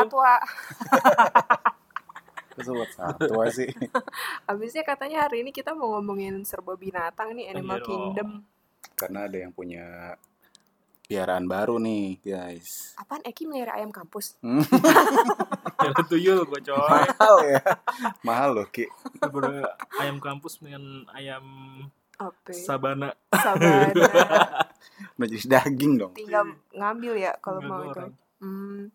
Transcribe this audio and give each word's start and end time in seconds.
Satwa. 0.00 0.34
Itu 2.50 2.66
sobat 2.66 2.90
satwa 2.92 3.44
sih. 3.48 3.70
Abisnya 4.44 4.82
katanya 4.82 5.24
hari 5.24 5.46
ini 5.46 5.54
kita 5.54 5.72
mau 5.72 5.96
ngomongin 5.96 6.42
serba 6.42 6.74
binatang 6.74 7.32
nih, 7.32 7.54
Animal 7.54 7.78
dong. 7.80 7.88
Kingdom. 7.88 8.28
Karena 8.98 9.24
ada 9.24 9.38
yang 9.38 9.54
punya 9.54 10.18
piaraan 11.06 11.46
baru 11.46 11.78
nih, 11.78 12.20
guys. 12.20 12.92
Apaan 12.94 13.24
Eki 13.24 13.48
melihara 13.48 13.80
ayam 13.80 13.90
kampus? 13.90 14.36
Hmm, 14.44 14.60
Jalan 15.80 16.04
tuyul 16.06 16.44
gue 16.44 16.60
coy. 16.60 16.76
mahal 16.76 17.36
ya. 17.48 17.62
Mahal 18.20 18.50
loh, 18.60 18.66
Ki. 18.68 18.84
Ayam 19.96 20.20
kampus 20.20 20.60
dengan 20.60 21.08
ayam 21.16 21.44
Apa? 22.20 22.52
sabana. 22.52 23.16
Sabana. 23.32 23.88
Udah 25.16 25.28
jadi 25.32 25.46
daging 25.48 25.92
dong. 25.96 26.12
Tinggal 26.12 26.44
ngambil 26.76 27.14
ya 27.16 27.32
kalau 27.40 27.64
mau 27.64 27.88
itu. 27.88 28.04
Hmm. 28.40 28.92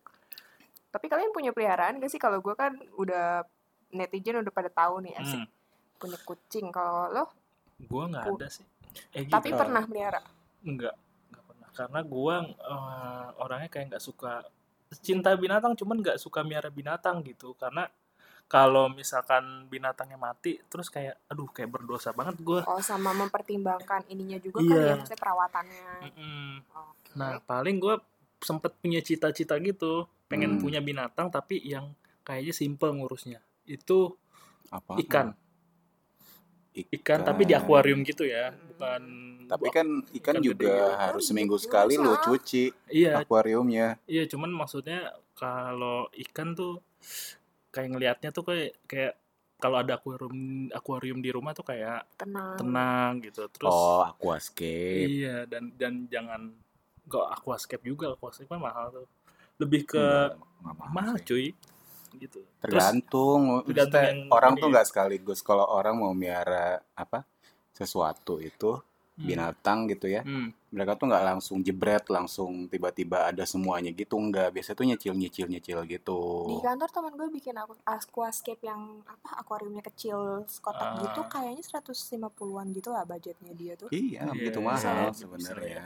Tapi 0.95 1.11
kalian 1.11 1.35
punya 1.35 1.51
peliharaan 1.51 1.99
gak 1.99 2.07
sih? 2.07 2.21
Kalau 2.23 2.39
gue 2.39 2.55
kan 2.55 2.71
udah 2.95 3.43
netizen 3.91 4.39
udah 4.39 4.53
pada 4.55 4.71
tahu 4.71 5.03
nih 5.03 5.19
asik 5.19 5.43
Hmm. 5.43 5.51
punya 5.99 6.17
kucing. 6.23 6.71
Kalau 6.71 7.11
lo 7.11 7.23
Gue 7.75 8.03
nggak 8.07 8.31
ada 8.31 8.47
sih. 8.47 8.63
Eh, 9.11 9.27
tapi 9.27 9.51
gitu. 9.51 9.59
pernah 9.59 9.83
melihara? 9.83 10.23
Enggak, 10.63 10.95
enggak 11.27 11.43
pernah. 11.43 11.67
Karena 11.75 11.99
gua 12.07 12.35
eh, 12.47 13.27
orangnya 13.43 13.67
kayak 13.67 13.85
nggak 13.91 14.03
suka 14.03 14.47
cinta 15.03 15.35
binatang, 15.35 15.75
cuman 15.75 15.99
nggak 15.99 16.15
suka 16.15 16.39
miara 16.47 16.71
binatang 16.71 17.19
gitu. 17.27 17.51
Karena 17.59 17.91
kalau 18.47 18.87
misalkan 18.87 19.67
binatangnya 19.67 20.15
mati, 20.15 20.61
terus 20.71 20.87
kayak, 20.87 21.19
aduh 21.27 21.51
kayak 21.51 21.75
berdosa 21.75 22.15
banget 22.15 22.39
gua. 22.39 22.63
Oh 22.69 22.79
sama 22.79 23.11
mempertimbangkan 23.11 24.07
ininya 24.07 24.39
juga 24.39 24.63
Iya. 24.63 24.71
kali 24.71 24.87
ya, 24.87 24.95
maksudnya 24.95 25.19
perawatannya. 25.19 25.87
Mm-mm. 26.07 26.47
Oke. 26.71 27.11
Nah 27.19 27.43
paling 27.43 27.75
gua 27.83 27.99
sempet 28.39 28.71
punya 28.79 29.03
cita-cita 29.03 29.59
gitu, 29.59 30.07
pengen 30.25 30.57
Hmm. 30.57 30.61
punya 30.61 30.79
binatang 30.79 31.29
tapi 31.29 31.61
yang 31.61 31.93
kayaknya 32.21 32.51
simple 32.51 32.91
ngurusnya. 32.91 33.39
Itu 33.63 34.17
Apa? 34.67 34.97
ikan, 34.99 35.37
ikan 36.75 37.19
tapi 37.21 37.45
di 37.45 37.53
akuarium 37.53 38.01
gitu 38.01 38.25
ya, 38.25 38.51
bukan. 38.51 39.01
Tapi 39.45 39.67
kan 39.69 39.87
ikan 40.11 40.35
Ikan 40.35 40.43
juga 40.43 40.65
gede. 40.65 40.97
harus 40.99 41.23
seminggu 41.23 41.55
sekali 41.55 41.95
lo 41.95 42.11
aja. 42.11 42.23
cuci 42.25 42.63
Iya, 42.89 43.21
akuariumnya. 43.21 44.01
Iya, 44.05 44.25
cuman 44.25 44.49
maksudnya 44.49 45.13
kalau 45.33 46.09
ikan 46.11 46.51
tuh 46.51 46.81
kayak 47.69 47.89
ngelihatnya 47.91 48.29
tuh 48.31 48.43
kayak 48.43 48.73
kayak 48.85 49.13
kalau 49.55 49.79
ada 49.79 49.95
akuarium 49.95 50.35
akuarium 50.69 51.19
di 51.21 51.29
rumah 51.29 51.53
tuh 51.53 51.63
kayak 51.63 52.03
Tenang. 52.17 52.57
tenang 52.57 53.11
gitu. 53.21 53.45
Terus 53.47 53.69
Oh, 53.69 54.01
aquascape. 54.03 55.05
iya 55.05 55.45
dan 55.45 55.71
dan 55.77 56.09
jangan 56.09 56.51
kok 57.05 57.29
aquascape 57.31 57.85
juga, 57.85 58.11
aquascape 58.11 58.49
kan 58.49 58.59
mahal 58.59 58.89
tuh. 58.91 59.07
Lebih 59.57 59.81
ke 59.87 59.99
Enggak, 59.99 60.75
enggak 60.75 60.91
mahal 60.91 61.15
cuy. 61.21 61.47
Gitu. 62.15 62.39
Terus 62.39 62.63
Tergantung. 62.63 63.41
tergantung 63.67 63.71
Maksudnya 63.75 64.03
yang 64.07 64.19
orang 64.31 64.53
tuh 64.55 64.67
ya. 64.67 64.71
nggak 64.71 64.87
sekaligus 64.87 65.39
kalau 65.41 65.65
orang 65.67 65.95
mau 65.95 66.15
miara 66.15 66.65
apa 66.95 67.27
sesuatu 67.71 68.39
itu 68.39 68.79
hmm, 69.15 69.25
binatang 69.27 69.79
gitu 69.87 70.07
ya. 70.07 70.23
hmm, 70.23 70.71
Mereka 70.71 70.95
tuh 70.95 71.07
nggak 71.07 71.25
langsung 71.25 71.59
jebret, 71.59 72.03
langsung 72.07 72.67
tiba-tiba 72.67 73.27
ada 73.27 73.43
semuanya 73.43 73.91
gitu 73.91 74.15
nggak. 74.15 74.51
Biasanya 74.51 74.75
tuh 74.75 74.87
nyicil 74.87 75.13
nyicil 75.13 75.47
nyicil 75.47 75.79
gitu. 75.85 76.19
Di 76.47 76.57
kantor 76.59 76.89
teman 76.89 77.13
gue 77.15 77.27
bikin 77.29 77.55
aku 77.55 77.75
aquascape 77.83 78.63
yang 78.63 79.03
apa 79.03 79.39
akuariumnya 79.39 79.83
kecil 79.83 80.43
kotak 80.59 80.87
Ah. 80.89 80.99
gitu 81.03 81.21
kayaknya 81.27 81.63
150-an 81.63 82.67
gitu 82.71 82.89
lah 82.91 83.03
budgetnya 83.03 83.51
dia 83.51 83.75
tuh. 83.75 83.91
Iya, 83.91 84.23
Iya, 84.23 84.31
begitu 84.31 84.59
bisa 84.59 84.67
mahal 84.67 84.97
ya, 85.05 85.11
sebenarnya. 85.11 85.83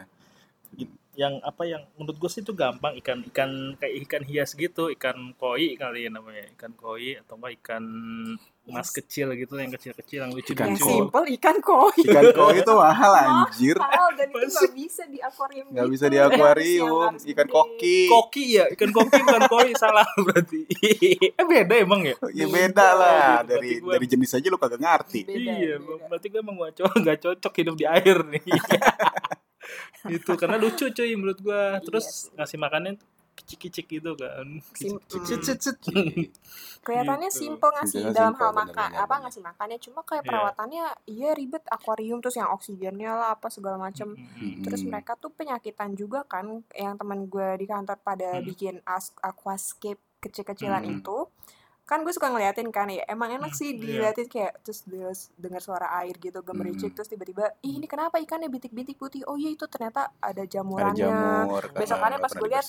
Yang 1.14 1.36
apa 1.42 1.68
yang 1.68 1.84
menurut 1.94 2.16
gue 2.18 2.32
sih 2.32 2.40
itu 2.40 2.54
gampang 2.54 2.96
ikan 2.98 3.20
ikan 3.28 3.52
kayak 3.76 3.94
ikan 4.02 4.24
hias 4.24 4.54
gitu, 4.54 4.88
ikan 4.90 5.36
koi 5.36 5.76
kali 5.76 6.08
ya 6.08 6.10
namanya, 6.10 6.48
ikan 6.54 6.72
koi 6.74 7.18
atau 7.18 7.36
enggak 7.36 7.60
ikan 7.60 7.84
emas 8.64 8.88
Yes. 8.88 8.96
kecil 8.96 9.28
gitu 9.34 9.58
yang 9.58 9.68
kecil-kecil 9.68 10.20
yang 10.22 10.32
lucu 10.32 10.54
Ikan 10.54 10.72
koi. 10.72 10.86
simple 10.86 11.26
ikan 11.36 11.58
koi. 11.60 12.00
Ikan 12.00 12.24
koi 12.32 12.56
itu 12.56 12.70
mahal 12.72 13.12
anjir. 13.18 13.76
Mahal 13.76 14.14
dan 14.14 14.30
itu 14.30 14.46
nggak 14.48 14.72
bisa 14.78 15.04
di 15.04 15.18
akuarium 15.20 15.66
Nggak 15.68 15.84
gitu. 15.84 15.92
bisa 15.92 16.06
di 16.06 16.18
akuarium. 16.22 17.12
Ikan 17.18 17.48
koki. 17.50 17.98
koki 18.08 18.46
ya 18.54 18.66
ikan 18.70 18.90
koki 18.90 19.20
bukan 19.20 19.44
koi 19.50 19.70
salah 19.82 20.06
berarti 20.16 20.62
eh 21.20 21.46
beda 21.46 21.74
emang 21.76 22.02
ya 22.06 22.16
Ya 22.32 22.46
beda 22.48 22.88
lah. 22.94 23.42
gitu. 23.42 23.50
Dari 23.52 23.70
gua- 23.80 23.92
dari 23.92 24.06
jenis 24.08 24.32
aja 24.32 24.48
lu 24.48 24.56
kagak 24.56 24.80
ngerti. 24.80 25.22
Beda, 25.26 25.36
iya 25.52 25.76
beda. 25.76 26.06
berarti 26.06 26.28
gue 26.30 26.40
emang 26.40 26.56
gak 26.56 26.74
cocok 26.78 26.94
nggak 26.96 27.18
cocok 27.20 27.54
hidup 27.58 27.76
di 27.76 27.86
air 27.86 28.18
nih 28.24 28.44
itu 30.10 30.32
karena 30.34 30.56
lucu 30.56 30.86
cuy 30.88 31.12
menurut 31.14 31.40
gue 31.40 31.64
terus 31.84 32.06
Yes. 32.06 32.36
ngasih 32.36 32.58
makannya 32.58 32.94
kicik-kicik 33.36 33.88
gitu 33.90 34.12
kan 34.14 34.48
kicik-kicik 34.70 35.40
Cet, 35.40 35.42
cet, 35.42 35.60
cet. 35.62 35.78
Kelihatannya 36.80 37.30
Gitu. 37.30 37.40
simple 37.42 37.72
ngasih 37.72 37.92
Simpelnya 38.02 38.14
dalam 38.14 38.28
simple, 38.30 38.40
hal 38.42 38.52
bener, 38.52 38.66
makan 38.66 38.90
bener, 38.90 39.02
apa 39.02 39.16
ngasih 39.18 39.42
makannya 39.42 39.78
cuma 39.80 40.00
kayak 40.02 40.18
Iya. 40.18 40.28
perawatannya 40.28 40.84
iya 41.08 41.30
ribet 41.34 41.64
akuarium 41.68 42.20
terus 42.20 42.36
yang 42.36 42.50
oksigennya 42.50 43.12
lah 43.12 43.28
apa 43.32 43.48
segala 43.48 43.78
macem 43.78 44.12
Mm-mm. 44.12 44.60
Terus 44.62 44.82
mereka 44.84 45.16
tuh 45.16 45.30
penyakitan 45.30 45.94
juga 45.94 46.24
kan 46.26 46.46
yang 46.74 46.96
teman 46.96 47.26
gue 47.26 47.50
di 47.56 47.66
kantor 47.66 47.98
pada 47.98 48.30
Hmm. 48.34 48.44
bikin 48.44 48.76
as- 48.86 49.16
aquascape 49.18 50.00
kecil-kecilan 50.20 50.84
Hmm. 50.84 50.96
itu. 50.98 51.18
Kan 51.90 52.06
gue 52.06 52.14
suka 52.14 52.30
ngeliatin 52.30 52.70
kan 52.70 52.86
ya, 52.88 53.02
emang 53.04 53.34
enak 53.34 53.50
Hmm, 53.50 53.58
sih 53.58 53.74
iya. 53.74 53.82
diliatin 54.06 54.30
kayak 54.30 54.62
terus 54.62 54.86
dengar 55.34 55.58
suara 55.58 55.90
air 55.98 56.14
gitu 56.16 56.40
gemericik 56.40 56.86
Hmm. 56.86 56.96
terus 56.96 57.10
tiba-tiba 57.10 57.50
ih 57.60 57.74
ini 57.74 57.84
kenapa 57.84 58.16
ikannya 58.16 58.46
bintik-bintik 58.46 58.94
putih? 58.96 59.26
Oh 59.26 59.34
iya 59.34 59.50
itu 59.50 59.66
ternyata 59.66 60.14
ada 60.16 60.38
Ada 60.38 60.46
jamurannya. 60.48 61.02
jamur. 61.02 61.64
Besokannya 61.74 62.20
pas 62.20 62.30
gue 62.32 62.46
lihat. 62.48 62.66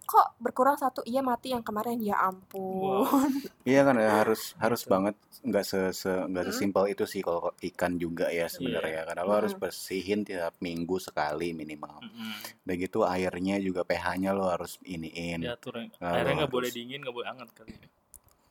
Kok 0.00 0.26
berkurang 0.38 0.76
satu? 0.76 1.02
Iya 1.02 1.18
mati 1.20 1.50
yang 1.50 1.60
kemarin 1.60 1.98
ya 1.98 2.14
ampun. 2.22 3.02
Iya 3.62 3.82
kan 3.82 3.92
ya, 3.94 4.10
harus 4.16 4.54
harus 4.56 4.80
Betul. 4.80 4.92
banget 4.94 5.14
nggak 5.42 5.64
se, 5.64 5.80
se- 5.92 6.24
nggak 6.24 6.44
Hmm. 6.44 6.52
sesimpel 6.54 6.84
itu 6.88 7.04
sih 7.04 7.20
kalau 7.20 7.52
ikan 7.60 7.92
juga 7.94 8.28
ya 8.28 8.46
sebenarnya 8.46 9.04
karena 9.04 9.22
lo 9.22 9.34
harus 9.34 9.52
Hmm. 9.52 9.60
bersihin 9.60 10.22
tiap 10.22 10.54
minggu 10.60 10.96
sekali 10.96 11.50
minimal. 11.50 12.00
Mm-mm. 12.00 12.32
Udah 12.62 12.76
gitu 12.76 12.98
airnya 13.02 13.58
juga 13.58 13.82
pH-nya 13.82 14.30
lo 14.30 14.46
harus 14.46 14.78
iniin. 14.82 15.42
ya. 15.42 15.58
Airnya 16.00 16.34
nggak 16.38 16.50
boleh 16.50 16.70
dingin 16.70 17.00
nggak 17.00 17.12
boleh 17.12 17.28
hangat 17.28 17.50
kali 17.52 17.74
ya. 17.74 17.88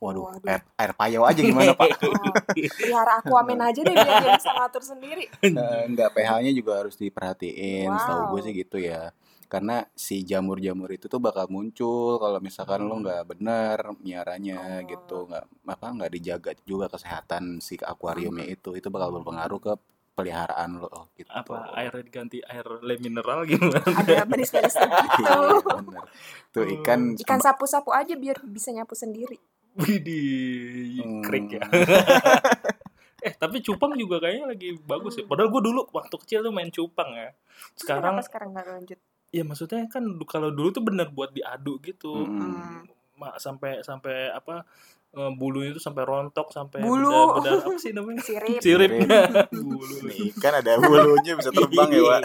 Waduh, 0.00 0.32
Waduh. 0.32 0.48
air, 0.48 0.62
air 0.74 0.92
payau 0.96 1.22
aja 1.22 1.40
gimana 1.40 1.76
pak? 1.76 1.88
Oh, 2.08 2.32
pelihara 2.72 3.20
aquaman 3.20 3.60
aja 3.60 3.80
deh 3.80 3.92
biar 3.92 4.16
dia 4.18 4.32
bisa 4.34 4.50
ngatur 4.50 4.80
sendiri. 4.82 5.24
Eh, 5.44 5.82
Nggak 5.86 6.10
pH-nya 6.10 6.50
juga 6.50 6.80
harus 6.80 6.96
diperhatiin. 6.96 7.92
Setahu 7.94 8.22
gue 8.26 8.40
Wow. 8.40 8.40
sih 8.42 8.52
gitu 8.56 8.76
ya. 8.80 9.12
Karena 9.46 9.82
si 9.92 10.22
jamur-jamur 10.22 10.88
itu 10.88 11.04
tuh 11.04 11.18
bakal 11.18 11.50
muncul 11.50 12.16
kalau 12.16 12.38
misalkan 12.38 12.80
lo 12.80 12.96
Hmm. 12.96 13.02
nggak 13.02 13.22
bener 13.28 13.78
miaranya 14.00 14.80
Oh. 14.80 14.88
gitu, 14.88 15.16
nggak 15.26 15.44
apa 15.66 15.86
nggak 15.90 16.10
dijaga 16.10 16.50
juga 16.62 16.86
kesehatan 16.86 17.58
si 17.58 17.76
akuariumnya 17.76 18.46
itu, 18.46 18.72
itu 18.72 18.88
bakal 18.88 19.12
berpengaruh 19.12 19.60
ke 19.60 19.72
peliharaan 20.10 20.76
lo 20.76 21.12
gitu. 21.14 21.28
apa 21.30 21.72
airnya 21.74 22.02
diganti 22.02 22.38
air 22.42 22.66
le 22.78 22.94
mineral 22.96 23.42
gimana 23.42 23.80
Ada 23.80 24.22
gitu. 24.28 24.58
Iya, 25.18 25.36
bener. 25.62 26.04
Tuh 26.50 26.64
ikan 26.76 27.00
Ikan 27.16 27.40
sapu-sapu 27.40 27.90
aja 27.90 28.12
biar 28.14 28.40
bisa 28.44 28.68
nyapu 28.70 28.92
sendiri. 28.92 29.36
Widih, 29.72 31.00
Hmm. 31.00 31.22
krik 31.22 31.46
ya. 31.56 31.62
eh 33.20 33.32
tapi 33.36 33.60
cupang 33.60 33.92
juga 33.94 34.16
kayaknya 34.18 34.50
lagi 34.50 34.68
bagus 34.80 35.14
ya. 35.14 35.24
Padahal 35.24 35.48
gue 35.48 35.62
dulu 35.62 35.80
waktu 35.90 36.16
kecil 36.16 36.40
tuh 36.40 36.50
main 36.50 36.68
cupang 36.68 37.10
ya. 37.12 37.30
Terus 37.74 37.78
Sekarang 37.78 38.16
kenapa 38.16 38.26
sekarang 38.26 38.48
nggak 38.52 38.66
lanjut? 38.68 38.98
ya 39.30 39.46
maksudnya 39.46 39.86
kan 39.86 40.02
kalau 40.26 40.50
dulu 40.50 40.68
tuh 40.70 40.82
bener 40.82 41.06
buat 41.08 41.30
diadu 41.30 41.78
gitu. 41.80 42.26
Hmm. 42.26 42.82
Ma- 43.14 43.36
sampai 43.36 43.84
sampai 43.84 44.32
apa 44.32 44.64
eh, 45.10 45.32
bulunya 45.34 45.70
tuh 45.70 45.82
sampai 45.82 46.02
rontok 46.02 46.48
sampai 46.48 46.80
Bulu. 46.80 47.36
bedah 47.36 47.60
apa 47.60 47.76
sih 47.76 47.92
namanya? 47.92 48.24
Sirip. 48.24 48.58
Siripnya. 48.58 49.20
Bulu. 49.52 50.08
Nih, 50.08 50.32
ikan 50.32 50.54
ada 50.56 50.78
bulunya 50.78 51.36
bisa 51.36 51.50
terbang 51.50 51.90
ya, 51.90 52.00
Pak. 52.00 52.22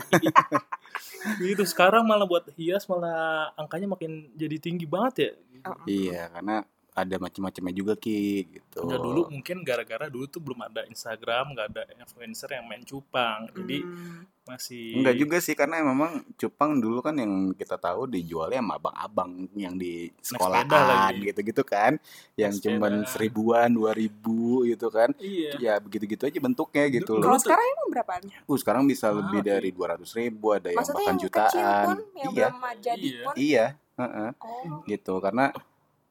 gitu 1.41 1.63
sekarang 1.71 2.07
malah 2.07 2.23
buat 2.23 2.47
hias 2.55 2.87
malah 2.87 3.51
angkanya 3.53 3.89
makin 3.89 4.31
jadi 4.33 4.55
tinggi 4.57 4.87
banget 4.87 5.13
ya. 5.19 5.31
Oh. 5.65 5.81
Iya, 5.83 6.29
karena 6.31 6.61
ada 6.95 7.15
macam-macamnya 7.19 7.75
juga 7.75 7.93
Ki 7.93 8.47
gitu. 8.49 8.79
Enggak 8.81 9.03
dulu 9.03 9.21
mungkin 9.27 9.57
gara-gara 9.61 10.07
dulu 10.07 10.25
tuh 10.25 10.39
belum 10.39 10.63
ada 10.63 10.87
Instagram, 10.87 11.51
nggak 11.51 11.67
ada 11.69 11.83
influencer 11.99 12.47
yang 12.49 12.65
main 12.65 12.81
cupang. 12.81 13.51
Jadi 13.51 13.83
Hmm. 13.83 14.23
masih 14.45 14.95
Enggak 14.95 15.15
juga 15.17 15.37
sih 15.39 15.51
karena 15.53 15.81
memang 15.81 16.23
cupang 16.35 16.77
dulu 16.77 17.01
kan 17.01 17.11
yang 17.13 17.33
kita 17.51 17.75
tahu 17.75 18.07
dijualnya 18.07 18.61
sama 18.61 18.77
abang-abang 18.77 19.31
yang 19.53 19.73
di 19.73 20.07
sepeda 20.15 20.63
sekolahan 20.63 21.11
lagi. 21.11 21.25
gitu-gitu 21.25 21.63
kan, 21.63 21.91
yang 22.35 22.53
cuman 22.55 23.03
seribuan, 23.05 23.67
dua 23.67 23.91
ribu 23.91 24.63
gitu 24.63 24.87
kan, 24.87 25.11
Iya. 25.17 25.51
ya 25.57 25.73
begitu-gitu 25.75 26.23
aja 26.23 26.39
bentuknya 26.39 26.85
gitu 26.93 27.17
Kalau 27.17 27.25
loh. 27.25 27.35
tuh- 27.35 27.43
sekarang 27.43 27.65
emang 27.67 27.87
berapaan? 27.91 28.23
Uh, 28.45 28.55
sekarang 28.55 28.83
bisa 28.85 29.09
Mahal 29.09 29.17
lebih 29.19 29.39
dari 29.41 29.69
dua 29.69 29.85
ratus 29.91 30.13
ribu, 30.13 30.53
ada 30.53 30.69
yang 30.69 30.77
Maksudnya 30.77 30.95
bahkan 30.95 31.09
yang 31.09 31.19
kecil 31.19 31.59
jutaan. 31.59 31.83
pun, 31.83 31.97
yang 32.15 32.31
Iya, 32.31 32.47
belum 32.47 32.77
jadi 32.79 33.01
Iya. 33.03 33.19
pun. 33.19 33.33
iya, 33.35 33.65
heeh, 33.97 34.29
Oh. 34.37 34.79
gitu 34.85 35.13
karena 35.19 35.45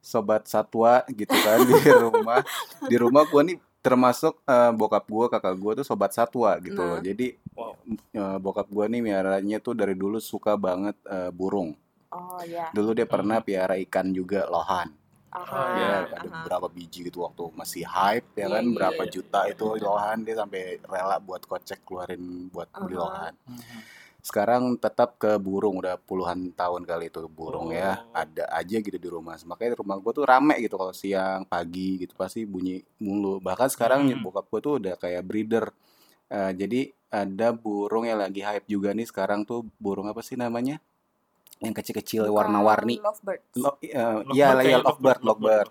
sobat 0.04 0.44
satwa 0.44 1.00
gitu 1.08 1.32
kan 1.32 1.64
di 1.64 1.72
rumah, 2.04 2.44
di 2.84 2.96
rumah 3.00 3.24
gua 3.24 3.40
nih 3.42 3.56
termasuk 3.80 4.36
eh, 4.44 4.72
bokap 4.72 5.04
gua, 5.08 5.26
kakak 5.32 5.56
gua 5.56 5.72
tuh 5.74 5.86
sobat 5.88 6.12
satwa 6.12 6.52
gitu 6.60 6.76
loh. 6.78 7.00
Nah. 7.00 7.02
Jadi 7.02 7.40
Wow. 7.54 7.78
eh, 8.12 8.38
bokap 8.42 8.66
gua 8.68 8.84
nih 8.90 9.00
miaranya 9.00 9.62
tuh 9.62 9.72
dari 9.72 9.94
dulu 9.94 10.18
suka 10.18 10.58
banget 10.58 10.98
eh, 11.06 11.30
burung. 11.30 11.72
Oh 12.10 12.42
ya. 12.44 12.68
Dulu 12.70 12.92
dia 12.92 13.06
pernah 13.06 13.38
piara 13.40 13.74
ikan 13.80 14.10
juga 14.10 14.44
lohan. 14.46 14.90
Aha. 15.34 15.50
Oh, 15.50 15.66
Ya, 15.74 15.82
iya, 15.82 15.94
ada 16.14 16.28
aha. 16.30 16.34
beberapa 16.46 16.66
biji 16.70 17.10
gitu 17.10 17.26
waktu 17.26 17.50
masih 17.58 17.82
hype 17.82 18.28
ya 18.34 18.46
Iya, 18.46 18.54
kan 18.54 18.64
iya, 18.66 18.74
berapa 18.74 19.02
iya. 19.02 19.10
juta 19.10 19.40
itu 19.50 19.64
lohan 19.82 20.18
dia 20.22 20.34
sampai 20.38 20.62
rela 20.86 21.16
buat 21.18 21.42
kocek 21.42 21.82
keluarin 21.82 22.22
buat 22.54 22.70
beli 22.70 22.94
lohan. 22.94 23.34
Mhm. 23.50 23.80
Sekarang 24.24 24.80
tetap 24.80 25.20
ke 25.20 25.36
burung 25.36 25.84
udah 25.84 26.00
puluhan 26.00 26.48
tahun 26.50 26.88
kali 26.88 27.12
itu 27.12 27.20
burung 27.28 27.68
ya 27.70 28.00
Oh. 28.00 28.16
ada 28.16 28.48
aja 28.50 28.80
gitu 28.80 28.96
di 28.96 29.04
rumah. 29.06 29.36
Makanya 29.36 29.76
rumah 29.76 30.00
gua 30.00 30.10
tuh 30.10 30.24
rame 30.24 30.56
gitu 30.58 30.74
kalau 30.74 30.96
siang 30.96 31.44
pagi 31.44 32.00
gitu 32.00 32.16
pasti 32.16 32.48
bunyi 32.48 32.80
mulu. 32.96 33.36
Bahkan 33.38 33.68
sekarang 33.68 34.08
Hmm. 34.08 34.24
bokap 34.24 34.48
gua 34.48 34.60
tuh 34.60 34.74
udah 34.80 34.96
kayak 34.96 35.20
breeder. 35.22 35.68
Eh, 36.26 36.52
jadi 36.56 36.80
ada 37.12 37.52
burung 37.52 38.08
yang 38.08 38.16
lagi 38.16 38.40
hype 38.40 38.64
juga 38.64 38.90
nih 38.90 39.04
sekarang 39.04 39.44
tuh 39.44 39.68
burung 39.76 40.08
apa 40.08 40.24
sih 40.24 40.34
namanya? 40.34 40.80
Yang 41.60 41.84
kecil-kecil 41.84 42.24
warna-warni. 42.26 42.98
Lo, 43.54 43.76
iya 44.32 44.50
lah 44.50 44.64
ya 44.64 44.80
lovebird, 44.80 45.20
lovebird. 45.20 45.68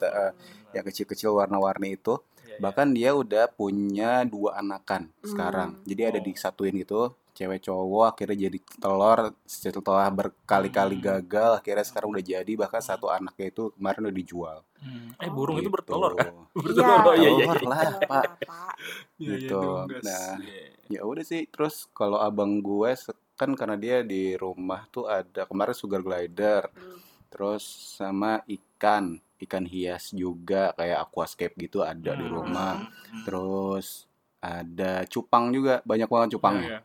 yang 0.71 0.85
kecil-kecil 0.85 1.33
warna-warni 1.33 1.97
itu. 1.97 2.17
Iya, 2.39 2.45
iya. 2.47 2.57
Bahkan 2.57 2.87
dia 2.93 3.11
udah 3.13 3.45
punya 3.47 4.21
dua 4.23 4.57
anakan 4.57 5.09
sekarang. 5.21 5.69
Hmm. 5.75 5.85
Jadi 5.85 6.01
ada 6.05 6.19
Oh. 6.21 6.23
disatuin 6.23 6.73
gitu, 6.77 7.01
cewek 7.33 7.61
cowok 7.61 8.05
akhirnya 8.07 8.47
jadi 8.47 8.57
telur 8.77 9.19
setelah 9.43 10.05
berkali-kali 10.07 10.95
Hmm. 10.95 11.03
gagal 11.03 11.51
akhirnya 11.57 11.81
sekarang 11.81 12.09
udah 12.09 12.21
jadi 12.23 12.51
bahkan 12.53 12.79
satu 12.79 13.09
anaknya 13.09 13.49
itu 13.49 13.73
kemarin 13.73 14.05
udah 14.05 14.15
dijual. 14.15 14.57
Hmm. 14.77 15.09
Eh 15.17 15.27
burung 15.27 15.57
itu 15.57 15.65
Gitu. 15.65 15.73
bertelur 15.73 16.13
kan? 16.13 16.33
Iya. 16.53 16.61
Bertelur. 16.61 17.01
Oh 17.03 17.15
iya 17.15 17.29
iya. 17.29 17.43
Telur 17.43 17.57
iya. 17.57 17.67
lah, 17.67 17.81
Telur 17.81 18.01
Pak. 18.01 18.09
lah, 18.13 18.35
Pak. 18.39 18.73
Iya, 19.17 19.25
iya, 19.25 19.35
Gitu. 19.35 19.61
Nah, 19.99 20.27
Iya. 20.37 20.61
Ya 20.89 21.01
udah 21.01 21.23
sih, 21.23 21.41
terus 21.47 21.75
kalau 21.89 22.17
abang 22.17 22.59
gue 22.59 22.91
kan 23.33 23.49
karena 23.53 23.75
dia 23.75 23.97
di 24.01 24.35
rumah 24.35 24.85
tuh 24.87 25.05
ada 25.05 25.43
kemarin 25.43 25.73
sugar 25.73 25.99
glider, 25.99 26.69
Hmm. 26.69 27.01
terus 27.27 27.65
sama 27.97 28.45
ikan, 28.45 29.17
ikan 29.39 29.65
hias 29.65 30.13
juga 30.13 30.69
kayak 30.71 31.01
aquascape 31.01 31.57
gitu 31.57 31.81
ada 31.81 32.13
di 32.13 32.21
Hmm. 32.21 32.35
rumah. 32.35 32.85
Hmm. 33.09 33.23
Terus 33.25 34.05
ada 34.37 35.01
cupang 35.05 35.49
juga, 35.49 35.79
banyak 35.81 36.05
banget 36.05 36.29
cupangnya. 36.31 36.67
Iya, 36.67 36.79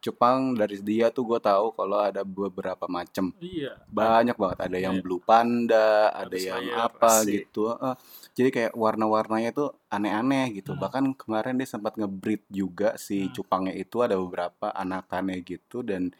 Cupang 0.00 0.56
dari 0.56 0.80
dia 0.80 1.12
tuh 1.12 1.28
gue 1.28 1.36
tahu 1.36 1.76
kalau 1.76 2.00
ada 2.00 2.24
beberapa 2.24 2.88
macam, 2.88 3.36
Iya. 3.36 3.76
banyak 3.84 4.32
banget. 4.32 4.58
Ada 4.64 4.78
yang 4.80 4.96
Iya. 4.96 5.04
blue 5.04 5.20
panda, 5.20 6.08
ada 6.08 6.24
Habis 6.24 6.40
yang 6.42 6.64
layar, 6.64 6.88
apa 6.88 7.10
asik. 7.20 7.32
gitu. 7.44 7.62
Eh, 7.70 7.96
jadi 8.32 8.48
kayak 8.50 8.72
warna-warnanya 8.74 9.50
tuh 9.52 9.68
aneh-aneh 9.86 10.56
gitu. 10.56 10.72
Hmm. 10.72 10.80
Bahkan 10.80 11.04
kemarin 11.14 11.54
dia 11.54 11.68
sempat 11.68 11.94
ngebreed 11.94 12.48
juga 12.48 12.96
si 12.96 13.28
Hmm. 13.28 13.32
cupangnya 13.34 13.74
itu 13.74 14.00
ada 14.00 14.16
beberapa 14.16 14.72
anakannya 14.72 15.36
gitu 15.42 15.80
dan 15.80 16.16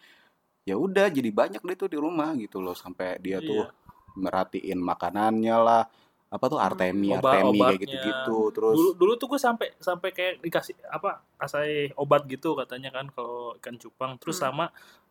ya 0.60 0.76
udah 0.76 1.08
jadi 1.08 1.32
banyak 1.32 1.64
deh 1.64 1.74
tuh 1.74 1.88
di 1.88 1.96
rumah 1.96 2.36
gitu 2.36 2.60
loh 2.60 2.76
sampai 2.76 3.16
dia 3.16 3.40
tuh 3.40 3.64
Iya. 3.64 3.72
merhatiin 4.12 4.76
makanannya 4.76 5.56
lah 5.56 5.82
apa 6.30 6.44
tuh 6.46 6.56
artemi 6.56 7.10
Obat- 7.10 7.26
artemi 7.34 7.58
kayak 7.58 7.66
obatnya. 7.66 7.82
gitu-gitu 7.82 8.38
terus 8.52 8.74
Dulu 8.76 8.90
dulu 8.94 9.12
tuh 9.14 9.26
gue 9.28 9.40
sampai 9.40 9.66
sampai 9.76 10.08
kayak 10.10 10.34
dikasih 10.38 10.78
apa 10.86 11.10
asai 11.36 11.90
obat 11.92 12.22
gitu 12.24 12.54
katanya 12.54 12.88
kan 12.88 13.06
kalau 13.08 13.52
ikan 13.56 13.74
cupang 13.76 14.14
terus 14.16 14.38
Hmm. 14.38 14.54
sama 14.54 14.64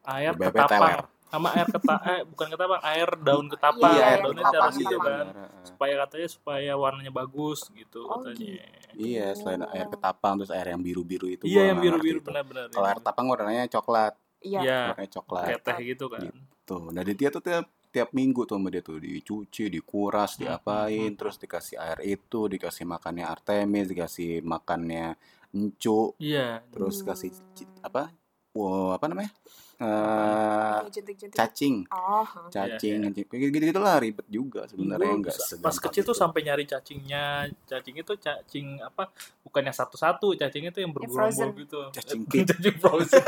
air 0.05 0.31
Bebek 0.33 0.55
ketapang 0.55 0.79
teler. 0.81 1.01
sama 1.29 1.47
air 1.51 1.67
keta 1.67 1.95
eh 2.09 2.21
bukan 2.25 2.47
ketapang 2.49 2.81
air 2.81 3.09
daun 3.17 3.45
ketapang 3.47 3.91
Iya, 3.91 3.93
iya 3.93 4.07
air 4.07 4.19
daunnya 4.21 4.41
ketapang 4.41 4.55
cara 4.63 4.71
iya, 4.71 4.79
gitu 4.81 4.95
iya. 4.95 5.03
kan 5.03 5.25
benar. 5.27 5.49
supaya 5.61 5.93
katanya 5.99 6.27
supaya 6.29 6.71
warnanya 6.73 7.11
bagus 7.13 7.59
gitu 7.69 8.01
Oh, 8.01 8.15
katanya 8.17 8.63
Iya, 8.91 9.27
selain 9.33 9.61
air 9.67 9.87
ketapang 9.87 10.33
terus 10.35 10.49
air 10.49 10.67
yang 10.69 10.81
biru-biru 10.81 11.27
itu 11.29 11.43
iya 11.45 11.61
yang 11.65 11.77
nggak 11.77 11.83
biru 11.83 11.95
ngerti 11.95 12.07
biru 12.07 12.17
itu. 12.17 12.25
benar-benar 12.25 12.65
Kalau 12.69 12.87
air 12.87 12.97
ketapang 12.97 13.25
warnanya 13.27 13.63
coklat, 13.67 14.13
Iya. 14.39 14.59
Iya, 14.61 14.79
warnanya 14.89 15.11
coklat. 15.13 15.45
kayak 15.45 15.61
teh 15.61 15.77
gitu 15.85 16.05
kan 16.07 16.21
Tuh, 16.63 16.83
nah 16.87 17.01
dia 17.03 17.27
tuh 17.27 17.41
tiap 17.41 17.67
tiap 17.89 18.13
minggu 18.13 18.45
tuh 18.45 18.61
sama 18.61 18.69
dia 18.69 18.81
tuh 18.81 19.01
dicuci, 19.01 19.67
dikuras, 19.67 20.37
Hmm, 20.37 20.45
diapain, 20.45 21.09
hmm, 21.09 21.17
terus 21.17 21.35
dikasih 21.37 21.75
air 21.77 21.99
itu, 22.05 22.45
dikasih 22.45 22.85
makannya 22.85 23.25
Artemis, 23.25 23.89
dikasih 23.89 24.45
makannya 24.45 25.17
encu, 25.49 26.13
iya 26.21 26.61
terus 26.69 27.01
Hmm. 27.01 27.09
kasih 27.09 27.29
apa? 27.81 28.13
Wow, 28.49 28.97
apa 28.97 29.05
namanya? 29.05 29.29
Eh, 29.79 30.89
jentik-jentik. 30.91 31.37
cacing, 31.37 31.75
Oh. 31.87 32.25
cacing, 32.51 32.99
Iya, 32.99 33.09
cacing. 33.13 33.25
Kayak 33.31 33.49
gitu-gitu 33.55 33.79
lah 33.79 33.95
ribet 34.01 34.27
juga 34.27 34.67
sebenarnya 34.67 35.13
enggak 35.15 35.37
pas 35.63 35.77
kecil 35.79 36.03
tuh 36.03 36.17
sampai 36.17 36.43
nyari 36.43 36.65
cacingnya 36.65 37.47
cacing 37.63 37.95
itu 37.95 38.13
cacing 38.19 38.81
apa 38.83 39.07
bukan 39.39 39.63
yang 39.63 39.77
satu-satu 39.77 40.35
cacing 40.35 40.67
itu 40.67 40.83
yang 40.83 40.91
bergerombol 40.91 41.55
gitu 41.55 41.79
Cacing 41.95 42.27
pit. 42.27 42.43
cacing 42.51 42.75
frozen 42.75 43.23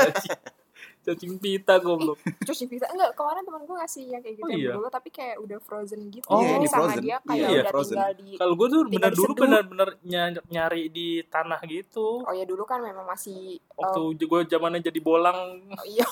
cacing, 1.02 1.34
cacing 1.34 1.34
pita 1.36 1.74
goblok 1.76 2.18
Cuci 2.46 2.64
pizza 2.64 2.86
enggak 2.88 3.12
kemarin 3.12 3.42
temen 3.42 3.62
gue 3.62 3.76
ngasih 3.76 4.04
yang 4.08 4.20
kayak 4.20 4.34
gitu 4.36 4.42
Oh, 4.42 4.48
yang 4.48 4.62
iya? 4.62 4.72
dulu 4.72 4.88
tapi 4.88 5.08
kayak 5.08 5.36
udah 5.38 5.58
frozen 5.58 6.00
gitu. 6.08 6.26
Oh, 6.26 6.40
ini 6.40 6.64
sama 6.64 6.88
frozen. 6.88 7.02
dia 7.02 7.16
kayak 7.20 7.38
Iya, 7.42 7.48
udah 7.60 7.64
frozen. 7.68 7.94
tinggal 7.94 8.12
di 8.16 8.28
kalau 8.36 8.54
gue 8.54 8.68
tuh 8.68 8.80
benar 8.88 9.10
dulu 9.12 9.32
benar-benar 9.34 9.88
ny- 10.00 10.44
nyari 10.48 10.82
di 10.88 11.08
tanah 11.24 11.60
gitu 11.64 12.22
Oh 12.22 12.32
ya 12.32 12.42
dulu 12.42 12.62
kan 12.62 12.78
memang 12.78 13.04
masih 13.04 13.58
waktu 13.72 14.00
eh, 14.14 14.24
gue 14.24 14.40
zamannya 14.48 14.80
jadi 14.80 15.00
bolang 15.00 15.38
oh, 15.68 15.84
iya 15.84 16.06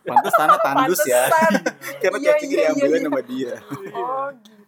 Pantes 0.00 0.32
tanah 0.32 0.54
tandus 0.56 1.02
ya. 1.02 1.26
pantesan. 1.26 1.52
Karena 2.02 2.16
Iya, 2.16 2.28
cacingnya 2.30 2.54
iya, 2.54 2.62
iya, 2.62 2.72
diambilin 2.72 2.94
iya. 2.94 3.06
sama 3.06 3.20
dia. 3.20 3.52
Oh 3.92 4.26
gitu. 4.32 4.59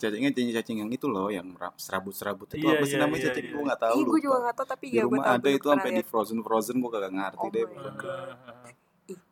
Cacingnya 0.00 0.30
cacing-cacing 0.30 0.76
yang 0.78 0.90
itu 0.90 1.06
loh, 1.06 1.28
yang 1.28 1.52
ra- 1.52 1.76
serabut-serabut 1.76 2.48
itu 2.50 2.64
Iya, 2.64 2.72
apa 2.72 2.84
sih 2.84 2.96
iya, 2.96 3.02
namanya 3.04 3.20
iya, 3.20 3.26
cacing? 3.28 3.44
iya. 3.44 3.52
Gue 3.52 3.62
nggak 3.62 3.80
tahu 3.80 3.94
Ih, 3.94 4.04
gue 4.06 4.18
juga 4.18 4.34
lupa. 4.34 4.46
gak 4.46 4.54
tau 4.56 4.66
tapi 4.66 4.84
Di 4.86 4.96
ya 4.96 5.02
rumah 5.04 5.20
tahu 5.20 5.34
ada 5.36 5.48
itu 5.50 5.66
sampai 5.68 5.90
di 5.92 6.02
frozen 6.02 6.38
frozen 6.40 6.76
gue 6.78 6.90
kagak 6.90 7.12
ngerti 7.12 7.38
Oh 7.38 7.50
deh. 7.50 7.64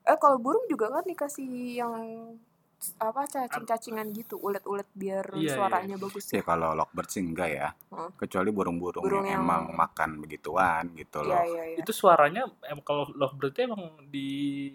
Eh 0.04 0.16
kalau 0.16 0.36
burung 0.36 0.64
juga 0.66 0.90
kan 0.90 1.02
dikasih 1.02 1.50
yang 1.76 1.94
apa 2.96 3.26
cacing-cacingan 3.26 4.06
gitu, 4.12 4.38
ulet-ulet 4.38 4.86
biar 4.92 5.26
Iya, 5.32 5.40
iya. 5.40 5.50
suaranya 5.52 5.96
bagus 5.96 6.24
Ya 6.28 6.38
ya. 6.38 6.42
kalau 6.44 6.70
lovebird 6.72 7.08
sih 7.08 7.20
enggak 7.20 7.50
ya. 7.50 7.68
Hmm. 7.88 8.14
Kecuali 8.14 8.50
burung-burung 8.50 9.02
Burung 9.02 9.24
yang, 9.24 9.34
yang- 9.34 9.42
emang 9.42 9.74
makan 9.74 10.20
begituan 10.20 10.94
gitu 10.94 11.18
Iya 11.20 11.28
loh. 11.28 11.42
iya 11.44 11.62
iya. 11.66 11.76
itu 11.76 11.90
suaranya 11.90 12.46
em 12.62 12.78
kalau 12.80 13.08
lovebird 13.12 13.50
itu 13.50 13.62
emang 13.64 13.82
di 14.06 14.28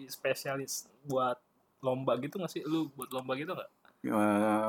spesialis 0.06 0.72
buat 1.02 1.40
lomba 1.80 2.16
gitu 2.16 2.36
nggak 2.36 2.48
sih 2.50 2.60
lu 2.62 2.88
buat 2.90 3.08
lomba 3.10 3.32
gitu 3.34 3.52
nggak 3.52 3.68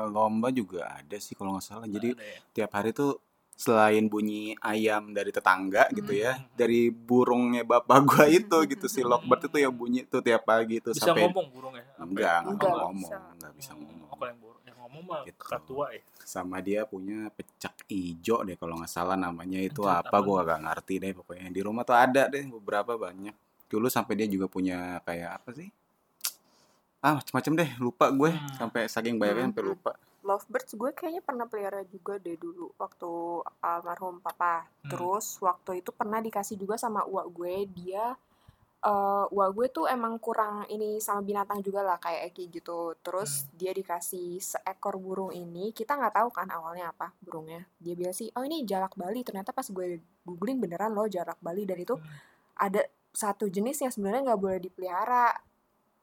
Lomba 0.08 0.48
juga 0.48 0.88
ada 0.92 1.16
sih 1.16 1.32
kalau 1.32 1.54
nggak 1.54 1.66
salah. 1.66 1.86
Jadi 1.86 2.12
Ada 2.12 2.24
ya? 2.24 2.40
tiap 2.52 2.70
hari 2.72 2.90
tuh 2.90 3.20
selain 3.52 4.04
bunyi 4.04 4.52
ayam 4.60 5.10
dari 5.10 5.32
tetangga 5.32 5.88
gitu 5.90 6.12
ya, 6.12 6.36
Hmm. 6.36 6.44
dari 6.52 6.88
burungnya 6.88 7.64
bapak 7.64 7.98
gua 8.04 8.24
itu 8.38 8.52
gitu 8.66 8.84
si 8.84 9.00
lovebird 9.00 9.48
itu 9.48 9.58
yang 9.58 9.72
bunyi 9.72 10.04
tuh 10.04 10.20
tiap 10.20 10.44
pagi 10.44 10.76
tuh 10.76 10.92
bisa 10.92 11.08
sampai 11.08 11.24
ngomong 11.24 11.46
burungnya 11.48 11.80
enggak 11.96 12.44
enggak 12.44 12.52
Enggak 12.52 12.72
ngomong, 12.84 13.12
enggak 13.32 13.52
bisa 13.56 13.70
ngomong. 13.72 14.06
Oh, 14.06 14.16
kalau 14.16 14.28
yang 14.28 14.38
burung 14.38 14.60
yang 14.62 14.76
ngomong 14.76 15.02
mah 15.02 15.22
Gitu. 15.24 15.40
kakak 15.40 15.62
tua 15.64 15.86
ya 15.88 16.02
sama 16.20 16.58
dia 16.58 16.82
punya 16.84 17.30
pecak 17.30 17.86
ijo 17.88 18.36
deh 18.42 18.56
kalau 18.56 18.76
nggak 18.76 18.90
salah 18.90 19.16
namanya 19.16 19.56
itu 19.56 19.80
Pecak 19.80 20.04
apa 20.04 20.08
apa? 20.12 20.18
gua 20.20 20.40
gak 20.42 20.60
ngerti 20.60 20.94
deh 20.98 21.12
pokoknya 21.14 21.48
di 21.48 21.60
rumah 21.62 21.82
tuh 21.82 21.96
ada 21.96 22.22
deh 22.26 22.44
beberapa 22.50 22.92
banyak 22.94 23.32
dulu 23.66 23.86
sampai 23.86 24.14
dia 24.16 24.28
juga 24.28 24.46
punya 24.46 25.00
kayak 25.00 25.30
apa 25.32 25.50
sih 25.54 25.68
ah 27.06 27.14
macam-macam 27.22 27.52
deh 27.54 27.70
lupa 27.78 28.10
gue 28.10 28.30
Hmm. 28.34 28.54
sampai 28.58 28.82
saking 28.90 29.14
banyaknya 29.14 29.46
Hmm, 29.46 29.50
sampai 29.54 29.62
hmm. 29.62 29.70
lupa 29.70 29.92
Lovebirds 30.26 30.74
gue 30.74 30.90
kayaknya 30.90 31.22
pernah 31.22 31.46
pelihara 31.46 31.86
juga 31.86 32.18
deh 32.18 32.34
dulu 32.34 32.74
waktu 32.82 33.10
almarhum 33.62 34.18
papa. 34.18 34.66
Hmm. 34.82 34.90
Terus 34.90 35.38
waktu 35.38 35.86
itu 35.86 35.94
pernah 35.94 36.18
dikasih 36.18 36.58
juga 36.58 36.74
sama 36.74 37.06
uak 37.06 37.26
gue. 37.30 37.54
Dia 37.70 38.18
eh 38.82 39.24
uak 39.30 39.50
gue 39.54 39.66
tuh 39.70 39.86
emang 39.86 40.18
kurang 40.18 40.66
ini 40.66 40.98
sama 40.98 41.22
binatang 41.22 41.62
juga 41.62 41.86
lah 41.86 42.02
kayak 42.02 42.34
Eki 42.34 42.58
gitu. 42.58 42.98
Terus 43.06 43.46
dia 43.54 43.70
dikasih 43.70 44.42
seekor 44.42 44.98
burung 44.98 45.30
ini. 45.30 45.70
Kita 45.70 45.94
nggak 45.94 46.18
tahu 46.18 46.28
kan 46.34 46.50
awalnya 46.50 46.90
apa 46.90 47.14
burungnya. 47.22 47.62
Dia 47.78 47.94
bilang 47.94 48.10
sih, 48.18 48.26
oh 48.34 48.42
ini 48.42 48.66
jalak 48.66 48.98
Bali. 48.98 49.22
Ternyata 49.22 49.54
pas 49.54 49.70
gue 49.70 50.02
googling 50.26 50.58
beneran 50.58 50.90
loh 50.90 51.06
jalak 51.06 51.38
Bali 51.38 51.62
dan 51.62 51.78
itu 51.78 51.94
ada 52.58 52.82
satu 53.14 53.46
jenis 53.46 53.78
yang 53.78 53.94
sebenarnya 53.94 54.34
nggak 54.34 54.42
boleh 54.42 54.58
dipelihara. 54.58 55.38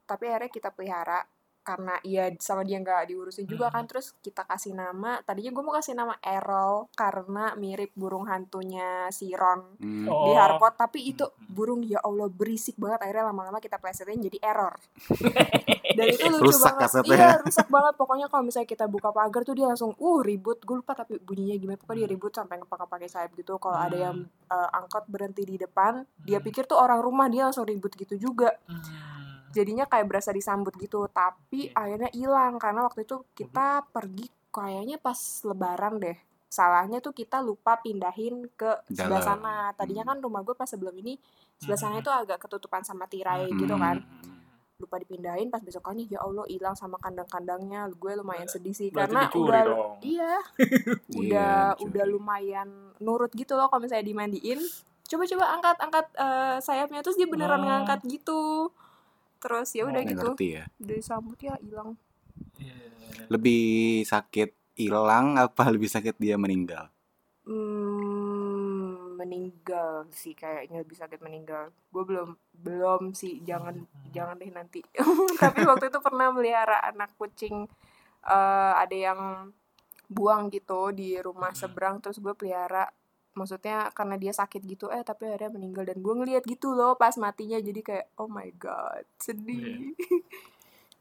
Tapi 0.03 0.24
akhirnya 0.25 0.50
kita 0.50 0.69
pelihara 0.69 1.24
karena 1.63 1.95
ya 2.03 2.27
sama 2.38 2.60
dia 2.62 2.75
nggak 2.75 3.07
diurusin 3.07 3.48
juga 3.48 3.72
Hmm. 3.72 3.74
kan 3.74 3.83
terus 3.88 4.12
kita 4.19 4.43
kasih 4.43 4.75
nama 4.75 5.24
tadinya 5.24 5.48
gue 5.50 5.63
mau 5.63 5.72
kasih 5.72 5.95
nama 5.95 6.12
Errol 6.19 6.91
karena 6.91 7.55
mirip 7.55 7.95
burung 7.95 8.27
hantunya 8.27 9.07
si 9.10 9.31
Ron 9.31 9.79
Hmm. 9.79 10.03
Oh. 10.03 10.27
di 10.27 10.36
Harpot 10.36 10.75
tapi 10.75 11.07
itu 11.07 11.24
Hmm. 11.24 11.48
burung 11.48 11.79
ya 11.81 12.03
Allah 12.03 12.27
berisik 12.27 12.75
banget 12.75 13.00
akhirnya 13.01 13.31
lama-lama 13.31 13.63
kita 13.63 13.79
plesetin 13.79 14.19
jadi 14.19 14.43
error 14.43 14.75
dan 15.95 16.05
itu 16.05 16.25
lucu 16.27 16.51
Rusak 16.51 16.67
banget 16.67 16.83
kasetnya 16.83 17.15
iya 17.15 17.27
ya. 17.29 17.39
rusak 17.39 17.67
banget 17.69 17.93
pokoknya 17.95 18.27
kalau 18.27 18.43
misalnya 18.43 18.67
kita 18.67 18.86
buka 18.86 19.10
pagar 19.10 19.41
tuh 19.41 19.55
dia 19.55 19.63
langsung 19.65 19.95
uh 19.95 20.19
ribut 20.22 20.60
gue 20.60 20.75
lupa 20.75 20.93
tapi 20.93 21.15
bunyinya 21.17 21.55
gimana 21.55 21.77
pokoknya 21.77 22.00
dia 22.01 22.10
ribut 22.12 22.31
sampai 22.33 22.60
ngepak 22.60 22.91
pakai 22.91 23.07
sayap 23.07 23.31
gitu 23.33 23.55
kalau 23.55 23.79
ada 23.79 23.95
yang 24.01 24.15
eh, 24.51 24.69
angkot 24.74 25.07
berhenti 25.07 25.48
di 25.48 25.55
depan 25.55 26.03
dia 26.19 26.38
Hmm. 26.38 26.45
pikir 26.45 26.67
tuh 26.67 26.75
orang 26.75 27.00
rumah 27.00 27.31
dia 27.31 27.48
langsung 27.48 27.63
ribut 27.63 27.95
gitu 27.95 28.19
juga 28.19 28.51
Hmm. 28.67 29.22
Jadinya 29.53 29.86
kayak 29.86 30.05
berasa 30.05 30.29
disambut 30.29 30.74
gitu 30.75 31.05
tapi 31.07 31.69
Oke. 31.69 31.74
akhirnya 31.74 32.10
hilang 32.10 32.57
karena 32.57 32.83
waktu 32.83 33.03
itu 33.03 33.22
kita 33.31 33.86
pergi 33.88 34.25
kayaknya 34.50 34.98
pas 34.98 35.15
lebaran 35.43 35.98
deh 35.98 36.17
salahnya 36.48 37.00
tuh 37.00 37.10
kita 37.12 37.39
lupa 37.39 37.77
pindahin 37.77 38.45
ke 38.51 38.81
sebelah 38.88 39.17
Dalam. 39.17 39.25
sana 39.39 39.53
tadinya 39.72 40.03
Hmm. 40.03 40.12
kan 40.12 40.17
rumah 40.19 40.41
gue 40.41 40.53
pas 40.53 40.65
sebelum 40.65 40.93
ini 40.95 41.17
sebelah 41.55 41.79
sana 41.79 41.95
Hmm. 41.95 42.03
itu 42.03 42.12
agak 42.12 42.38
ketutupan 42.39 42.81
sama 42.81 43.05
tirai 43.05 43.48
Hmm. 43.48 43.57
gitu 43.57 43.74
kan 43.75 44.01
lupa 44.75 44.98
dipindahin 44.98 45.48
pas 45.48 45.57
besokannya 45.60 46.05
ya 46.07 46.19
Allah 46.19 46.43
hilang 46.45 46.74
sama 46.74 47.00
kandang-kandangnya 47.00 47.88
gue 47.89 48.13
lumayan 48.13 48.45
sedih 48.45 48.69
sih 48.72 48.89
Berarti 48.89 49.15
karena 49.15 49.24
udah 49.33 49.63
dong. 49.63 49.93
iya 50.03 50.33
Iya, 51.15 51.15
udah 51.15 51.51
dicuri. 51.72 51.86
udah 51.88 52.05
lumayan 52.07 52.69
nurut 53.00 53.31
gitu 53.31 53.53
loh 53.53 53.65
kalau 53.65 53.81
misalnya 53.81 54.03
dimandiin 54.03 54.60
coba-coba 55.03 55.45
angkat 55.51 55.77
angkat 55.79 56.05
eh, 56.15 56.57
sayapnya 56.60 57.00
terus 57.00 57.15
dia 57.15 57.25
beneran 57.25 57.60
Oh. 57.60 57.65
ngangkat 57.65 58.00
gitu 58.05 58.41
terus 59.43 59.69
ya 59.75 59.83
udah 59.83 60.00
Nggak 60.00 60.12
gitu 60.15 60.27
ngerti 60.31 60.47
ya 60.55 60.63
dari 60.79 61.03
sambut 61.03 61.38
ya 61.38 61.55
hilang 61.59 62.00
Iya. 62.57 62.75
lebih 63.29 63.63
sakit 64.03 64.50
hilang 64.73 65.35
apa 65.38 65.63
lebih 65.75 65.85
sakit 65.85 66.15
dia 66.17 66.39
meninggal 66.39 66.88
hmm, 67.43 69.19
meninggal 69.19 70.07
sih 70.09 70.33
kayaknya 70.33 70.81
lebih 70.81 70.97
sakit 70.97 71.19
meninggal 71.19 71.69
gue 71.91 72.03
belum 72.03 72.29
belum 72.55 73.01
sih 73.13 73.43
jangan 73.43 73.83
Hmm. 73.83 74.09
jangan 74.12 74.35
deh 74.38 74.50
nanti 74.50 74.79
tapi 75.41 75.62
waktu 75.63 75.91
itu 75.91 76.00
pernah 76.00 76.31
melihara 76.31 76.79
anak 76.83 77.13
kucing 77.15 77.67
eh, 78.25 78.73
ada 78.73 78.95
yang 78.95 79.21
buang 80.07 80.50
gitu 80.50 80.91
di 80.91 81.19
rumah 81.19 81.51
Hmm. 81.51 81.59
seberang 81.59 81.95
terus 82.00 82.17
gue 82.17 82.33
pelihara 82.33 82.88
maksudnya 83.33 83.89
karena 83.91 84.15
dia 84.15 84.31
sakit 84.31 84.61
gitu 84.61 84.87
eh 84.87 85.01
tapi 85.01 85.25
akhirnya 85.25 85.51
meninggal 85.51 85.83
dan 85.83 85.97
gue 85.97 86.13
ngeliat 86.13 86.43
gitu 86.43 86.71
loh 86.71 86.93
pas 86.93 87.13
matinya 87.15 87.57
jadi 87.57 87.81
kayak 87.81 88.05
oh 88.15 88.27
my 88.27 88.49
god 88.55 89.03
sedih 89.17 89.93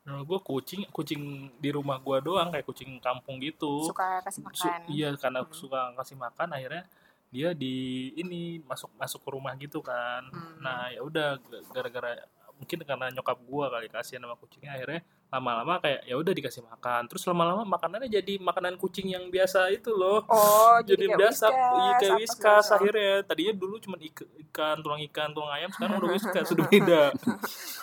Nah, 0.02 0.18
gue 0.26 0.34
kucing 0.42 0.82
kucing 0.90 1.22
di 1.62 1.70
rumah 1.70 1.94
gue 1.94 2.18
doang 2.20 2.50
kayak 2.50 2.66
kucing 2.66 2.98
kampung 2.98 3.38
gitu. 3.38 3.86
suka 3.86 4.18
kasih 4.20 4.42
Su- 4.42 4.46
makan 4.50 4.80
iya 4.90 5.14
karena 5.14 5.46
Hmm. 5.46 5.54
suka 5.54 5.94
kasih 5.94 6.18
makan 6.18 6.48
akhirnya 6.50 6.82
dia 7.30 7.54
di 7.54 7.74
ini 8.18 8.58
masuk 8.66 8.90
masuk 8.98 9.22
ke 9.22 9.30
rumah 9.30 9.54
gitu 9.54 9.78
kan. 9.78 10.26
Hmm. 10.26 10.58
Nah 10.58 10.90
ya 10.90 11.06
udah 11.06 11.38
gara-gara 11.70 12.18
mungkin 12.58 12.82
karena 12.82 13.14
nyokap 13.14 13.38
gua 13.46 13.70
kali 13.70 13.86
kasihan 13.86 14.26
sama 14.26 14.34
kucingnya 14.34 14.74
akhirnya 14.74 15.06
lama-lama 15.32 15.80
kayak 15.80 16.04
ya 16.04 16.14
udah 16.14 16.28
dikasih 16.30 16.60
makan. 16.62 17.08
Terus 17.08 17.24
lama-lama 17.24 17.64
makanannya 17.64 18.12
jadi 18.12 18.36
makanan 18.36 18.76
kucing 18.76 19.08
yang 19.08 19.26
biasa 19.26 19.72
itu 19.72 19.88
loh. 19.90 20.20
Oh 20.28 20.76
jadi 20.84 21.08
kayak 21.08 21.18
biasa. 21.18 21.46
iya 21.48 21.56
whiskas, 21.64 21.96
kayak 21.98 22.14
whiskas 22.20 22.66
akhirnya. 22.70 23.12
Tadinya 23.24 23.54
dulu 23.54 23.80
cuma 23.80 23.96
ik- 23.96 24.28
ikan 24.46 24.76
tulang 24.78 25.00
ikan 25.08 25.32
tulang 25.32 25.48
ayam 25.50 25.72
sekarang 25.72 25.96
udah 25.98 26.10
whiskas 26.12 26.44
sudah 26.44 26.66
beda. 26.70 27.02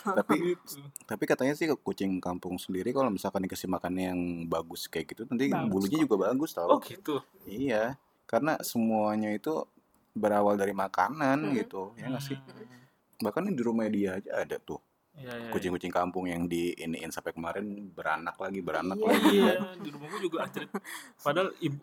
Tapi 0.06 0.54
gitu. 0.54 0.78
tapi 1.04 1.24
katanya 1.26 1.52
sih 1.52 1.66
kucing 1.74 2.16
kampung 2.18 2.54
sendiri 2.54 2.90
kalau 2.90 3.10
misalkan 3.10 3.42
dikasih 3.42 3.66
makan 3.66 3.94
yang 3.94 4.18
bagus 4.46 4.86
kayak 4.86 5.10
gitu 5.10 5.26
nanti 5.26 5.50
Bagus 5.50 5.66
bulunya 5.68 5.98
kok. 5.98 6.02
juga 6.06 6.16
bagus 6.24 6.50
tau. 6.52 6.68
Oh 6.68 6.78
gitu? 6.78 7.18
Iya 7.44 7.98
karena 8.24 8.54
semuanya 8.60 9.28
itu 9.28 9.66
berawal 10.10 10.54
dari 10.54 10.70
makanan 10.70 11.50
Hmm. 11.50 11.54
gitu 11.56 11.90
ya 11.94 12.06
nggak 12.06 12.22
sih? 12.24 12.38
Hmm. 12.38 12.78
bahkan 13.20 13.44
di 13.44 13.58
rumah 13.58 13.84
dia 13.84 14.16
aja 14.16 14.32
ada 14.38 14.56
tuh 14.56 14.78
Iya, 15.20 15.28
iya, 15.28 15.42
iya. 15.42 15.50
kucing-kucing 15.52 15.92
kampung 15.92 16.24
yang 16.24 16.48
diiniin 16.48 17.12
sampai 17.12 17.36
kemarin 17.36 17.92
beranak 17.92 18.40
lagi 18.40 18.60
beranak 18.60 18.96
Iya. 18.96 19.06
lagi 19.06 19.28
Iya, 19.36 19.52
di 19.76 19.88
rumah 19.92 20.08
gue 20.08 20.20
juga 20.24 20.38
anjir. 20.42 20.64
Padahal 21.20 21.52
ibu 21.60 21.76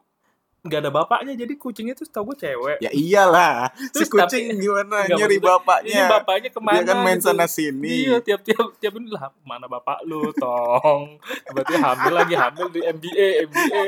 nggak 0.67 0.79
ada 0.79 0.91
bapaknya 0.91 1.33
jadi 1.33 1.53
kucingnya 1.53 1.93
tuh 1.93 2.05
tau 2.05 2.24
gue 2.24 2.38
cewek. 2.38 2.77
ya 2.79 2.91
iyalah 2.91 3.71
si 3.74 3.89
Terus 3.95 4.09
kucing 4.09 4.43
tapi- 4.47 4.59
gimana 4.59 4.95
nyari 5.05 5.17
maksudnya, 5.38 5.47
bapaknya 5.50 5.89
Ini 5.89 6.01
bapaknya 6.09 6.50
ke 6.50 6.59
mana? 6.59 6.75
dia 6.75 6.83
kan 6.86 6.97
main 7.00 7.17
gitu. 7.17 7.25
sana 7.25 7.45
sini 7.45 7.93
Iya, 8.03 8.17
tiap-tiap 8.19 8.65
tiap 8.77 8.93
ini 8.93 9.07
lah 9.07 9.31
mana 9.41 9.65
bapak 9.65 10.03
lu, 10.03 10.29
tong. 10.33 11.17
Berarti 11.47 11.74
hamil 11.75 12.13
lagi 12.13 12.36
hamil 12.36 12.67
di 12.69 12.81
MBA, 12.81 13.27
MBA. 13.43 13.83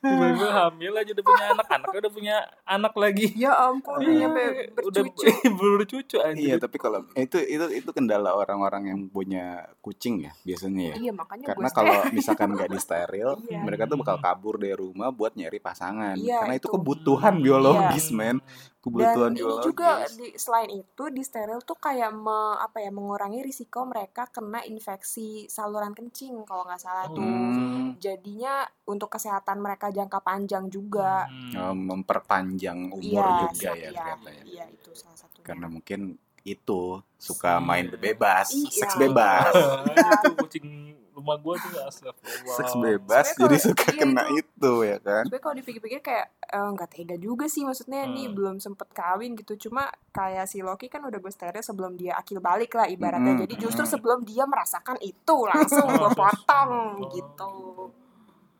Tiba-tiba 0.00 0.48
hamil 0.52 0.92
aja 0.92 1.10
udah 1.12 1.24
punya 1.24 1.44
anak, 1.48 1.66
anaknya 1.70 1.98
udah 1.98 2.12
punya 2.12 2.36
anak 2.64 2.94
lagi. 2.94 3.26
ya 3.34 3.52
ampun 3.62 3.96
udah 3.96 4.04
Iya, 4.04 4.26
udah 4.28 5.02
bercucu 5.06 5.24
bercucu 5.60 6.16
anjir. 6.18 6.44
Iya, 6.44 6.56
tapi 6.58 6.76
kalau 6.76 7.06
itu 7.14 7.38
itu 7.40 7.64
itu 7.74 7.90
kendala 7.90 8.30
orang-orang 8.32 8.82
yang 8.86 9.00
punya 9.06 9.64
kucing 9.80 10.20
ya 10.20 10.32
biasanya 10.42 10.92
ya. 10.92 10.94
iya 11.00 11.12
makanya 11.12 11.46
Karena 11.46 11.68
kalau 11.70 11.94
misalkan 12.10 12.52
nggak 12.52 12.68
di 12.68 12.78
steril, 12.78 13.30
Iya. 13.46 13.60
mereka 13.60 13.86
tuh 13.86 13.96
bakal 13.96 14.18
kabur 14.18 14.56
dari 14.56 14.74
rumah 14.74 15.08
buat 15.08 15.32
nyari 15.44 15.58
pasangan. 15.58 16.16
Iya, 16.16 16.40
Karena 16.40 16.54
itu 16.54 16.62
itu. 16.62 16.74
kebutuhan 16.74 17.34
Hmm. 17.34 17.44
biologis, 17.44 18.06
Iya. 18.06 18.16
men. 18.16 18.36
dan 18.36 18.82
Kebutuhan 18.82 19.30
ini 19.30 19.40
biologis. 19.40 19.64
juga 19.64 19.88
di, 20.10 20.26
selain 20.34 20.70
itu 20.70 21.04
di 21.08 21.22
steril 21.22 21.56
tuh 21.58 21.72
kayak 21.74 22.12
me- 22.12 22.32
apa 22.58 22.78
ya 22.78 22.90
mengurangi 22.90 23.40
risiko 23.40 23.80
mereka 23.82 24.26
kena 24.26 24.60
infeksi 24.62 25.28
saluran 25.46 25.92
kencing 25.92 26.44
kalau 26.44 26.62
nggak 26.62 26.76
salah 26.78 27.08
tuh 27.08 27.16
Hmm. 27.16 27.96
jadinya 27.96 28.60
untuk 28.84 29.08
kesehatan 29.08 29.56
mereka 29.58 29.88
jangka 29.88 30.20
panjang 30.20 30.68
juga 30.68 31.24
Hmm. 31.24 31.56
Eh, 31.56 31.74
memperpanjang 31.74 32.92
umur 32.92 33.00
iya 33.24 33.40
juga 33.42 33.70
ya 33.70 33.72
iya, 33.72 33.88
ternyata 33.90 34.28
ya. 34.30 34.42
iya 34.44 34.64
itu 34.68 34.90
salah 34.92 35.16
satunya 35.16 35.44
Karena 35.44 35.66
mungkin 35.66 36.00
itu 36.42 36.82
suka 37.14 37.56
Iya. 37.56 37.64
main 37.64 37.86
bebas, 37.90 38.52
Iya. 38.52 38.68
seks 38.78 38.94
bebas. 38.98 39.48
itu 39.48 40.28
kucing 40.36 40.66
rumah 41.14 41.36
gua 41.36 41.54
tuh 41.56 41.70
astagfirullah. 41.80 42.56
Seks 42.56 42.74
bebas 42.74 43.24
Sebenarnya 43.28 43.40
jadi 43.40 43.56
suka 43.60 43.86
iya 43.86 43.96
kena 43.96 44.22
itu. 44.28 44.36
itu 44.36 44.72
ya 44.82 44.98
kan. 44.98 45.22
tapi 45.24 45.38
kalau 45.38 45.54
dipikir-pikir 45.54 46.00
kayak 46.00 46.26
eh, 46.44 46.68
nggak 46.70 46.88
tega 46.88 47.16
juga 47.16 47.46
sih 47.46 47.62
maksudnya 47.62 48.04
nih 48.04 48.24
Hmm. 48.24 48.34
belum 48.34 48.56
sempet 48.58 48.90
kawin 48.90 49.32
gitu 49.34 49.54
cuma 49.64 49.86
kayak 50.10 50.44
si 50.44 50.58
Loki 50.58 50.86
kan 50.86 51.00
udah 51.00 51.16
gue 51.16 51.28
steril 51.28 51.60
sebelum 51.60 51.94
dia 51.94 52.14
akil 52.14 52.38
balik 52.38 52.72
lah 52.72 52.84
ibaratnya 52.84 53.32
Hmm, 53.32 53.42
jadi 53.42 53.54
justru 53.56 53.82
hmm. 53.82 53.92
sebelum 53.92 54.18
dia 54.22 54.44
merasakan 54.44 54.98
itu 55.00 55.36
langsung 55.44 55.86
gue 55.94 56.10
potong 56.12 56.70
Oh. 56.96 57.08
gitu 57.08 57.54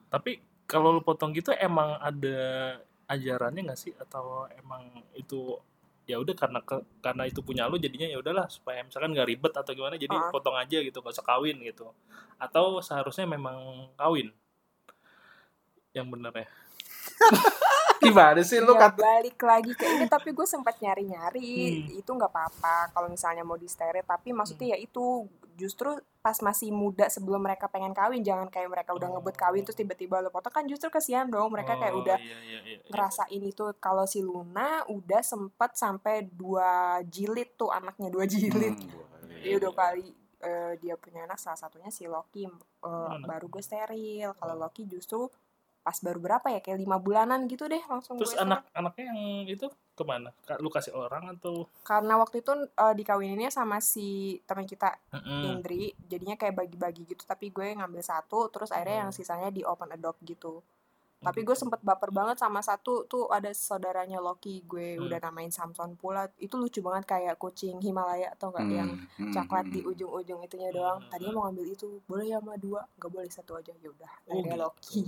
Tapi 0.08 0.38
kalau 0.64 0.90
lu 0.90 1.00
potong 1.00 1.30
gitu 1.30 1.50
emang 1.52 1.98
ada 1.98 2.38
ajarannya 3.04 3.62
nggak 3.64 3.76
sih 3.78 3.92
atau 3.94 4.46
emang 4.54 4.86
itu 5.12 5.58
ya 6.04 6.20
udah 6.20 6.36
karena 6.36 6.60
ke, 6.60 6.76
karena 7.00 7.24
itu 7.24 7.40
punya 7.40 7.64
lu 7.64 7.80
jadinya 7.80 8.04
ya 8.04 8.20
udahlah 8.20 8.44
supaya 8.52 8.84
misalkan 8.84 9.16
nggak 9.16 9.24
ribet 9.28 9.52
atau 9.56 9.72
gimana 9.72 9.96
jadi 9.96 10.12
Ah. 10.12 10.28
potong 10.28 10.52
aja 10.56 10.78
gitu 10.84 11.00
nggak 11.00 11.14
usah 11.16 11.24
kawin 11.24 11.56
gitu. 11.64 11.88
Atau 12.36 12.80
seharusnya 12.84 13.24
memang 13.24 13.88
kawin. 13.96 14.28
Yang 15.96 16.06
bener 16.12 16.32
ya 16.34 16.46
gimana 18.04 18.40
sih 18.40 18.58
lu 18.58 18.72
ya 18.72 18.80
kata 18.84 18.98
balik 18.98 19.38
lagi 19.38 19.72
ke 19.72 19.84
ini 19.88 20.06
tapi 20.06 20.30
gue 20.30 20.44
sempat 20.44 20.76
nyari-nyari 20.76 21.52
Hmm. 21.84 21.98
itu 21.98 22.10
nggak 22.10 22.28
apa-apa 22.28 22.76
kalau 22.90 23.08
misalnya 23.08 23.40
mau 23.40 23.54
di 23.54 23.66
steril 23.66 24.02
tapi 24.02 24.30
maksudnya 24.30 24.72
ya 24.72 24.78
itu 24.78 25.24
justru 25.54 25.94
pas 26.18 26.34
masih 26.40 26.70
muda 26.70 27.06
sebelum 27.06 27.38
mereka 27.38 27.66
pengen 27.66 27.92
kawin 27.92 28.20
jangan 28.20 28.48
kayak 28.48 28.66
mereka 28.66 28.90
udah 28.90 29.06
Oh. 29.06 29.12
ngebut 29.14 29.34
kawin 29.34 29.62
terus 29.62 29.76
tiba-tiba 29.76 30.18
lo 30.18 30.28
potong 30.28 30.50
kan 30.52 30.64
justru 30.64 30.88
kesian 30.88 31.28
dong 31.28 31.48
mereka 31.48 31.74
kayak 31.74 31.92
Oh, 31.92 32.00
udah 32.00 32.16
iya, 32.16 32.36
iya, 32.42 32.58
iya, 32.60 32.76
iya. 32.76 32.86
ngerasain 32.86 33.42
itu 33.42 33.64
kalau 33.78 34.04
si 34.04 34.18
Luna 34.18 34.68
udah 34.88 35.20
sempet 35.20 35.70
sampai 35.74 36.26
dua 36.26 36.70
jilid 37.04 37.54
tuh 37.54 37.70
anaknya 37.70 38.08
dua 38.08 38.24
jilid 38.24 38.74
Hmm, 38.74 39.40
dia 39.40 39.54
udah 39.54 39.72
kali 39.72 40.08
eh, 40.40 40.72
dia 40.76 40.94
punya 40.94 41.22
anak 41.22 41.36
salah 41.36 41.56
satunya 41.56 41.88
si 41.88 42.04
Loki 42.04 42.44
Mana? 42.80 43.20
baru 43.22 43.46
gue 43.46 43.60
steril 43.60 44.32
kalau 44.34 44.54
Oh. 44.54 44.60
Loki 44.60 44.84
justru 44.84 45.28
pas 45.84 46.00
baru 46.00 46.16
berapa 46.16 46.46
ya 46.48 46.58
kayak 46.58 46.80
lima 46.80 46.96
bulanan 46.96 47.44
gitu 47.44 47.68
deh 47.68 47.84
langsung 47.84 48.16
terus 48.16 48.32
anak-anaknya 48.34 49.04
yang 49.04 49.20
itu 49.44 49.66
ke 49.68 50.02
mana 50.02 50.32
lu 50.58 50.72
kasih 50.72 50.96
orang 50.96 51.36
atau 51.36 51.68
karena 51.84 52.16
waktu 52.16 52.40
itu 52.40 52.52
eh, 52.56 52.94
dikawininnya 52.96 53.52
sama 53.52 53.78
si 53.78 54.40
teman 54.48 54.64
kita 54.64 54.96
Mm-mm. 55.12 55.44
Indri 55.44 55.92
jadinya 56.00 56.34
kayak 56.34 56.56
bagi-bagi 56.56 57.04
gitu 57.04 57.22
tapi 57.22 57.52
gue 57.52 57.76
ngambil 57.76 58.00
satu 58.00 58.48
terus 58.48 58.72
akhirnya 58.72 59.06
yang 59.06 59.10
Hmm. 59.12 59.18
sisanya 59.20 59.52
di 59.52 59.60
open 59.60 59.92
adopt 59.92 60.24
gitu 60.24 60.64
tapi 61.20 61.40
gue 61.40 61.56
sempet 61.56 61.80
baper 61.80 62.12
banget 62.12 62.36
sama 62.36 62.60
satu 62.60 63.04
tuh 63.04 63.32
ada 63.32 63.48
saudaranya 63.48 64.20
Loki 64.20 64.60
gue 64.60 64.96
Hmm. 64.96 65.04
udah 65.04 65.20
namain 65.20 65.48
Samson 65.48 65.96
pula 65.96 66.28
itu 66.36 66.52
lucu 66.54 66.80
banget 66.80 67.04
kayak 67.06 67.36
kucing 67.36 67.80
Himalaya 67.80 68.32
atau 68.32 68.52
enggak 68.52 68.68
yang 68.70 68.90
Hmm, 68.92 69.08
hmm, 69.20 69.32
coklat 69.32 69.64
hmm. 69.64 69.72
di 69.72 69.80
ujung-ujung 69.84 70.40
itunya 70.40 70.68
doang 70.68 71.00
Hmm. 71.00 71.08
tadinya 71.08 71.32
mau 71.32 71.44
ngambil 71.44 71.66
itu 71.70 72.00
boleh 72.04 72.28
ya 72.28 72.40
sama 72.40 72.56
dua 72.56 72.80
nggak 72.96 73.08
boleh 73.10 73.28
satu 73.28 73.52
aja 73.54 73.72
ya 73.74 73.88
udah 73.88 74.12
Oh, 74.28 74.32
akhirnya 74.32 74.52
gitu. 74.52 74.64
Loki 74.64 75.00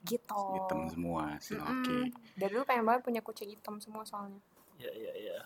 gitu 0.00 0.42
hitam 0.52 0.86
semua 0.88 1.24
si 1.38 1.52
Mm-mm. 1.52 1.64
Loki. 1.64 1.98
dari 2.34 2.50
dulu 2.50 2.64
pengen 2.64 2.84
banget 2.84 3.02
punya 3.02 3.20
kucing 3.20 3.48
hitam 3.48 3.76
semua 3.78 4.02
soalnya 4.02 4.38
ya 4.76 4.90
ya 4.90 5.12
ya 5.14 5.38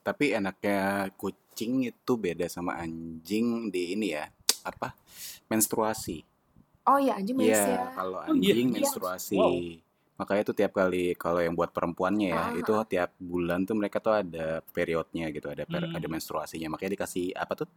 Tapi 0.00 0.32
enaknya 0.32 0.80
kucing 1.14 1.84
itu 1.84 2.12
beda 2.16 2.46
sama 2.46 2.74
anjing 2.74 3.68
di 3.68 3.92
ini 3.92 4.10
ya 4.10 4.26
apa 4.62 4.96
menstruasi. 5.46 6.24
oh 6.82 6.96
iya 6.96 7.14
anjing 7.14 7.36
mens 7.36 7.52
Iya, 7.52 7.64
ya 7.68 7.84
kalau 7.92 8.18
Oh, 8.18 8.32
iya. 8.32 8.32
anjing 8.32 8.68
Iya. 8.68 8.76
menstruasi. 8.76 9.36
Wow. 9.36 9.54
Makanya 10.16 10.42
tuh 10.42 10.52
tiap 10.54 10.72
kali 10.74 11.12
kalau 11.14 11.40
yang 11.40 11.52
buat 11.52 11.70
perempuannya 11.70 12.28
ya, 12.28 12.42
Ah, 12.42 12.50
itu 12.52 12.72
tiap 12.86 13.12
bulan 13.16 13.64
tuh 13.64 13.72
mereka 13.72 14.00
tuh 14.00 14.12
ada 14.16 14.60
periodnya 14.66 15.28
gitu, 15.28 15.48
ada 15.48 15.64
per- 15.64 15.86
Hmm. 15.86 15.96
ada 15.96 16.06
menstruasinya. 16.06 16.68
Makanya 16.68 16.92
dikasih 16.92 17.32
apa 17.32 17.52
tuh? 17.56 17.68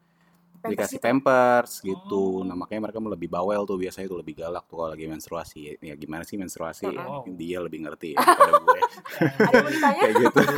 Pampers 0.63 0.71
dikasih 0.79 0.97
gitu. 0.97 1.03
pampers 1.03 1.71
gitu. 1.83 2.23
Oh. 2.39 2.47
Nah, 2.47 2.55
makanya 2.55 2.87
mereka 2.87 2.97
lebih 3.03 3.27
bawel 3.27 3.61
tuh 3.67 3.75
biasanya 3.75 4.07
tuh 4.07 4.19
lebih 4.23 4.39
galak 4.39 4.63
tuh 4.71 4.75
kalau 4.79 4.95
lagi 4.95 5.05
menstruasi. 5.11 5.75
Ya 5.83 5.95
gimana 5.99 6.23
sih 6.23 6.39
menstruasi? 6.39 6.87
Wow. 6.87 7.27
Dia 7.35 7.59
lebih 7.59 7.83
ngerti 7.83 8.15
ya 8.15 8.23
daripada 8.23 8.53
gue. 8.63 8.79
ada 9.19 9.51
yang 9.51 9.63
mau 9.63 9.71
ditanya 9.71 10.01
Kayak 10.01 10.15
gitu. 10.19 10.39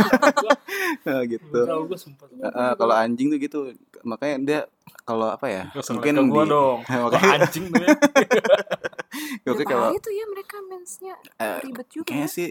Nah, 1.06 1.22
gitu. 1.26 1.60
juga. 1.66 2.74
kalau 2.78 2.96
anjing 2.96 3.28
tuh 3.34 3.40
gitu. 3.42 3.60
Makanya 4.06 4.36
dia 4.42 4.60
kalau 5.02 5.34
apa 5.34 5.50
ya? 5.50 5.64
Usah 5.74 5.98
Mungkin 5.98 6.14
ke 6.14 6.24
gua 6.30 6.44
di 6.46 6.54
dong 6.54 6.80
makanya 7.06 7.30
anjing 7.42 7.66
tuh 7.70 7.86
ya 9.46 9.50
oke 9.52 9.64
kalau 9.64 9.90
tuh 10.00 10.14
ya 10.14 10.26
mereka 10.28 10.56
mensnya 10.66 11.14
eh, 11.40 11.60
ribet 11.64 11.88
juga 11.92 12.08
kayaknya 12.10 12.30
ya. 12.30 12.36
sih 12.36 12.48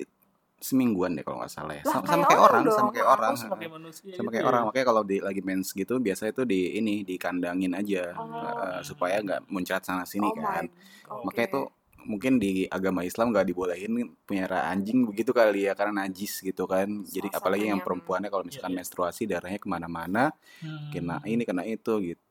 semingguan 0.65 1.13
deh 1.13 1.21
kalau 1.21 1.39
nggak 1.39 1.53
salah 1.53 1.75
ya 1.75 1.83
Lah, 1.83 1.93
sama, 1.93 2.05
sama 2.05 2.15
kayak 2.17 2.25
kayak 2.25 2.41
orang 2.41 2.49
orang 2.49 2.65
dong. 2.65 2.75
sama 2.75 2.91
kayak 2.91 3.09
orang 3.11 3.33
sama 3.37 3.55
kayak 3.55 3.73
manusia 3.73 4.11
sama 4.11 4.23
gitu 4.23 4.33
kayak 4.33 4.41
ya? 4.41 4.49
orang 4.49 4.63
makanya 4.65 4.87
kalau 4.87 5.03
di 5.05 5.17
lagi 5.19 5.41
mens 5.41 5.69
gitu 5.71 5.95
biasa 5.99 6.23
itu 6.27 6.43
di 6.43 6.61
ini 6.75 6.95
dikandangin 7.03 7.73
aja 7.73 8.03
Oh. 8.15 8.25
eh, 8.33 8.81
supaya 8.81 9.21
nggak 9.21 9.41
muncrat 9.47 9.83
sana 9.83 10.03
sini 10.03 10.25
Oh 10.25 10.33
kan 10.35 10.65
oke. 11.07 11.23
makanya 11.23 11.49
itu 11.51 11.63
mungkin 12.03 12.37
di 12.37 12.51
agama 12.67 13.01
Islam 13.01 13.31
nggak 13.31 13.47
dibolehin 13.47 13.93
punyara 14.21 14.67
anjing 14.67 15.05
begitu 15.05 15.31
kali 15.31 15.65
ya 15.65 15.73
karena 15.73 16.03
najis 16.03 16.37
gitu 16.39 16.65
kan 16.65 16.85
jadi 17.03 17.29
Suasananya 17.29 17.39
apalagi 17.39 17.65
yang 17.67 17.81
perempuannya 17.81 18.29
kalau 18.29 18.43
misalkan 18.43 18.69
Iya, 18.69 18.73
iya. 18.73 18.81
menstruasi 18.83 19.23
darahnya 19.25 19.57
ke 19.57 19.65
mana-mana 19.67 20.25
Hmm. 20.59 20.89
kena 20.91 21.17
ini 21.23 21.43
kena 21.43 21.63
itu 21.63 21.93
gitu 22.03 22.25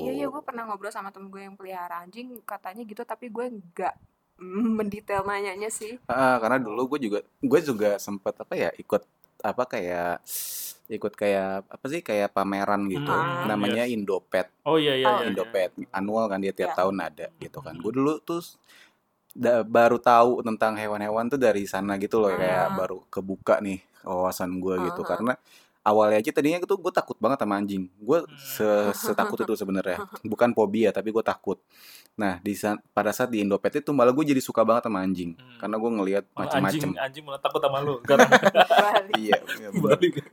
Iya 0.00 0.12
iya 0.14 0.26
gue 0.26 0.38
pernah 0.40 0.64
ngobrol 0.64 0.88
sama 0.88 1.10
temen 1.10 1.28
gue 1.28 1.42
yang 1.42 1.52
pelihara 1.52 2.00
anjing 2.00 2.40
katanya 2.42 2.82
gitu 2.82 3.02
tapi 3.02 3.26
gue 3.28 3.44
nggak 3.52 3.94
mendetail 4.38 5.22
nanyanya 5.22 5.68
sih. 5.68 5.98
Ah, 6.06 6.38
karena 6.38 6.58
dulu 6.58 6.94
gue 6.94 7.10
juga 7.10 7.18
gue 7.38 7.60
juga 7.60 7.98
sempet 7.98 8.34
apa 8.34 8.54
ya 8.54 8.70
ikut 8.74 9.02
apa 9.38 9.62
kayak 9.64 10.22
ikut 10.88 11.12
kayak 11.12 11.68
apa 11.68 11.84
sih 11.86 12.00
kayak 12.00 12.32
pameran 12.32 12.88
gitu 12.88 13.06
Hmm, 13.06 13.44
namanya 13.44 13.84
yes. 13.84 13.92
Indopet 13.92 14.46
oh 14.64 14.74
iya 14.74 14.96
iya 14.96 15.04
Oh, 15.04 15.14
iya, 15.14 15.20
iya. 15.20 15.30
Indopet 15.30 15.70
annual 15.92 16.26
kan 16.26 16.40
dia 16.40 16.50
tiap 16.50 16.72
Iya. 16.72 16.78
tahun 16.80 16.96
ada 16.98 17.26
gitu 17.36 17.58
kan 17.60 17.76
gue 17.76 17.92
dulu 17.92 18.18
tuh 18.18 18.40
da- 19.30 19.62
baru 19.62 20.00
tahu 20.00 20.42
tentang 20.42 20.74
hewan-hewan 20.74 21.28
tuh 21.28 21.38
dari 21.38 21.68
sana 21.68 22.00
gitu 22.00 22.18
loh 22.18 22.32
kayak 22.32 22.66
Ah. 22.66 22.74
baru 22.74 22.98
kebuka 23.06 23.60
nih 23.60 23.78
wawasan 24.02 24.58
gue 24.58 24.74
gitu 24.88 25.00
Ah, 25.00 25.04
ah. 25.04 25.08
karena 25.12 25.32
awalnya 25.88 26.20
aja 26.20 26.30
tadinya 26.30 26.60
tuh 26.60 26.76
gue 26.76 26.92
takut 26.92 27.16
banget 27.16 27.40
sama 27.40 27.56
anjing. 27.56 27.88
Gue 27.96 28.20
se 28.36 28.68
setakut 28.92 29.40
itu 29.40 29.54
sebenarnya. 29.54 30.04
Bukan 30.30 30.52
fobia 30.52 30.92
tapi 30.92 31.08
gue 31.08 31.24
takut. 31.24 31.56
Nah 32.14 32.36
di 32.38 32.52
sa- 32.52 32.76
pada 32.92 33.08
saat 33.10 33.30
di 33.30 33.40
Indopet 33.40 33.78
itu 33.78 33.90
malah 33.90 34.12
gue 34.12 34.24
jadi 34.26 34.38
suka 34.38 34.60
banget 34.62 34.84
sama 34.84 35.00
anjing. 35.00 35.32
Hmm. 35.32 35.56
karena 35.56 35.76
gue 35.76 35.90
ngelihat 35.90 36.24
Oh, 36.28 36.44
macam-macam 36.44 36.68
anjing 36.68 36.92
anjing 36.94 37.24
malah 37.24 37.40
takut 37.40 37.58
sama 37.58 37.78
lu 37.80 37.94
iya, 39.18 39.38
iya 39.56 39.68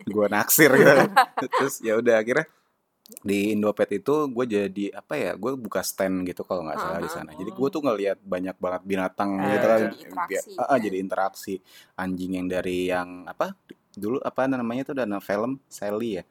gue 0.06 0.26
naksir 0.28 0.70
gitu. 0.70 1.04
Terus 1.48 1.76
ya 1.80 1.96
udah 1.96 2.18
akhirnya 2.18 2.46
di 3.22 3.54
Indopet 3.54 4.02
itu 4.02 4.26
gue 4.26 4.46
jadi 4.50 4.86
apa 4.92 5.14
ya 5.14 5.32
gue 5.34 5.54
buka 5.56 5.86
stand 5.86 6.26
gitu 6.26 6.42
kalau 6.42 6.66
nggak 6.66 6.80
salah 6.80 6.98
di 6.98 7.06
sana. 7.08 7.32
Jadi 7.32 7.54
gue 7.54 7.68
tuh 7.70 7.82
ngelihat 7.82 8.18
banyak 8.18 8.58
banget 8.58 8.82
binatang 8.82 9.30
Eh, 9.38 9.46
gitu 9.54 9.66
kan 9.66 9.80
jadi 9.80 9.98
interaksi. 10.02 10.50
Ah, 10.58 10.66
ah, 10.66 10.78
jadi 10.82 10.98
interaksi 10.98 11.54
anjing 11.96 12.32
yang 12.34 12.48
dari 12.50 12.90
yang 12.90 13.10
apa 13.26 13.54
dulu 13.96 14.18
apa 14.20 14.46
namanya 14.46 14.86
tuh 14.86 14.96
dana 14.96 15.18
film? 15.18 15.58
Sally 15.66 16.20
ya? 16.20 16.24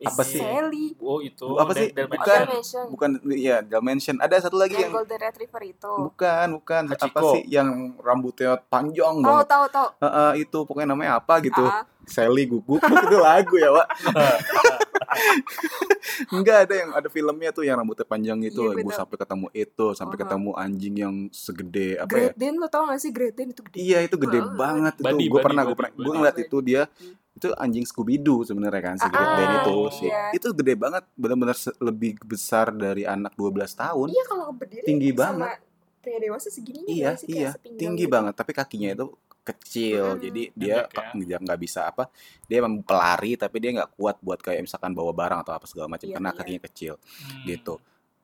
Apa 0.00 0.24
sih? 0.24 0.40
Sally. 0.40 0.96
oh 0.96 1.20
itu. 1.20 1.44
Apa 1.60 1.76
sih? 1.76 1.92
Del- 1.92 2.08
Bukan. 2.08 2.40
Bukan 2.88 3.10
ya 3.30 3.60
Dalmatian 3.60 4.16
ada 4.16 4.32
satu 4.40 4.56
lagi 4.56 4.72
Yang 4.72 4.82
yang 4.82 4.92
Golden 4.96 5.20
Retriever 5.20 5.62
itu. 5.62 5.92
bukan 6.00 6.46
bukan. 6.56 6.82
Apa 6.90 7.20
sih 7.36 7.42
yang 7.46 7.68
rambutnya 8.00 8.56
panjang 8.64 9.20
Tahu 9.20 9.28
banget? 9.28 9.46
tahu 9.46 9.64
tahu. 9.68 9.88
Ah, 10.00 10.08
ah, 10.08 10.30
itu. 10.32 10.58
Pokoknya 10.64 10.88
namanya 10.88 11.20
apa 11.20 11.36
gitu. 11.40 11.60
Ah, 11.60 11.84
Sally 12.08 12.48
guguk 12.48 12.80
itu 13.06 13.18
lagu 13.20 13.54
ya 13.54 13.70
pak 13.70 13.86
Enggak 16.32 16.56
ada 16.64 16.74
yang 16.76 16.90
ada 16.92 17.08
filmnya 17.08 17.50
tuh 17.50 17.62
yang 17.62 17.76
rambutnya 17.76 18.04
panjang 18.04 18.38
itu 18.40 18.60
Iya, 18.64 18.78
gue 18.78 18.94
sampai 18.94 19.16
ketemu 19.16 19.46
itu 19.52 19.86
sampai 19.92 20.08
Uh-huh. 20.10 20.22
ketemu 20.26 20.50
anjing 20.54 20.94
yang 20.96 21.14
segede 21.30 21.88
apa 21.96 22.08
ya 22.08 22.12
Great 22.28 22.36
Dane 22.36 22.56
lo 22.56 22.66
tau 22.66 22.84
gak 22.84 22.98
sih 22.98 23.10
Great 23.10 23.34
Dane 23.34 23.50
itu 23.50 23.62
gede. 23.62 23.76
iya 23.76 23.98
itu 24.00 24.16
gede 24.16 24.38
Uh, 24.38 24.52
banget 24.52 24.94
itu 24.96 25.28
gue 25.28 25.40
pernah 25.40 25.62
gue 25.62 25.74
pernah 25.74 25.92
gue 25.92 26.12
ngeliat 26.12 26.36
itu 26.38 26.56
dia 26.60 26.82
Hmm. 26.90 27.14
itu 27.32 27.48
anjing 27.54 27.84
Scooby 27.84 28.16
Doo 28.16 28.42
sebenarnya 28.42 28.82
kan 28.82 28.96
si 28.96 29.02
Ah, 29.02 29.10
Great 29.10 29.32
Dane 29.32 29.54
itu 29.60 29.76
sih 29.94 30.06
iya. 30.06 30.24
itu 30.30 30.48
gede 30.52 30.74
banget 30.74 31.04
benar-benar 31.14 31.56
lebih 31.80 32.18
besar 32.20 32.70
dari 32.70 33.02
anak 33.02 33.32
12 33.32 33.54
tahun 33.72 34.06
Iya 34.08 34.24
kalau 34.26 34.46
berdiri 34.50 34.84
Tinggi 34.84 35.10
sama 35.10 35.22
banget. 35.46 35.58
Pria 35.98 36.16
dewasa 36.18 36.48
segini 36.48 36.84
iya 36.90 37.12
sih, 37.14 37.28
iya 37.30 37.52
tinggi 37.60 38.04
gitu. 38.04 38.10
banget 38.10 38.32
tapi 38.32 38.50
kakinya 38.50 38.88
itu 38.90 39.06
kecil 39.42 40.14
Hmm. 40.14 40.20
jadi 40.20 40.42
dia 40.52 40.76
ya. 40.84 41.08
nggak 41.10 41.40
nggak 41.42 41.60
bisa 41.60 41.80
apa 41.84 42.06
dia 42.44 42.60
emang 42.60 42.80
pelari 42.80 43.34
tapi 43.34 43.56
dia 43.56 43.72
nggak 43.72 43.94
kuat 43.94 44.16
buat 44.18 44.38
kayak 44.38 44.62
misalkan 44.62 44.92
bawa 44.92 45.10
barang 45.10 45.40
atau 45.40 45.54
apa 45.54 45.64
segala 45.64 45.88
macam 45.88 46.06
Iya, 46.06 46.14
karena 46.14 46.30
iya. 46.30 46.36
kakinya 46.36 46.62
kecil 46.64 46.94
Hmm. 46.96 47.44
gitu. 47.46 47.74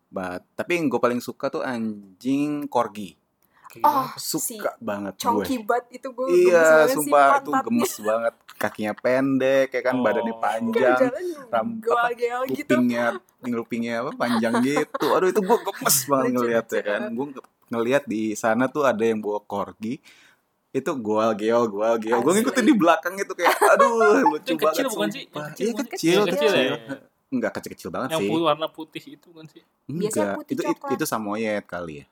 But, 0.07 0.47
tapi 0.55 0.79
yang 0.79 0.87
gue 0.87 0.97
paling 0.97 1.19
suka 1.19 1.51
tuh 1.51 1.61
anjing 1.61 2.71
corgi. 2.71 3.19
Oh? 3.79 4.09
Suka 4.17 4.73
banget 4.79 5.19
gue. 5.19 5.45
Itu 5.91 6.09
gue 6.11 6.27
Iya, 6.31 6.87
sumpah 6.89 7.43
itu 7.43 7.51
gemes 7.51 7.95
banget. 8.01 8.35
Kakinya 8.57 8.95
pendek, 8.95 9.69
kayak 9.69 9.85
kan 9.85 9.95
Oh. 9.99 10.05
badannya 10.07 10.35
panjang, 10.39 10.97
jalan 11.03 11.25
ram- 11.51 11.77
goal-geol 11.77 12.43
gitu. 12.49 12.73
kupingnya, 12.73 13.05
kupingnya 13.43 13.95
apa 14.01 14.11
panjang 14.17 14.55
gitu. 14.63 15.07
Aduh 15.11 15.29
itu 15.29 15.41
gue 15.43 15.59
gemes 15.61 15.99
banget 16.07 16.31
Lucu, 16.31 16.37
ngeliat 16.39 16.67
ya 16.71 16.83
kan. 16.87 17.01
Gue 17.11 17.27
ngeliat 17.67 18.03
di 18.07 18.23
sana 18.33 18.65
tuh 18.67 18.87
ada 18.87 19.03
yang 19.03 19.19
bawa 19.19 19.43
corgi. 19.43 19.99
Itu 20.71 20.93
goal 20.95 21.31
geo, 21.35 21.65
goal 21.67 21.97
geo. 21.97 22.19
Gue 22.19 22.31
Asli. 22.31 22.39
ngikutin 22.41 22.65
di 22.65 22.75
belakang 22.75 23.15
itu 23.15 23.33
kayak, 23.33 23.55
aduh 23.71 23.93
lucu 24.31 24.45
Yang 24.47 24.57
banget. 24.57 24.61
kecil 24.69 24.87
bukan 24.89 25.09
sih? 25.09 25.25
Yang 25.25 25.33
Iya 25.57 25.71
bukan? 25.73 25.87
kecil, 25.87 26.13
Yang 26.13 26.27
kecil. 26.27 26.49
kecil 26.49 26.53
ya? 26.55 26.77
Enggak 27.27 27.53
kecil-kecil 27.53 27.89
banget 27.91 28.09
yang 28.09 28.21
sih. 28.21 28.29
putih 28.29 28.45
warna 28.45 28.67
putih 28.69 29.05
itu 29.11 29.29
kan 29.31 29.45
sih 29.47 29.63
Biasanya 29.85 29.99
Enggak, 29.99 30.35
putih 30.37 30.53
itu, 30.53 30.63
itu 30.63 30.73
coklat. 30.73 30.93
itu 30.93 31.05
samoyed 31.05 31.65
kali 31.65 31.95
ya. 31.97 32.07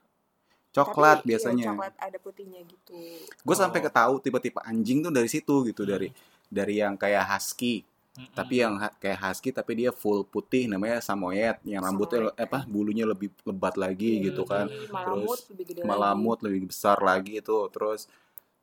Coklat 0.71 1.17
Tapi, 1.17 1.27
biasanya. 1.29 1.63
Iya, 1.63 1.71
coklat 1.73 1.95
ada 1.97 2.17
putihnya 2.19 2.59
gitu. 2.63 2.99
Gue 3.39 3.55
sampai 3.55 3.79
Oh. 3.79 3.83
ketahu 3.85 4.13
tipe-tipe 4.19 4.59
anjing 4.61 4.99
tuh 4.99 5.09
dari 5.09 5.27
situ 5.27 5.55
gitu, 5.63 5.81
dari 5.83 6.11
dari 6.45 6.73
yang 6.75 6.93
kayak 6.95 7.23
husky, 7.27 7.87
Mm-mm. 8.13 8.27
tapi 8.33 8.59
yang 8.59 8.75
ha- 8.77 8.91
kayak 8.93 9.19
husky 9.21 9.49
tapi 9.49 9.71
dia 9.77 9.89
full 9.89 10.23
putih 10.23 10.67
namanya 10.67 10.99
samoyed, 10.99 11.63
yang 11.63 11.79
rambutnya 11.79 12.27
Samoyed. 12.27 12.35
apa 12.41 12.59
bulunya 12.65 13.03
lebih 13.03 13.31
lebat 13.41 13.75
lagi 13.75 14.19
Iya, 14.19 14.23
gitu 14.29 14.43
kan. 14.43 14.67
Malamut 14.89 15.31
Terus 15.31 15.41
lebih 15.49 15.65
gede 15.65 15.79
Malamut 15.81 16.37
lebih 16.41 16.61
besar 16.67 16.99
lagi 16.99 17.39
tuh, 17.39 17.69
terus 17.69 18.11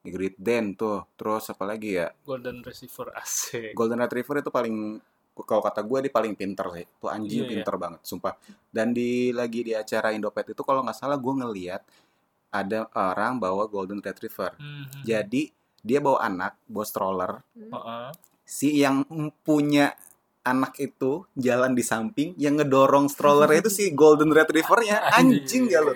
Great 0.02 0.34
Dane 0.34 0.74
tuh, 0.74 1.06
terus 1.14 1.46
apa 1.46 1.62
lagi 1.62 1.94
ya? 1.94 2.10
golden 2.26 2.60
receiver 2.60 3.14
asik 3.14 3.70
Golden 3.72 4.02
Retriever 4.02 4.42
itu 4.42 4.50
paling 4.50 4.98
kalau 5.32 5.64
kata 5.64 5.80
gue 5.80 5.98
dia 6.04 6.12
paling 6.12 6.36
pinter 6.36 6.66
sih. 6.76 6.84
Tuh 7.00 7.08
anjing 7.08 7.42
Iya, 7.42 7.48
iya. 7.48 7.52
pinter 7.56 7.74
banget, 7.80 8.00
sumpah. 8.04 8.36
Dan 8.68 8.92
di 8.92 9.32
lagi 9.32 9.64
di 9.64 9.72
acara 9.72 10.12
Indopet 10.12 10.52
itu 10.52 10.60
kalau 10.60 10.84
nggak 10.84 10.92
salah 10.94 11.16
gue 11.16 11.34
ngeliat 11.34 11.82
ada 12.52 12.84
orang 12.92 13.40
bawa 13.40 13.64
Golden 13.64 13.98
Retriever. 13.98 14.52
Mhm. 14.60 15.02
Jadi 15.02 15.48
dia 15.80 15.98
bawa 15.98 16.20
anak, 16.20 16.60
bawa 16.68 16.84
stroller. 16.84 17.32
lagi. 17.56 17.72
Heeh. 17.72 18.08
Si 18.44 18.68
yang 18.76 19.08
punya 19.40 19.96
anak 20.42 20.74
itu 20.76 21.22
jalan 21.32 21.72
di 21.72 21.80
samping, 21.80 22.34
yang 22.36 22.58
ngedorong 22.58 23.06
strollernya 23.06 23.62
itu 23.62 23.70
si 23.70 23.84
Golden 23.94 24.28
Retrievernya 24.28 25.00
anjing 25.16 25.70
ya 25.70 25.80
lo. 25.80 25.94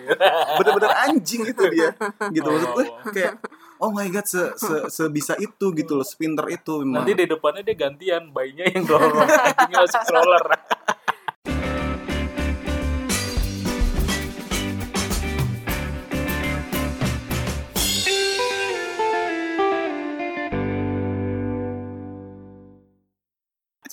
Bener-bener 0.57 0.97
anjing 1.05 1.45
itu 1.45 1.63
dia. 1.69 1.93
Gitu 2.31 2.47
maksud 2.47 2.71
gue 2.73 2.87
kayak 3.13 3.35
oh 3.81 3.91
my 3.93 4.09
god 4.09 4.27
se, 4.27 4.43
se 4.57 4.75
sebisa 4.89 5.35
itu 5.37 5.67
gitu 5.77 5.93
loh, 5.97 6.07
sepinter 6.07 6.47
itu 6.53 6.83
memang. 6.83 7.05
nanti 7.05 7.13
di 7.15 7.27
depannya 7.29 7.63
dia 7.63 7.77
gantian 7.77 8.23
bayinya 8.33 8.65
yang 8.69 8.85
dorong 8.85 9.17
anjingnya 9.25 9.79
masuk 9.85 10.03
stroller 10.05 10.45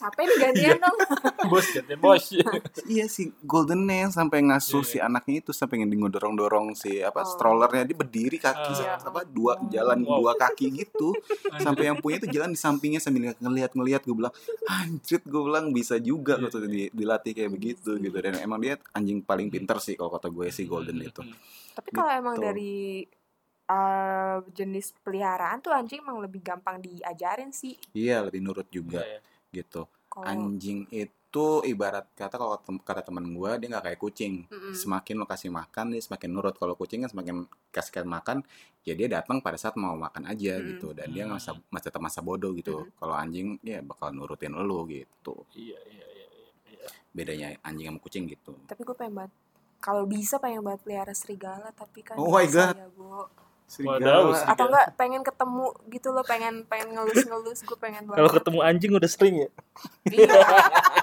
Capek 0.04 0.22
nih 0.22 0.38
gantian 0.38 0.78
dong. 0.78 0.98
bos 1.50 1.68
gantian 1.70 1.98
bos 1.98 2.26
Iya 2.84 3.06
si 3.08 3.32
Goldennya 3.42 4.08
sampai 4.10 4.44
ngasuh 4.44 4.80
Iya, 4.80 4.90
si 4.90 4.98
anaknya 5.00 5.36
itu 5.40 5.52
sampai 5.52 5.80
yang 5.80 5.90
ngedorong-dorong 5.90 6.74
si 6.74 7.00
apa 7.00 7.22
Oh. 7.22 7.28
strollernya 7.30 7.84
dia 7.84 7.96
berdiri 7.96 8.36
kaki 8.38 8.74
Ah. 8.82 9.00
apa 9.00 9.24
dua 9.24 9.56
jalan 9.68 10.04
Wow. 10.04 10.20
dua 10.20 10.32
kaki 10.36 10.68
gitu 10.76 11.16
sampai 11.64 11.88
yang 11.88 11.98
punya 11.98 12.20
itu 12.20 12.28
jalan 12.30 12.52
di 12.52 12.60
sampingnya 12.60 13.00
sambil 13.00 13.32
ngeliat-ngeliat 13.34 14.02
gue 14.02 14.16
bilang 14.18 14.34
anjir 14.66 15.20
gue 15.22 15.42
bilang 15.42 15.72
bisa 15.72 15.96
juga 15.98 16.36
Iya, 16.36 16.44
gitu 16.46 16.58
iya. 16.60 16.68
di- 16.68 16.92
dilatih 16.94 17.32
kayak 17.34 17.52
begitu 17.52 17.96
gitu 17.96 18.18
dan 18.18 18.36
emang 18.38 18.60
dia 18.60 18.76
anjing 18.92 19.20
paling 19.20 19.48
pinter 19.48 19.78
sih 19.78 19.94
kalau 19.94 20.12
kata 20.12 20.28
gue 20.28 20.48
si 20.50 20.66
Golden 20.66 20.96
Hmm, 20.96 21.08
itu 21.08 21.22
Tapi 21.74 21.90
kalau 21.90 22.12
emang 22.12 22.36
Gitu. 22.36 22.44
dari 22.44 22.74
uh, 23.66 24.38
jenis 24.50 24.92
peliharaan 25.00 25.58
tuh 25.58 25.72
anjing 25.72 26.00
emang 26.00 26.20
lebih 26.20 26.42
gampang 26.42 26.78
diajarin 26.78 27.50
sih. 27.50 27.74
iya 27.94 28.20
lebih 28.20 28.40
nurut 28.40 28.68
juga 28.68 29.00
Iya, 29.00 29.20
gitu 29.54 29.86
Kalau 30.10 30.26
anjing 30.26 30.86
itu 30.94 31.46
ibarat 31.66 32.06
kata 32.14 32.36
kalau 32.38 32.58
tem- 32.62 32.84
kata 32.84 33.02
teman 33.08 33.26
gue 33.34 33.52
dia 33.62 33.68
nggak 33.72 33.86
kayak 33.90 34.00
kucing 34.02 34.34
Mm-mm. 34.54 34.74
semakin 34.74 35.16
lo 35.22 35.26
kasih 35.26 35.50
makan 35.50 35.86
dia 35.94 36.02
semakin 36.02 36.30
nurut 36.30 36.56
kalau 36.62 36.74
kucing 36.78 37.02
kan 37.06 37.10
semakin 37.10 37.36
kasih 37.74 38.06
makan 38.06 38.38
ya 38.86 38.94
dia 39.00 39.08
datang 39.10 39.42
pada 39.42 39.58
saat 39.58 39.74
mau 39.80 39.96
makan 39.98 40.30
aja 40.30 40.54
Mm-mm. 40.62 40.70
gitu 40.78 40.88
dan 40.98 41.10
dia 41.10 41.24
nggak 41.26 41.40
masa 41.42 41.52
masih 41.74 41.86
tetap 41.90 42.02
masa 42.06 42.20
bodoh 42.22 42.52
gitu 42.54 42.86
Mm-mm. 42.86 42.98
kalau 43.02 43.16
anjing 43.18 43.48
ya 43.66 43.82
bakal 43.82 44.14
nurutin 44.14 44.54
lo 44.54 44.86
gitu 44.86 45.36
iya 45.58 45.80
iya 45.90 46.06
iya 46.06 46.28
iya, 46.38 46.50
iya. 46.70 46.86
bedanya 47.14 47.48
anjing 47.66 47.90
sama 47.90 48.00
kucing 48.04 48.24
gitu 48.30 48.54
tapi 48.70 48.82
gue 48.86 48.94
pengen 48.94 49.16
banget 49.26 49.34
kalau 49.84 50.04
bisa 50.08 50.40
pengen 50.40 50.62
banget 50.64 50.82
pelihara 50.86 51.14
serigala 51.18 51.70
tapi 51.76 52.00
kan 52.06 52.16
Oh 52.16 52.30
my 52.32 52.46
God. 52.48 52.78
ya. 52.78 52.88
Serigala 53.74 54.38
atau 54.46 54.66
enggak 54.70 54.88
pengen 54.94 55.26
ketemu 55.26 55.66
gitu 55.90 56.14
loh 56.14 56.22
pengen 56.22 56.62
pengen 56.70 56.94
ngelus-ngelus 56.94 57.66
gue 57.66 57.78
pengen 57.82 58.06
banget 58.06 58.22
kalau 58.22 58.32
ketemu 58.38 58.60
anjing 58.62 58.92
udah 58.94 59.10
sering 59.10 59.36
ya 59.42 59.50
iya 60.14 60.30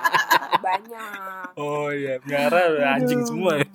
banyak 0.70 1.46
oh 1.58 1.90
iya 1.90 2.22
miara 2.22 2.94
anjing 2.94 3.26
semua 3.26 3.58
ya 3.58 3.66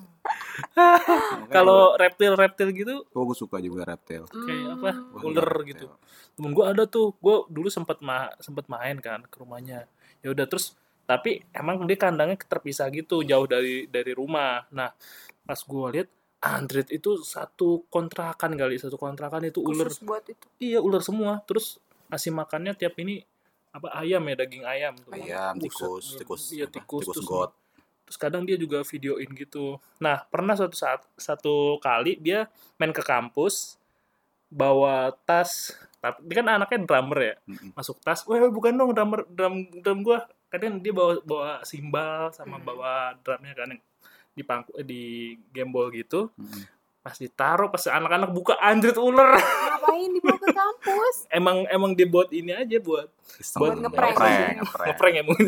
Kalau 1.54 1.94
reptil-reptil 1.96 2.68
gitu 2.74 2.94
gua, 3.12 3.22
gua 3.24 3.36
suka 3.36 3.56
juga 3.62 3.86
reptil. 3.86 4.26
kayak 4.28 4.66
apa? 4.78 4.90
Hmm. 4.92 5.26
Ular 5.26 5.50
gitu. 5.66 5.86
Temen 6.36 6.52
gue 6.52 6.64
ada 6.66 6.84
tuh, 6.84 7.16
gue 7.16 7.36
dulu 7.48 7.68
sempat 7.72 8.02
ma 8.04 8.28
sempat 8.42 8.68
main 8.68 8.98
kan 9.00 9.24
ke 9.24 9.36
rumahnya. 9.40 9.88
Ya 10.20 10.28
udah 10.32 10.44
terus 10.48 10.76
tapi 11.06 11.46
emang 11.54 11.86
dia 11.86 11.94
kandangnya 11.94 12.36
terpisah 12.42 12.90
gitu 12.90 13.22
jauh 13.22 13.46
dari 13.46 13.86
dari 13.86 14.12
rumah. 14.12 14.66
Nah 14.74 14.90
pas 15.46 15.60
gue 15.62 15.86
lihat 15.94 16.08
Android 16.38 16.88
itu 16.88 17.16
satu 17.18 17.84
kontrakan 17.88 18.54
kali 18.54 18.76
satu 18.76 18.94
kontrakan 18.94 19.48
itu 19.48 19.60
ular 19.60 19.88
buat 20.04 20.24
itu. 20.28 20.46
iya 20.60 20.78
ular 20.78 21.00
semua 21.00 21.40
terus 21.42 21.80
ngasih 22.06 22.30
makannya 22.30 22.76
tiap 22.76 22.94
ini 23.00 23.24
apa 23.72 23.92
ayam 23.92 24.22
ya 24.24 24.34
daging 24.36 24.64
ayam 24.64 24.94
tuh 24.96 25.12
Ayam, 25.12 25.52
Buset, 25.58 25.68
tikus, 25.68 26.04
tikus, 26.16 26.42
iya 26.52 26.64
tikus, 26.64 27.04
tikus 27.04 27.16
terus, 27.20 27.26
got. 27.26 27.50
terus 28.06 28.16
kadang 28.16 28.46
dia 28.46 28.56
juga 28.56 28.80
videoin 28.80 29.28
gitu 29.32 29.76
nah 29.98 30.22
pernah 30.24 30.54
suatu 30.54 30.76
saat 30.76 31.02
satu 31.16 31.76
kali 31.76 32.16
dia 32.16 32.46
main 32.76 32.92
ke 32.92 33.02
kampus 33.02 33.76
bawa 34.46 35.10
tas 35.26 35.74
tapi 35.98 36.22
dia 36.24 36.38
kan 36.38 36.48
anaknya 36.54 36.78
drummer 36.86 37.18
ya 37.18 37.34
Mm-mm. 37.44 37.70
masuk 37.74 37.98
tas 38.00 38.22
wah 38.24 38.38
bukan 38.46 38.78
dong 38.78 38.94
drummer 38.94 39.26
drum 39.26 39.66
drum 39.82 39.98
gua 40.00 40.22
kadang 40.46 40.78
dia 40.78 40.94
bawa 40.94 41.18
bawa 41.26 41.50
simbal 41.66 42.30
sama 42.30 42.56
Hmm. 42.56 42.64
bawa 42.64 42.92
drumnya 43.20 43.52
kan 43.52 43.74
di 44.36 44.42
pangku 44.42 44.70
eh, 44.76 44.84
di 44.84 45.02
gembol 45.48 45.88
gitu 45.90 46.28
Mm-mm. 46.30 46.62
pas 47.00 47.16
ditaruh 47.16 47.66
pas 47.66 47.80
anak-anak 47.86 48.28
buka 48.28 48.52
anjrit 48.58 48.94
ular 48.94 49.38
Ngapain 49.38 50.10
dibawa 50.10 50.36
ke 50.36 50.48
kampus? 50.50 51.16
emang 51.38 51.64
emang 51.66 51.92
dibuat 51.92 52.28
ini 52.30 52.52
aja 52.52 52.76
buat 52.78 53.08
Iseng, 53.36 53.60
Buat 53.62 53.74
ngeprank. 53.80 54.12
ngeprank, 54.12 54.56
ngeprank. 54.84 55.14
ya 55.14 55.22
mungkin 55.22 55.46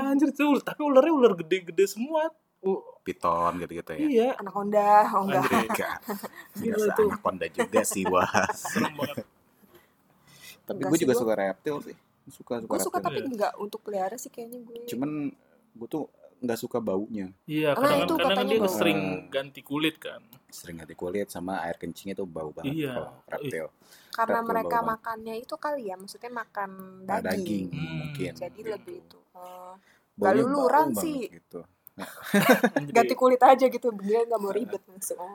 anjir 0.00 0.30
tuh 0.30 0.56
tapi 0.58 0.80
ularnya 0.80 1.12
ular 1.12 1.32
gede-gede 1.36 1.84
semua 1.86 2.32
Uh, 2.64 2.80
Piton 3.04 3.60
gitu-gitu 3.60 3.92
ya. 3.92 3.98
iya 4.00 4.28
Anaconda, 4.40 5.04
oh 5.12 5.28
enggak. 5.28 5.44
anjir 5.44 5.68
Enggak. 5.68 5.96
Gila 6.64 6.86
tuh. 6.96 7.08
anaconda 7.12 7.46
juga 7.52 7.80
sih, 7.84 8.08
wah. 8.08 8.24
Tapi 10.64 10.80
Enggak 10.80 10.88
gue 10.88 10.98
juga 10.98 11.12
suka 11.14 11.34
reptil 11.36 11.76
sih. 11.84 11.96
Suka 12.26 12.54
suka 12.58 12.70
Gue 12.70 12.80
suka 12.80 12.98
tapi 12.98 13.20
enggak 13.20 13.52
untuk 13.60 13.84
pelihara 13.84 14.16
sih 14.16 14.32
kayaknya 14.32 14.64
gue. 14.64 14.88
Cuman 14.88 15.28
gue 15.76 15.88
tuh 15.90 16.08
nggak 16.44 16.56
suka 16.56 16.78
baunya. 16.78 17.32
iya 17.44 17.72
Nah, 17.72 17.80
kadang 17.80 18.00
itu 18.00 18.14
kadang 18.14 18.28
katanya 18.30 18.52
dia 18.52 18.60
bau. 18.60 18.70
sering 18.70 19.00
Eh. 19.00 19.18
ganti 19.28 19.60
kulit 19.60 19.96
kan 19.96 20.20
Sering 20.46 20.76
ganti 20.76 20.94
kulit 20.94 21.26
sama 21.26 21.58
air 21.60 21.74
kencingnya 21.74 22.14
tuh 22.14 22.24
bau 22.24 22.48
banget 22.48 22.72
Iya. 22.72 22.92
kalau 22.94 23.12
reptil. 23.26 23.66
Karena 24.08 24.38
reptil 24.38 24.48
mereka 24.48 24.68
bau 24.70 24.78
banget. 24.78 24.90
makannya 24.94 25.34
itu 25.36 25.54
kali 25.56 25.82
ya, 25.84 25.94
maksudnya 25.94 26.30
makan 26.30 26.70
Nah, 27.02 27.18
daging. 27.18 27.26
daging 27.26 27.66
Hmm. 27.68 27.96
mungkin. 27.98 28.32
Jadi 28.34 28.54
gitu. 28.56 28.70
lebih 28.70 28.96
itu. 29.00 29.18
Oh, 29.32 29.74
Baunya 30.14 30.34
luluran 30.38 30.86
bau 30.90 31.02
sih. 31.02 31.20
Gitu. 31.28 31.60
Jadi, 31.94 32.90
ganti 32.96 33.14
kulit 33.14 33.38
aja 33.40 33.64
gitu, 33.64 33.88
dia 33.96 34.20
nggak 34.22 34.38
mau 34.38 34.50
ribet 34.50 34.82
maksudnya. 34.84 35.34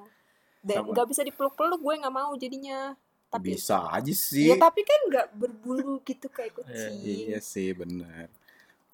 Dan 0.60 0.78
Sama. 0.78 0.92
nggak 0.92 1.08
bisa 1.08 1.22
dipeluk-peluk, 1.22 1.80
gue 1.80 1.94
nggak 2.00 2.12
mau 2.14 2.32
jadinya. 2.36 2.96
Tapi 3.28 3.54
Bisa 3.54 3.86
aja 3.88 4.10
sih. 4.10 4.48
Ya 4.48 4.58
tapi 4.58 4.82
kan 4.82 5.00
nggak 5.06 5.28
berbulu 5.34 6.00
gitu 6.02 6.28
kayak 6.28 6.52
kucing. 6.58 6.96
Iya 6.98 7.40
sih 7.40 7.72
benar. 7.72 8.32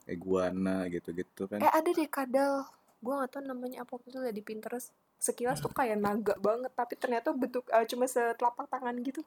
Iguana 0.06 0.86
gitu-gitu 0.89 1.50
kan. 1.50 1.60
Eh 1.62 1.72
ada 1.72 1.89
deh 1.89 2.10
kadal, 2.10 2.65
gue 3.02 3.13
nggak 3.13 3.32
tahu 3.34 3.44
namanya 3.46 3.82
apa 3.84 3.98
itu 4.06 4.22
di 4.30 4.44
Pinterest. 4.46 4.94
Sekilas 5.18 5.58
tuh 5.58 5.74
kayak 5.74 5.98
naga 5.98 6.38
banget, 6.38 6.70
tapi 6.78 6.94
ternyata 6.94 7.34
bentuk 7.34 7.65
eh, 7.74 7.86
cuma 7.89 8.06
setelapak 8.06 8.70
tangan 8.70 8.94
gitu. 9.02 9.26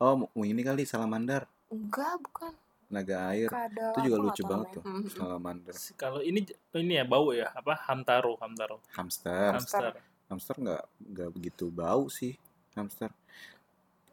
Oh, 0.00 0.26
mau 0.26 0.42
ini 0.42 0.64
kali 0.64 0.82
salamander, 0.88 1.46
Enggak, 1.70 2.18
bukan 2.18 2.52
naga 2.90 3.30
air. 3.30 3.48
kadal. 3.50 3.92
Itu 3.94 4.00
juga 4.10 4.16
lucu 4.20 4.42
banget 4.42 4.68
tuh, 4.80 4.82
salamander. 5.12 5.74
kalau 5.94 6.20
ini 6.24 6.46
ini 6.74 6.92
ya 6.98 7.04
bau 7.04 7.30
ya 7.30 7.50
apa 7.52 7.76
hamtaro 7.90 8.34
hamtaro 8.40 8.78
Hamster. 8.96 9.50
hamster 9.54 9.92
Hamster 10.32 10.54
nggak 10.56 10.82
nggak 11.12 11.30
begitu 11.36 11.68
bau 11.68 12.08
sih, 12.08 12.34
hamster. 12.74 13.12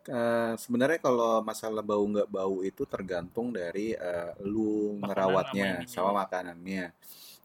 Eh, 0.02 0.54
sebenarnya 0.58 0.98
kalau 0.98 1.46
masalah 1.46 1.86
bau 1.86 2.02
nggak 2.10 2.26
bau 2.26 2.66
itu 2.66 2.84
tergantung 2.90 3.54
dari 3.54 3.94
eh, 3.94 4.34
lu 4.42 4.98
Makanan 4.98 5.06
ngerawatnya 5.06 5.68
sama 5.70 5.78
ininya. 5.86 5.94
sama 5.94 6.12
makanannya 6.26 6.84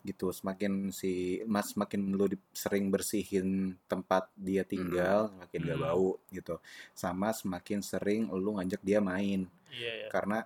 gitu. 0.08 0.26
Semakin 0.32 0.72
si 0.88 1.12
mas 1.44 1.66
semakin 1.76 2.00
lu 2.16 2.24
di- 2.32 2.40
sering 2.56 2.88
bersihin 2.88 3.76
tempat 3.90 4.32
dia 4.40 4.64
tinggal 4.64 5.28
semakin 5.36 5.60
nggak 5.68 5.78
Hmm. 5.80 5.88
bau 5.92 6.10
gitu. 6.32 6.56
Sama 6.96 7.28
semakin 7.36 7.80
sering 7.84 8.22
lu 8.32 8.56
ngajak 8.56 8.80
dia 8.80 9.00
main. 9.04 9.44
Iya 9.68 9.90
ya 10.00 10.08
karena 10.08 10.38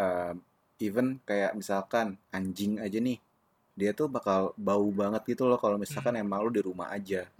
eh, 0.00 0.32
even 0.80 1.20
kayak 1.28 1.52
misalkan 1.52 2.16
anjing 2.32 2.80
aja 2.80 2.96
nih 2.96 3.18
dia 3.78 3.94
tuh 3.94 4.10
bakal 4.10 4.50
bau 4.58 4.90
banget 4.90 5.22
gitu 5.24 5.46
loh 5.46 5.54
kalau 5.54 5.78
misalkan 5.78 6.18
Hmm. 6.18 6.24
emang 6.26 6.42
lu 6.42 6.50
di 6.50 6.58
rumah 6.58 6.90
aja 6.90 7.30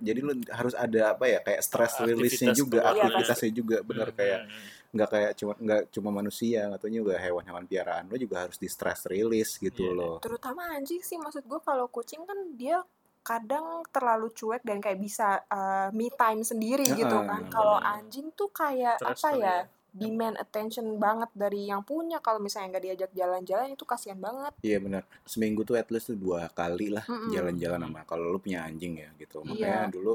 jadi 0.00 0.20
lu 0.24 0.32
harus 0.48 0.72
ada 0.72 1.12
apa 1.12 1.28
ya 1.28 1.38
kayak 1.44 1.60
stress 1.60 2.00
release-nya 2.00 2.56
juga. 2.56 2.80
Iya, 2.80 3.12
aktivitasnya 3.12 3.50
juga 3.52 3.76
bener 3.84 4.08
Hmm, 4.08 4.16
kayak 4.16 4.38
hmm, 4.40 4.48
hmm. 4.48 4.68
nggak 4.96 5.08
kayak 5.12 5.32
cuma 5.36 5.52
nggak 5.58 5.82
cuma 5.92 6.10
manusia 6.10 6.60
atau 6.72 6.88
juga 6.88 7.14
hewan-hewan 7.20 7.68
piaraan 7.68 8.08
lu 8.08 8.16
juga 8.16 8.48
harus 8.48 8.56
di 8.56 8.64
stress 8.66 9.04
release 9.04 9.60
gitu 9.60 9.92
Iya. 9.92 9.98
loh 9.98 10.16
Terutama 10.24 10.72
anjing 10.72 11.04
sih 11.04 11.20
maksud 11.20 11.44
gue 11.44 11.60
kalau 11.60 11.84
kucing 11.86 12.24
kan 12.24 12.38
dia 12.56 12.80
kadang 13.20 13.82
terlalu 13.90 14.30
cuek 14.30 14.62
dan 14.62 14.78
kayak 14.78 14.96
bisa 14.96 15.42
uh, 15.50 15.90
me 15.90 16.08
time 16.08 16.40
sendiri 16.40 16.86
Ya, 16.86 16.96
gitu 16.96 17.18
kan. 17.20 17.42
iya, 17.42 17.50
Kalau 17.50 17.76
anjing 17.76 18.30
tuh 18.32 18.48
kayak 18.48 19.02
Stress 19.02 19.18
apa 19.20 19.28
ya? 19.34 19.56
Demand 19.96 20.36
attention 20.36 20.96
banget 20.96 21.32
dari 21.32 21.66
yang 21.66 21.80
punya 21.80 22.18
kalau 22.18 22.36
misalnya 22.36 22.68
nggak 22.70 22.84
diajak 22.84 23.10
jalan-jalan 23.12 23.72
itu 23.72 23.82
kasihan 23.82 24.16
banget 24.16 24.52
iya 24.60 24.76
bener 24.76 25.02
seminggu 25.22 25.62
tuh 25.62 25.74
at 25.74 25.88
least 25.88 26.06
tuh 26.06 26.16
dua 26.16 26.46
kali 26.50 26.90
lah 26.90 27.02
Mm-mm. 27.02 27.32
jalan-jalan 27.32 27.80
sama 27.80 28.00
kalau 28.04 28.28
lu 28.28 28.38
punya 28.38 28.62
anjing 28.62 28.96
ya 28.96 29.08
gitu 29.16 29.40
Iya. 29.40 29.48
makanya 29.48 29.82
dulu 29.90 30.12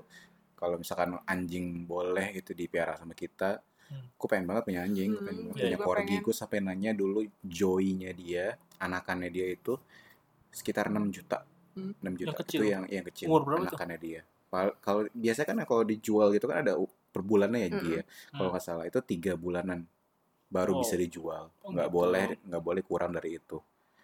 kalau 0.53 0.77
misalkan 0.77 1.17
anjing 1.25 1.65
boleh 1.83 2.31
gitu 2.33 2.53
dipiara 2.53 2.93
sama 2.95 3.11
kita 3.13 3.59
Hmm. 3.83 4.07
gue 4.07 4.23
pengen 4.25 4.47
banget 4.47 4.63
punya 4.63 4.81
anjing 4.81 5.09
gue 5.09 5.19
Hmm, 5.19 5.27
pengen 5.27 5.43
iya, 5.49 5.51
punya 5.51 5.77
corgi 5.81 6.07
pengen. 6.13 6.23
gue 6.23 6.33
sampai 6.33 6.57
nanya 6.61 6.91
dulu 6.93 7.19
joy-nya 7.43 8.11
dia 8.13 8.45
anakannya 8.77 9.27
dia 9.27 9.51
itu 9.51 9.75
sekitar 10.49 10.87
6 10.87 11.11
juta 11.11 11.43
Hmm. 11.71 11.91
6 11.97 12.13
juta 12.13 12.29
Yang 12.29 12.39
kecil? 12.41 12.57
itu 12.57 12.65
yang 12.67 12.83
yang 12.85 13.05
kecil 13.05 13.25
Umur 13.27 13.43
anakannya 13.57 13.95
dia 13.97 14.21
Pal- 14.45 14.75
kalau 14.77 15.07
biasanya 15.09 15.43
kan 15.45 15.57
kalau 15.65 15.83
dijual 15.83 16.27
gitu 16.29 16.43
kan 16.45 16.59
ada 16.61 16.75
per 17.11 17.21
bulannya 17.21 17.59
ya 17.67 17.69
Mm-mm. 17.69 17.83
dia 17.83 18.01
kalau 18.31 18.49
nggak 18.55 18.63
salah 18.63 18.85
itu 18.87 18.99
tiga 19.03 19.35
bulanan 19.35 19.83
baru 20.47 20.71
Oh. 20.75 20.79
bisa 20.79 20.95
dijual 20.95 21.51
Oh, 21.63 21.71
nggak 21.71 21.87
gitu. 21.87 21.97
boleh 21.99 22.25
nggak 22.47 22.63
boleh 22.63 22.83
kurang 22.83 23.11
dari 23.13 23.37
itu 23.37 23.59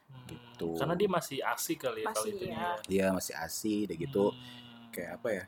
Hmm, 0.07 0.23
gitu. 0.31 0.79
karena 0.79 0.95
dia 0.95 1.09
masih 1.11 1.37
asik 1.43 1.83
kali 1.83 2.07
ya 2.07 2.07
kalau 2.07 2.23
Masih, 2.23 2.31
itu 2.31 2.45
iya. 2.47 2.69
dia 2.87 3.05
masih 3.11 3.33
asi 3.35 3.73
udah 3.83 3.97
gitu 3.99 4.23
Hmm. 4.31 4.91
kayak 4.95 5.11
apa 5.19 5.29
ya 5.31 5.45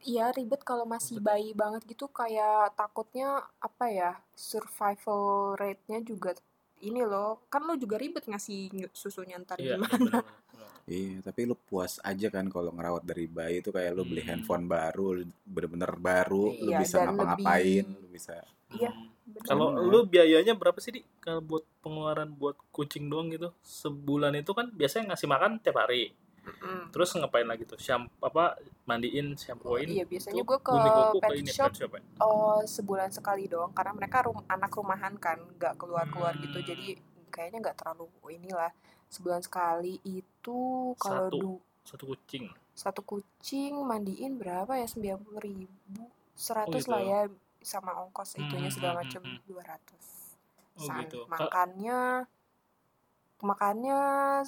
Iya 0.00 0.32
ribet 0.32 0.64
kalau 0.64 0.88
masih 0.88 1.20
Ribet. 1.20 1.28
bayi 1.28 1.50
banget 1.52 1.82
gitu 1.84 2.08
kayak 2.08 2.72
takutnya 2.72 3.28
apa 3.60 3.84
ya 3.92 4.10
survival 4.32 5.52
rate-nya 5.60 6.00
juga 6.00 6.32
ini 6.80 7.00
loh 7.02 7.44
kan 7.46 7.62
lo 7.62 7.74
juga 7.74 7.96
ribet 7.96 8.24
ngasih 8.24 8.72
ny- 8.72 8.92
susunya 8.92 9.36
ntar 9.36 9.56
iya 9.56 9.76
gimana. 9.76 10.20
Iya, 10.84 11.22
tapi 11.22 11.46
lu 11.46 11.54
puas 11.54 12.02
aja 12.02 12.26
kan 12.28 12.50
kalau 12.50 12.74
ngerawat 12.74 13.06
dari 13.06 13.30
bayi 13.30 13.62
itu 13.62 13.70
kayak 13.70 13.94
lu 13.94 14.02
beli 14.02 14.20
Hmm. 14.20 14.42
handphone 14.42 14.66
baru, 14.66 15.22
bener-bener 15.44 15.92
baru, 15.94 16.50
lu 16.50 16.66
Iya, 16.66 16.82
bisa 16.82 16.96
ngapa-ngapain, 17.00 17.84
lebih- 17.86 18.00
lu 18.00 18.08
bisa. 18.10 18.34
Iya, 18.70 18.90
Hmm. 18.90 19.38
Kalau 19.40 19.70
lu 19.78 20.02
biayanya 20.04 20.50
berapa 20.52 20.82
sih 20.82 20.90
di 20.90 21.00
kalau 21.16 21.38
buat 21.40 21.62
pengeluaran 21.78 22.34
buat 22.34 22.58
kucing 22.70 23.06
doang 23.06 23.30
gitu? 23.30 23.54
Sebulan 23.62 24.34
itu 24.34 24.50
kan 24.50 24.66
biasanya 24.68 25.14
ngasih 25.14 25.28
makan 25.28 25.62
tiap 25.62 25.78
hari. 25.78 26.10
Mm-mm. 26.46 26.90
Terus 26.92 27.10
ngapain 27.16 27.46
lagi 27.46 27.64
tuh? 27.68 27.78
Shampoo 27.78 28.24
apa 28.24 28.56
mandiin, 28.88 29.36
shampooin? 29.36 29.88
Iya 29.92 30.04
biasanya 30.08 30.42
gue 30.44 30.58
ke 30.68 30.76
pet 31.20 31.30
ini, 31.40 31.50
shop 31.52 31.70
pet 31.70 31.74
shop 31.78 31.90
ya? 31.96 32.02
oh 32.20 32.58
sebulan 32.64 33.10
sekali 33.16 33.44
doang 33.48 33.72
karena 33.72 33.92
mereka 33.96 34.18
rum- 34.28 34.44
anak 34.48 34.72
rumahan 34.76 35.14
kan 35.16 35.38
nggak 35.56 35.74
keluar 35.80 36.04
keluar 36.12 36.32
Hmm. 36.36 36.42
gitu 36.44 36.58
jadi 36.72 36.86
kayaknya 37.30 37.58
nggak 37.70 37.76
terlalu 37.80 38.06
inilah 38.28 38.72
sebulan 39.08 39.40
sekali 39.44 39.98
itu 40.04 40.60
kalau 41.00 41.26
Satu. 41.30 41.50
Satu 41.84 42.04
kucing. 42.06 42.44
satu 42.76 43.00
kucing 43.04 43.74
mandiin 43.84 44.40
berapa 44.40 44.72
ya 44.78 44.86
sembilan 44.88 45.18
puluh 45.20 45.40
ribu 45.42 46.04
seratus 46.32 46.84
gitu. 46.86 46.92
lah 46.92 47.02
ya 47.02 47.20
sama 47.60 47.92
ongkos 48.04 48.40
itunya 48.40 48.70
Hmm, 48.72 48.76
segala 48.76 48.92
hmm, 48.96 49.02
macam 49.04 49.22
hmm, 49.22 49.32
hmm. 49.36 49.44
dua 49.48 49.62
ratus 49.64 50.04
Oh, 50.80 50.88
gitu. 51.04 51.18
Ka- 51.28 51.52
makannya 53.42 53.98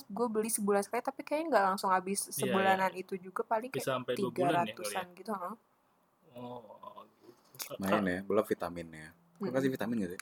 gue 0.03 0.27
beli 0.27 0.49
sebulan 0.49 0.81
sekali 0.81 1.01
tapi 1.01 1.21
kayaknya 1.21 1.47
nggak 1.51 1.65
langsung 1.67 1.89
habis 1.89 2.27
Iya, 2.27 2.35
sebulanan 2.43 2.93
itu 2.93 3.15
juga 3.17 3.43
paling 3.43 3.69
Bisa 3.69 3.81
kayak 3.83 3.89
sampai 3.97 4.13
dua 4.15 4.23
tiga 4.27 4.41
bulan 4.43 4.53
ya 4.53 4.55
kali 4.55 4.63
ya? 4.63 4.73
ratusan 4.73 5.07
gitu 5.15 5.31
heeh. 5.33 5.55
Oh, 6.33 6.61
gitu. 7.05 7.75
Lumayan 7.75 8.05
ya, 8.05 8.19
belum 8.23 8.45
vitaminnya. 8.45 9.07
Mm-mm. 9.39 9.51
kasih 9.51 9.69
vitamin 9.69 9.97
gak 10.01 10.13
sih? 10.13 10.21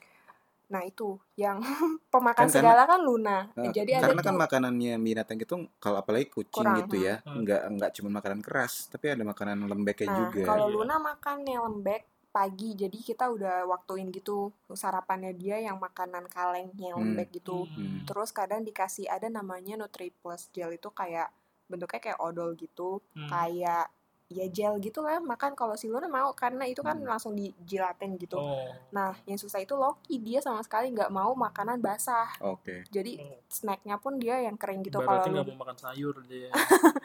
Nah 0.67 0.81
itu 0.81 1.09
yang 1.35 1.59
pemakan 2.11 2.35
Kan 2.37 2.47
karena- 2.47 2.55
segala 2.55 2.81
kan 2.85 2.99
Luna. 2.99 3.37
Eh, 3.53 3.71
Jadi 3.71 3.91
ada 3.91 4.07
Karena 4.07 4.17
tuh 4.17 4.25
kan 4.25 4.35
makanannya 4.37 4.93
binatang 4.97 5.37
itu 5.37 5.55
kalau 5.77 5.97
apalagi 5.97 6.27
kucing 6.27 6.63
Kurang, 6.63 6.79
gitu 6.81 6.95
ya, 6.97 7.19
hmm. 7.21 7.37
nggak 7.39 7.61
nggak 7.71 7.91
cuma 7.93 8.09
makanan 8.13 8.39
keras, 8.39 8.87
tapi 8.87 9.09
ada 9.09 9.21
makanan 9.21 9.61
lembeknya 9.61 10.07
Nah 10.07 10.17
juga. 10.25 10.41
kalau 10.47 10.65
Iya. 10.65 10.73
Luna 10.73 10.95
makannya 10.97 11.57
lembek 11.59 12.01
pagi, 12.31 12.73
jadi 12.73 12.95
kita 12.95 13.27
udah 13.27 13.67
waktuin 13.67 14.07
gitu 14.09 14.49
sarapannya 14.71 15.35
dia 15.35 15.59
yang 15.59 15.77
makanan 15.77 16.25
kaleng 16.31 16.71
yang 16.79 16.95
Hmm. 16.97 17.13
lembek 17.13 17.29
gitu. 17.37 17.67
Hmm. 17.67 18.07
Terus 18.07 18.31
kadang 18.31 18.63
dikasih 18.63 19.11
ada 19.11 19.27
namanya 19.27 19.75
Nutri 19.75 20.09
Plus 20.09 20.47
Gel 20.49 20.71
itu 20.73 20.87
kayak 20.89 21.27
bentuknya 21.67 21.99
kayak 21.99 22.19
odol 22.23 22.55
gitu, 22.55 23.03
Hmm. 23.13 23.27
kayak 23.27 23.91
ya 24.31 24.47
gel 24.47 24.79
gitu 24.79 24.99
lah 24.99 25.19
makan 25.19 25.51
kalau 25.51 25.75
si 25.75 25.85
Luna 25.85 26.07
mau 26.07 26.31
karena 26.31 26.63
itu 26.63 26.79
kan 26.79 26.95
Hmm. 26.95 27.03
langsung 27.05 27.31
dijilatin 27.31 28.15
gitu 28.15 28.35
Oh. 28.35 28.71
nah 28.89 29.11
yang 29.23 29.35
susah 29.35 29.59
itu 29.59 29.73
Loki 29.73 30.17
dia 30.17 30.39
sama 30.39 30.59
sekali 30.61 30.87
nggak 30.89 31.09
mau 31.09 31.31
makanan 31.33 31.77
basah 31.77 32.31
Oke. 32.41 32.87
jadi 32.87 33.19
Oh. 33.19 33.43
snacknya 33.45 33.95
pun 33.97 34.15
dia 34.15 34.39
yang 34.39 34.55
kering 34.55 34.81
gitu 34.81 34.97
kalau 34.97 35.19
nggak 35.21 35.43
Lu- 35.43 35.51
mau 35.51 35.61
makan 35.61 35.77
sayur 35.77 36.15
dia. 36.23 36.47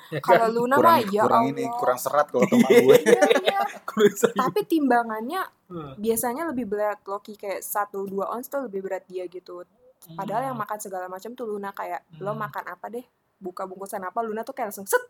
Ya 0.09 0.21
kalau? 0.25 0.47
Luna 0.57 0.77
Kurang 0.77 0.95
mah 0.95 1.01
ya 1.05 1.23
kurang 1.23 1.43
Allah 1.43 1.53
ini, 1.53 1.65
kurang 1.75 1.99
serat 1.99 2.27
kalau 2.27 2.47
teman 2.47 2.71
gue. 2.87 2.99
iya, 3.03 3.23
iya. 3.43 3.61
Tapi 4.39 4.61
timbangannya 4.65 5.43
Hmm. 5.67 5.93
biasanya 5.97 6.47
lebih 6.47 6.69
berat 6.69 7.03
Loki 7.03 7.35
kayak 7.35 7.59
1 7.59 8.07
2 8.07 8.23
ons 8.25 8.47
tuh 8.47 8.63
lebih 8.63 8.81
berat 8.81 9.03
dia 9.05 9.27
gitu 9.27 9.67
padahal 10.13 10.47
yang 10.47 10.55
Hmm. 10.55 10.63
makan 10.63 10.79
segala 10.79 11.07
macam 11.07 11.35
tuh 11.35 11.43
Luna 11.45 11.73
kayak 11.73 12.07
lo 12.21 12.31
Hmm. 12.31 12.39
makan 12.41 12.65
apa 12.69 12.87
deh 12.87 13.03
buka 13.37 13.67
bungkusan 13.67 13.99
apa 14.01 14.23
Luna 14.23 14.41
tuh 14.41 14.55
kayak 14.55 14.71
langsung 14.71 14.87
set 14.87 15.03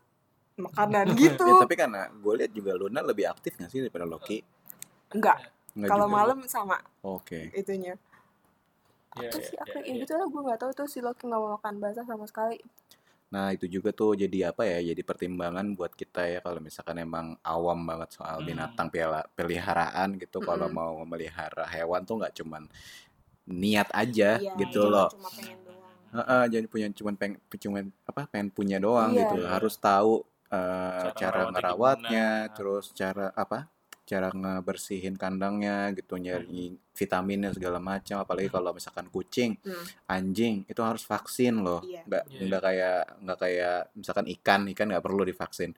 makanan 0.57 1.05
gitu 1.21 1.45
Ya, 1.45 1.61
tapi 1.61 1.75
karena 1.75 2.09
gue 2.09 2.33
lihat 2.35 2.51
juga 2.51 2.71
Luna 2.73 2.99
lebih 3.01 3.29
aktif 3.29 3.55
nggak 3.55 3.69
sih 3.69 3.79
daripada 3.85 4.05
Loki? 4.05 4.41
enggak 5.09 5.37
Nggak 5.71 5.89
kalau 5.89 6.07
malam 6.09 6.39
sama 6.45 6.81
Oke. 7.01 7.53
itunya 7.53 7.93
Iya, 9.15 9.29
apa 9.29 9.37
iya, 9.37 9.47
sih 9.47 9.57
apa 9.57 9.77
iya, 9.77 9.81
ya 9.81 9.87
iya. 9.87 10.01
gitu 10.01 10.13
lah 10.13 10.27
gue 10.27 10.41
nggak 10.43 10.59
tahu 10.59 10.71
tuh 10.75 10.87
si 10.87 10.99
Loki 10.99 11.25
nggak 11.25 11.37
mau 11.37 11.51
makan 11.55 11.75
basah 11.77 12.03
sama 12.03 12.25
sekali 12.25 12.57
Nah 13.27 13.51
itu 13.51 13.67
juga 13.67 13.91
tuh 13.91 14.15
jadi 14.15 14.55
apa 14.55 14.63
ya? 14.63 14.79
Jadi 14.79 15.03
pertimbangan 15.03 15.75
buat 15.75 15.91
kita 15.91 16.23
ya 16.23 16.39
kalau 16.39 16.63
misalkan 16.63 16.95
emang 16.95 17.35
awam 17.43 17.83
banget 17.83 18.15
soal 18.15 18.39
Hmm. 18.39 18.47
binatang 18.47 18.87
piala- 18.87 19.27
peliharaan 19.35 20.15
gitu. 20.15 20.39
Kalau 20.39 20.71
Mm-mm. 20.71 20.79
mau 20.79 21.03
memelihara 21.03 21.67
hewan 21.67 22.07
tuh 22.07 22.23
nggak 22.23 22.39
cuman 22.39 22.63
niat 23.43 23.91
aja 23.91 24.39
Iya, 24.39 24.55
gitu 24.55 24.79
cuma- 24.79 24.93
loh. 24.95 25.09
cuma 25.11 25.27
pengen 25.29 25.59
doang 25.59 25.91
Heeh, 26.07 26.43
jadi 26.47 26.65
punya 26.65 26.87
cuman 26.89 27.13
peng, 27.13 27.33
cuman 27.51 27.83
apa 28.05 28.21
pengen 28.31 28.47
punya 28.47 28.79
doang 28.79 29.11
Iya. 29.11 29.27
gitu. 29.27 29.43
Harus 29.43 29.75
tahu 29.75 30.23
eh, 30.47 30.91
Cara 31.03 31.13
cara 31.13 31.39
ngerawatnya 31.45 31.51
ngerawatnya, 31.51 32.27
gimana. 32.41 32.55
terus 32.55 32.85
cara 32.91 33.27
apa? 33.33 33.59
Cara 34.03 34.31
ngebersihin 34.31 35.13
kandangnya 35.13 35.91
gitu, 35.91 36.15
nyari 36.15 36.71
vitaminnya 36.93 37.51
segala 37.51 37.75
macam. 37.77 38.17
Apalagi 38.17 38.47
Hmm. 38.47 38.55
kalau 38.55 38.71
misalkan 38.71 39.07
kucing, 39.07 39.59
Hmm. 39.59 39.83
anjing 40.07 40.63
itu 40.63 40.79
harus 40.79 41.03
vaksin 41.03 41.59
loh. 41.59 41.83
Iya. 41.83 42.07
Nggak 42.07 42.23
Iya. 42.25 42.39
nggak 42.41 42.61
kayak 42.63 42.99
nggak 43.19 43.37
kayak 43.37 43.77
misalkan 43.93 44.25
ikan, 44.31 44.61
ikan 44.71 44.87
nggak 44.87 45.03
perlu 45.03 45.21
divaksin. 45.21 45.75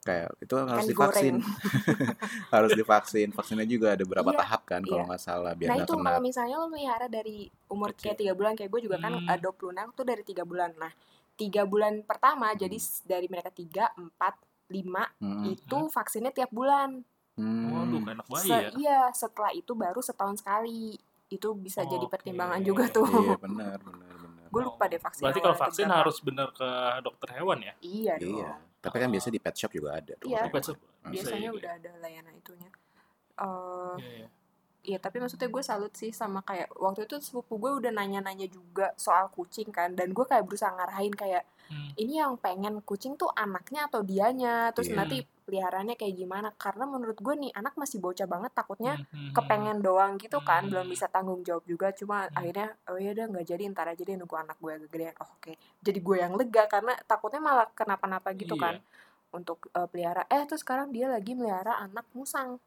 Kayak 0.00 0.32
itu 0.38 0.54
harus 0.56 0.68
Ikan 0.82 0.90
divaksin. 0.90 1.34
harus 2.54 2.70
divaksin. 2.72 3.28
Vaksinnya 3.30 3.64
juga 3.64 3.92
ada 3.92 4.02
beberapa 4.02 4.28
Iya, 4.30 4.40
tahap 4.40 4.62
kan 4.64 4.80
kalau 4.82 5.00
iya. 5.00 5.08
nggak 5.08 5.22
salah 5.22 5.52
biar 5.54 5.68
nah 5.70 5.76
itu 5.78 5.92
kena. 5.92 6.04
kalau 6.04 6.20
misalnya 6.20 6.56
lo 6.56 6.66
melihara 6.68 7.06
dari 7.06 7.38
umur 7.66 7.92
kayak 7.94 8.16
tiga 8.18 8.32
bulan 8.32 8.52
kayak 8.54 8.68
gue 8.68 8.80
juga 8.82 8.96
kan 8.98 9.12
Hmm. 9.14 9.24
adopt 9.26 9.60
Luna 9.60 9.88
tuh 9.90 10.04
dari 10.04 10.20
tiga 10.20 10.44
bulan 10.44 10.72
nah 10.74 10.92
tiga 11.40 11.64
bulan 11.64 12.02
pertama 12.02 12.52
jadi 12.52 12.76
s- 12.76 13.00
dari 13.02 13.24
mereka 13.24 13.48
tiga 13.48 13.88
empat 13.94 14.36
lima 14.68 15.08
Hmm. 15.16 15.48
itu 15.48 15.78
vaksinnya 15.88 16.30
tiap 16.30 16.50
bulan 16.50 17.00
Hmm. 17.32 17.72
Waduh, 17.72 18.04
Se- 18.36 18.52
ya. 18.52 18.70
iya 18.76 19.00
setelah 19.10 19.48
itu 19.50 19.72
baru 19.72 19.98
setahun 19.98 20.36
sekali 20.38 20.92
itu 21.26 21.48
bisa 21.54 21.80
jadi 21.82 22.04
Oke. 22.04 22.12
pertimbangan 22.12 22.60
juga 22.60 22.84
tuh 22.86 23.08
Iya 23.08 23.38
benar 23.40 23.78
benar 23.80 24.12
benar. 24.14 24.46
gue 24.46 24.62
lupa 24.62 24.84
deh 24.84 24.98
vaksin 24.98 25.24
Berarti 25.24 25.40
kalau 25.40 25.56
vaksin 25.56 25.88
harus 25.88 26.20
bener 26.20 26.52
ke 26.52 26.68
dokter 27.00 27.28
hewan 27.32 27.58
ya? 27.62 27.72
iya 27.80 28.14
dong 28.14 28.36
Iya. 28.36 28.50
Tapi 28.78 28.96
kan 28.98 29.08
biasa 29.08 29.28
di 29.28 29.36
pet 29.36 29.52
shop 29.54 29.72
juga 29.72 29.92
ada 29.94 30.12
tuh. 30.14 30.26
Iya. 30.26 30.40
Di 30.42 30.50
pet 30.50 30.62
shop 30.62 30.76
Hmm. 30.76 31.10
biasanya 31.10 31.40
ya, 31.42 31.52
udah 31.54 31.72
ada 31.74 31.90
layanan 31.98 32.34
itunya 32.34 32.68
Eh, 33.38 33.94
Iya, 33.96 34.08
iya. 34.18 34.28
Iya 34.80 34.96
tapi 34.96 35.20
maksudnya 35.20 35.46
gue 35.46 35.60
salut 35.60 35.92
sih 35.92 36.08
sama 36.10 36.40
kayak 36.40 36.72
waktu 36.74 37.04
itu 37.04 37.20
sepupu 37.20 37.56
gue 37.56 37.70
udah 37.78 37.92
nanya-nanya 37.92 38.48
juga 38.48 38.96
soal 38.96 39.28
kucing 39.28 39.68
kan 39.68 39.92
dan 39.92 40.10
gue 40.10 40.24
kayak 40.24 40.44
berusaha 40.44 40.72
ngarahin 40.72 41.12
kayak 41.12 41.44
Hmm. 41.70 41.94
ini 41.94 42.18
yang 42.18 42.34
pengen 42.34 42.82
kucing 42.82 43.14
tuh 43.14 43.30
anaknya 43.30 43.86
atau 43.86 44.02
dianya 44.02 44.74
terus 44.74 44.90
Iya. 44.90 44.96
nanti 44.98 45.16
peliharaannya 45.46 45.94
kayak 45.94 46.14
gimana 46.18 46.50
karena 46.58 46.82
menurut 46.82 47.14
gue 47.14 47.30
nih 47.36 47.54
anak 47.54 47.78
masih 47.78 48.02
bocah 48.02 48.26
banget 48.26 48.50
takutnya 48.50 48.98
Hmm, 48.98 49.06
hmm, 49.06 49.30
kepengen 49.30 49.78
doang 49.78 50.18
gitu 50.18 50.42
kan 50.42 50.66
Hmm. 50.66 50.70
belum 50.74 50.90
bisa 50.90 51.06
tanggung 51.06 51.46
jawab 51.46 51.62
juga 51.64 51.94
cuma 51.94 52.26
Hmm. 52.26 52.34
akhirnya 52.34 52.74
oh 52.86 52.98
ya 52.98 53.14
udah 53.14 53.26
nggak 53.28 53.46
jadi 53.46 53.62
ntar 53.70 53.86
aja 53.86 54.02
deh 54.02 54.16
nunggu 54.18 54.34
anak 54.34 54.58
gue 54.58 54.72
agak 54.74 54.90
gedean 54.90 55.14
oh, 55.22 55.30
oke 55.30 55.52
jadi 55.78 55.98
gue 56.02 56.16
yang 56.18 56.32
lega 56.34 56.64
karena 56.66 56.92
takutnya 57.04 57.38
malah 57.38 57.68
kenapa-napa 57.70 58.34
gitu 58.34 58.58
Iya. 58.58 58.62
kan 58.66 58.74
untuk 59.30 59.70
eh, 59.70 59.86
pelihara 59.86 60.26
eh 60.26 60.42
terus 60.42 60.66
sekarang 60.66 60.90
dia 60.90 61.06
lagi 61.06 61.38
melihara 61.38 61.78
anak 61.78 62.02
musang 62.10 62.58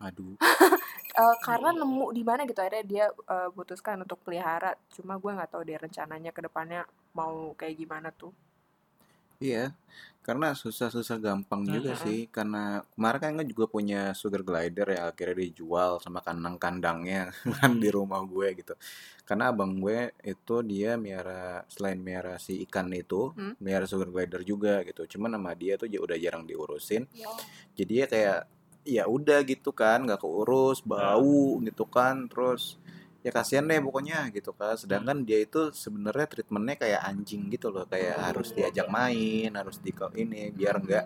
Aduh. 0.00 0.38
Eh, 1.18 1.36
karena 1.46 1.68
nemu 1.74 2.06
di 2.14 2.22
mana 2.28 2.40
gitu 2.46 2.60
akhirnya 2.62 2.84
dia 2.92 3.06
eh, 3.34 3.50
putuskan 3.56 3.98
untuk 4.06 4.18
pelihara 4.22 4.70
cuma 4.94 5.14
gue 5.22 5.30
nggak 5.36 5.50
tahu 5.50 5.62
deh 5.68 5.78
rencananya 5.84 6.30
ke 6.36 6.40
depannya 6.46 6.80
mau 7.18 7.34
kayak 7.58 7.74
gimana 7.82 8.08
tuh 8.20 8.30
Iya. 9.38 9.70
Karena 10.26 10.52
susah-susah 10.52 11.16
gampang 11.24 11.62
juga 11.74 11.94
Mm-mm. 11.94 12.02
sih. 12.04 12.18
Karena 12.28 12.82
kemarin 12.94 13.20
kan 13.22 13.32
gue 13.40 13.46
juga 13.54 13.64
punya 13.70 14.12
sugar 14.20 14.42
glider 14.44 14.86
ya 14.94 15.00
akhirnya 15.10 15.36
dijual 15.46 15.92
sama 16.04 16.20
kandang-kandangnya 16.26 17.32
kan 17.58 17.72
di 17.82 17.88
rumah 17.88 18.20
gue 18.26 18.48
gitu. 18.60 18.74
Karena 19.24 19.44
abang 19.54 19.78
gue 19.80 20.12
itu 20.26 20.54
dia 20.66 20.98
miara 21.00 21.62
selain 21.70 22.00
miara 22.02 22.36
si 22.42 22.60
ikan 22.68 22.90
itu, 22.92 23.32
Hmm. 23.38 23.54
miara 23.62 23.86
sugar 23.88 24.08
glider 24.14 24.42
juga 24.44 24.82
gitu. 24.88 25.06
Cuman 25.16 25.38
sama 25.38 25.52
dia 25.56 25.74
tuh 25.80 25.88
udah 25.88 26.16
jarang 26.20 26.44
diurusin. 26.50 27.06
ya 27.14 27.30
Jadi 27.78 27.94
ya 28.04 28.06
kayak 28.10 28.38
ya 28.84 29.04
udah 29.06 29.42
gitu 29.46 29.70
kan, 29.74 30.04
nggak 30.06 30.20
keurus, 30.22 30.80
bau 30.84 31.58
gitu 31.64 31.84
kan, 31.86 32.26
terus 32.30 32.78
ya 33.26 33.30
kasihan 33.34 33.66
deh 33.66 33.80
pokoknya 33.82 34.30
gitu 34.34 34.50
kan. 34.54 34.74
Sedangkan 34.78 35.22
dia 35.26 35.38
itu 35.42 35.70
sebenarnya 35.74 36.26
treatmentnya 36.30 36.76
kayak 36.78 37.00
anjing 37.04 37.50
gitu 37.50 37.68
loh, 37.74 37.84
kayak 37.88 38.16
Oh. 38.18 38.24
harus 38.32 38.48
diajak 38.54 38.88
main, 38.88 39.50
harus 39.54 39.76
di 39.82 39.92
ini 40.16 40.50
biar 40.54 40.74
enggak 40.82 41.04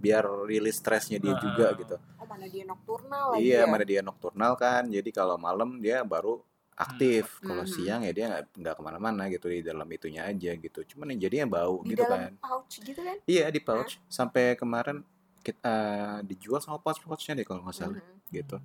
biar 0.00 0.24
rilis 0.48 0.80
stresnya 0.80 1.20
dia 1.20 1.36
juga 1.36 1.76
gitu. 1.76 1.96
oh 2.20 2.24
mana 2.24 2.48
dia 2.48 2.64
nokturnal 2.64 3.36
Iya, 3.36 3.64
ya 3.64 3.68
mana 3.68 3.84
dia 3.84 4.00
nokturnal 4.00 4.52
kan, 4.56 4.88
jadi 4.88 5.10
kalau 5.12 5.36
malam 5.36 5.76
dia 5.84 6.00
baru 6.04 6.40
aktif, 6.72 7.44
kalau 7.44 7.68
Mhm. 7.68 7.72
siang 7.76 8.00
ya 8.08 8.12
dia 8.16 8.24
nggak 8.32 8.44
nggak 8.56 8.74
ke 8.80 8.82
mana-mana 8.82 9.28
gitu 9.28 9.52
di 9.52 9.60
dalam 9.60 9.84
itunya 9.92 10.24
aja 10.24 10.56
gitu. 10.56 10.80
Cuman 10.88 11.12
ya 11.12 11.28
jadinya 11.28 11.60
bau 11.60 11.84
di 11.84 11.92
gitu 11.92 12.02
dalam 12.08 12.16
kan. 12.16 12.32
pouch 12.40 12.74
gitu 12.80 13.00
kan 13.04 13.16
Iya 13.28 13.52
di 13.52 13.60
pouch 13.60 14.00
sampai 14.08 14.56
kemarin 14.56 15.04
kita 15.40 15.76
dijual 16.22 16.60
sama 16.60 16.76
pouch-pouchnya 16.76 17.34
deh 17.34 17.44
kalau 17.44 17.60
nggak 17.62 17.74
salah 17.74 17.96
Mhm. 17.96 18.30
gitu 18.30 18.56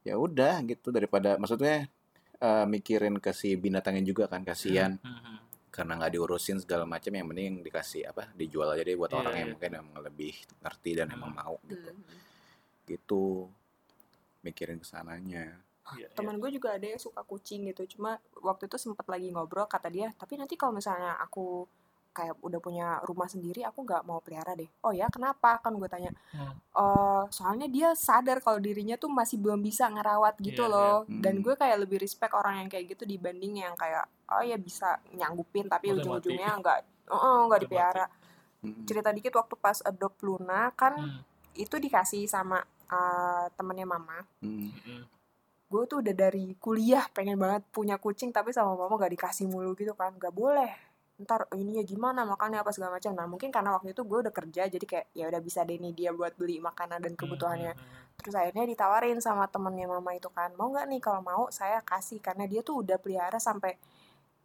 ya 0.00 0.14
udah 0.16 0.60
gitu 0.62 0.88
daripada 0.88 1.36
maksudnya 1.36 1.88
eh, 2.38 2.64
mikirin 2.64 3.16
ke 3.16 3.30
si 3.30 3.52
binatangnya 3.54 4.00
juga 4.02 4.24
kan 4.24 4.40
kasihan 4.40 4.96
Hmm, 4.96 5.12
hmm. 5.14 5.38
karena 5.68 5.92
nggak 5.94 6.12
diurusin 6.14 6.56
segala 6.56 6.82
macam 6.84 7.10
yang 7.10 7.26
mending 7.26 7.60
dikasih 7.60 8.06
apa 8.06 8.32
dijual 8.32 8.68
aja 8.68 8.80
deh 8.80 8.96
buat 8.96 9.08
Iya, 9.08 9.18
orang 9.18 9.34
yang 9.34 9.44
iya. 9.44 9.54
mungkin 9.54 9.70
emang 9.76 9.96
lebih 10.02 10.32
ngerti 10.58 10.90
dan 10.94 11.06
emang 11.10 11.30
Hmm. 11.30 11.40
mau 11.40 11.54
gitu 11.62 11.90
Mhm. 11.90 12.16
gitu 12.86 13.22
mikirin 14.40 14.78
ke 14.78 14.86
sananya 14.86 15.60
Iya, 15.90 16.06
iya. 16.06 16.08
teman 16.10 16.38
gue 16.38 16.50
juga 16.50 16.72
ada 16.72 16.86
yang 16.86 16.96
suka 16.96 17.20
kucing 17.22 17.66
gitu 17.66 17.84
cuma 17.90 18.16
waktu 18.36 18.66
itu 18.66 18.78
sempat 18.78 19.04
lagi 19.04 19.28
ngobrol 19.28 19.66
kata 19.66 19.86
dia 19.86 20.08
tapi 20.12 20.34
nanti 20.34 20.54
kalau 20.54 20.72
misalnya 20.72 21.18
aku 21.18 21.66
kayak 22.10 22.36
udah 22.38 22.58
punya 22.58 22.86
rumah 23.02 23.24
sendiri 23.24 23.62
aku 23.62 23.82
nggak 23.82 24.02
mau 24.02 24.18
pelihara 24.18 24.52
deh. 24.52 24.66
Oh 24.82 24.90
ya 24.90 25.06
kenapa? 25.06 25.58
Kan 25.58 25.74
gue 25.74 25.86
tanya. 25.86 26.10
Hmm. 26.30 26.52
"Eh, 26.52 27.22
soalnya 27.28 27.66
dia 27.66 27.94
sadar 27.94 28.38
kalau 28.38 28.58
dirinya 28.58 28.94
tuh 28.94 29.08
masih 29.08 29.38
belum 29.38 29.58
bisa 29.58 29.86
ngerawat 29.86 30.34
gitu 30.38 30.64
Iya, 30.64 30.72
loh. 30.72 30.96
Dan 31.06 31.38
Hmm. 31.38 31.42
gue 31.42 31.54
kayak 31.54 31.78
lebih 31.80 31.98
respect 31.98 32.32
orang 32.32 32.60
yang 32.60 32.68
kayak 32.68 32.90
gitu 32.90 33.04
dibanding 33.04 33.60
yang 33.60 33.74
kayak 33.74 34.04
oh 34.28 34.42
ya 34.42 34.54
bisa 34.54 34.98
nyanggupin 35.10 35.66
tapi 35.66 35.90
Udah 35.90 35.98
ujung-ujungnya 36.00 36.50
nggak 36.56 36.78
oh 37.10 37.46
nggak 37.46 37.60
dipelihara. 37.64 38.06
Mm-mm. 38.60 38.84
cerita 38.84 39.08
dikit 39.08 39.32
waktu 39.32 39.56
pas 39.56 39.80
adopt 39.80 40.20
Luna 40.20 40.68
kan 40.74 40.92
Hmm, 40.92 41.24
itu 41.54 41.76
dikasih 41.76 42.26
sama 42.26 42.60
eh, 42.86 43.46
temennya 43.54 43.86
mama. 43.86 44.20
Mm. 44.40 44.68
hmm. 44.68 45.02
gue 45.70 45.82
tuh 45.86 46.02
udah 46.02 46.10
dari 46.12 46.58
kuliah 46.58 47.06
pengen 47.08 47.38
banget 47.38 47.62
punya 47.70 47.94
kucing 47.94 48.34
tapi 48.34 48.50
sama 48.50 48.74
mama 48.74 48.98
gak 48.98 49.14
dikasih 49.14 49.46
mulu 49.46 49.72
gitu 49.72 49.94
kan. 49.94 50.10
Gak 50.18 50.34
boleh 50.34 50.89
ntar 51.20 51.44
ini 51.52 51.78
ya 51.80 51.84
gimana 51.84 52.24
makannya? 52.24 52.64
apa 52.64 52.72
segala 52.72 52.96
macam. 52.96 53.12
Nah 53.12 53.26
mungkin 53.28 53.52
karena 53.52 53.76
waktu 53.76 53.92
itu 53.92 54.02
gue 54.08 54.18
udah 54.24 54.34
kerja 54.34 54.62
jadi 54.72 54.86
kayak 54.88 55.06
ya 55.12 55.24
udah 55.28 55.40
bisa 55.44 55.60
deh 55.68 55.76
nih 55.76 55.92
dia 55.92 56.10
buat 56.16 56.32
beli 56.34 56.56
makanan 56.64 57.04
dan 57.04 57.12
kebutuhannya. 57.16 57.72
Hmm, 57.76 57.84
hmm, 57.84 58.16
terus 58.20 58.34
akhirnya 58.36 58.64
ditawarin 58.68 59.18
sama 59.20 59.44
temennya 59.48 59.86
mama 59.88 60.16
itu 60.16 60.28
kan 60.32 60.52
mau 60.56 60.72
nggak 60.72 60.86
nih 60.88 61.00
kalau 61.00 61.20
mau 61.20 61.42
saya 61.52 61.84
kasih 61.84 62.20
karena 62.24 62.48
dia 62.48 62.64
tuh 62.64 62.80
udah 62.84 62.96
pelihara 62.96 63.36
sampai 63.36 63.76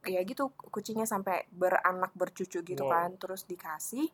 ya 0.06 0.22
gitu 0.22 0.54
kucingnya 0.70 1.10
sampai 1.10 1.50
beranak 1.50 2.12
bercucu 2.14 2.60
gitu 2.62 2.84
Wow. 2.86 2.92
kan. 2.92 3.10
Terus 3.18 3.48
dikasih 3.48 4.08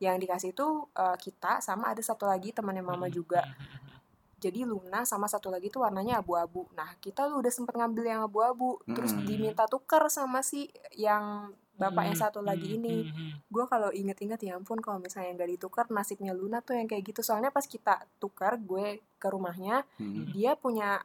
yang 0.00 0.16
dikasih 0.16 0.56
itu 0.56 0.66
eh, 0.96 1.16
kita 1.20 1.60
sama 1.62 1.92
ada 1.92 2.02
satu 2.02 2.26
lagi 2.26 2.50
temannya 2.50 2.82
mama 2.84 3.06
hmm, 3.06 3.14
juga. 3.14 3.40
hmm, 3.44 3.54
hmm, 3.54 3.78
hmm. 3.78 3.98
jadi 4.40 4.60
Luna 4.64 5.04
sama 5.04 5.28
satu 5.28 5.52
lagi 5.52 5.68
tuh 5.68 5.84
warnanya 5.84 6.24
abu-abu. 6.24 6.64
Nah, 6.72 6.96
kita 6.96 7.28
lu 7.28 7.44
udah 7.44 7.52
sempet 7.52 7.76
ngambil 7.76 8.04
yang 8.08 8.20
abu-abu, 8.24 8.80
terus 8.88 9.12
diminta 9.28 9.68
tuker 9.68 10.08
sama 10.08 10.40
si 10.40 10.72
yang 10.96 11.52
bapak 11.80 12.12
yang 12.12 12.18
Hmm, 12.18 12.24
satu 12.28 12.44
lagi 12.44 12.68
hmm, 12.68 12.76
ini. 12.76 12.96
hmm. 13.08 13.30
Gue 13.48 13.64
kalau 13.64 13.88
inget-inget 13.88 14.40
ya 14.44 14.60
ampun 14.60 14.84
kalau 14.84 15.00
misalnya 15.00 15.32
nggak 15.40 15.50
ditukar 15.56 15.88
nasibnya 15.88 16.36
Luna 16.36 16.60
tuh 16.60 16.76
yang 16.76 16.84
kayak 16.84 17.08
gitu. 17.08 17.24
Soalnya 17.24 17.48
pas 17.48 17.64
kita 17.64 18.04
tukar 18.20 18.60
gue 18.60 19.00
ke 19.16 19.28
rumahnya, 19.32 19.88
dia 20.36 20.52
punya 20.60 21.00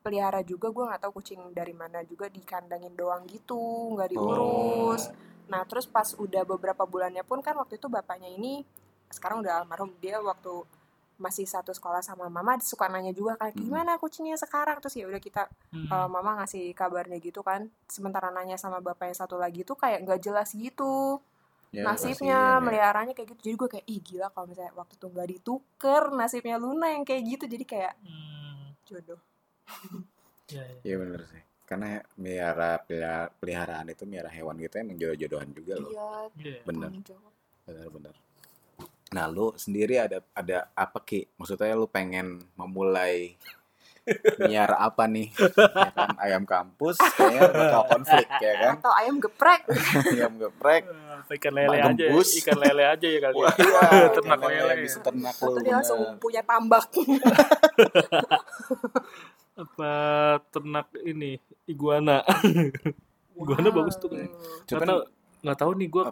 pelihara 0.00 0.40
juga 0.40 0.72
gue 0.72 0.84
nggak 0.88 1.02
tahu 1.04 1.20
kucing 1.20 1.52
dari 1.52 1.76
mana 1.76 2.00
juga 2.08 2.26
dikandangin 2.32 2.96
doang 2.96 3.28
gitu 3.28 3.92
nggak 3.96 4.16
diurus 4.16 5.12
nah 5.50 5.66
terus 5.66 5.84
pas 5.84 6.08
udah 6.16 6.46
beberapa 6.46 6.86
bulannya 6.88 7.20
pun 7.26 7.44
kan 7.44 7.58
waktu 7.58 7.76
itu 7.76 7.90
bapaknya 7.90 8.30
ini 8.32 8.64
sekarang 9.10 9.44
udah 9.44 9.60
almarhum 9.62 9.92
dia 9.98 10.22
waktu 10.22 10.64
masih 11.20 11.44
satu 11.44 11.70
sekolah 11.70 12.00
sama 12.00 12.26
mama 12.26 12.56
suka 12.58 12.88
nanya 12.88 13.12
juga 13.12 13.36
kayak 13.36 13.52
Hmm. 13.52 13.62
gimana 13.62 13.92
kucingnya 13.94 14.34
sekarang 14.34 14.80
terus 14.80 14.94
ya 14.94 15.04
udah 15.04 15.18
kita 15.18 15.46
Hmm. 15.68 15.86
eh, 15.86 16.08
mama 16.08 16.30
ngasih 16.38 16.72
kabarnya 16.72 17.18
gitu 17.18 17.40
kan 17.40 17.60
sementara 17.86 18.28
nanya 18.28 18.56
sama 18.56 18.80
bapak 18.80 19.06
yang 19.06 19.18
satu 19.18 19.36
lagi 19.36 19.60
tuh 19.60 19.76
kayak 19.76 20.00
nggak 20.02 20.20
jelas 20.20 20.50
gitu 20.50 21.20
Ya, 21.70 21.86
nasibnya 21.86 22.34
ya. 22.50 22.58
meliharanya 22.58 23.12
kayak 23.12 23.30
gitu 23.30 23.40
jadi 23.44 23.54
gue 23.56 23.68
kayak 23.70 23.86
ih 23.86 24.00
gila 24.00 24.26
kalau 24.28 24.48
misalnya 24.48 24.74
waktu 24.74 24.96
itu 24.96 25.06
nggak 25.06 25.28
dituker 25.30 26.02
nasibnya 26.10 26.56
Luna 26.56 26.90
yang 26.90 27.04
kayak 27.04 27.22
gitu 27.28 27.44
jadi 27.46 27.64
kayak 27.64 27.92
Hmm. 28.00 28.74
jodoh 28.82 29.20
Ya, 30.48 30.64
ya. 30.64 30.78
Iya 30.82 30.96
bener 30.98 31.22
sih. 31.24 31.38
Karena 31.62 31.88
miara 32.16 32.74
pelihara- 32.80 33.30
peliharaan 33.32 33.86
itu 33.86 34.02
miara 34.02 34.26
hewan 34.28 34.58
gitu 34.58 34.74
emang 34.76 34.98
jodoh-jodohan 34.98 35.50
juga 35.52 35.74
loh. 35.76 35.86
iya 35.88 36.08
Iya. 36.34 36.58
Bener, 36.64 36.90
jawab. 37.04 37.32
bener-bener. 37.62 38.14
Nah 39.10 39.26
lu 39.26 39.50
sendiri 39.58 39.98
ada 39.98 40.22
ada 40.30 40.70
apa 40.72 41.02
ki? 41.02 41.26
Maksudnya 41.34 41.74
lu 41.74 41.90
pengen 41.90 42.38
memulai 42.54 43.34
miara 44.38 44.78
apa 44.80 45.06
nih? 45.06 45.34
Ya 45.34 45.90
kan 45.92 46.10
ayam 46.18 46.42
kampus 46.46 46.94
kayaknya 47.14 47.50
bakal 47.50 47.82
konflik 47.94 48.26
ya 48.38 48.52
kan? 48.56 48.74
atau 48.78 48.92
ayam 48.96 49.16
geprek 49.18 49.62
Ayam 50.14 50.32
geprek. 50.38 50.82
Ikan 51.30 51.52
lele 51.54 51.68
Mak 51.68 51.78
aja, 51.78 51.86
ya. 51.86 52.10
gembus. 52.10 52.28
ikan 52.42 52.58
lele 52.58 52.84
aja 52.86 53.06
ya 53.06 53.18
kali. 53.22 53.34
Wah, 53.38 53.54
ya. 53.54 54.08
ternak 54.18 54.38
ikan 54.40 54.50
lele. 54.50 54.74
bisa 54.82 54.98
ternak 54.98 55.34
lu. 55.36 55.46
atau 55.46 55.62
dia 55.62 55.74
langsung 55.78 56.00
punya 56.18 56.42
tambak 56.42 56.86
Apa 59.54 59.92
ternak 60.50 60.86
ini 61.02 61.36
iguana? 61.66 62.24
iguana 63.36 63.68
bagus 63.70 63.96
tuh. 63.98 64.10
Wow. 64.10 64.16
Nggak 64.20 64.66
Cuman 64.66 64.88
nggak 65.40 65.58
tahu 65.58 65.72
nih 65.74 65.88
gue 65.88 66.02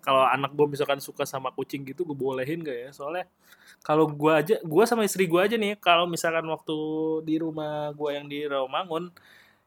kalau 0.00 0.24
anak 0.24 0.50
gue 0.52 0.66
misalkan 0.66 0.96
suka 0.98 1.24
sama 1.24 1.52
kucing 1.52 1.84
gitu 1.84 2.02
gue 2.02 2.16
bolehin 2.16 2.60
gak 2.60 2.78
ya 2.78 2.90
soalnya 2.90 3.28
kalau 3.80 4.08
gue 4.08 4.32
aja 4.32 4.56
gue 4.58 4.84
sama 4.84 5.04
istri 5.04 5.28
gue 5.28 5.36
aja 5.36 5.56
nih 5.56 5.76
kalau 5.76 6.08
misalkan 6.08 6.48
waktu 6.48 6.76
di 7.22 7.36
rumah 7.36 7.92
gue 7.92 8.10
yang 8.10 8.24
di 8.24 8.48
Rawamangun 8.48 9.12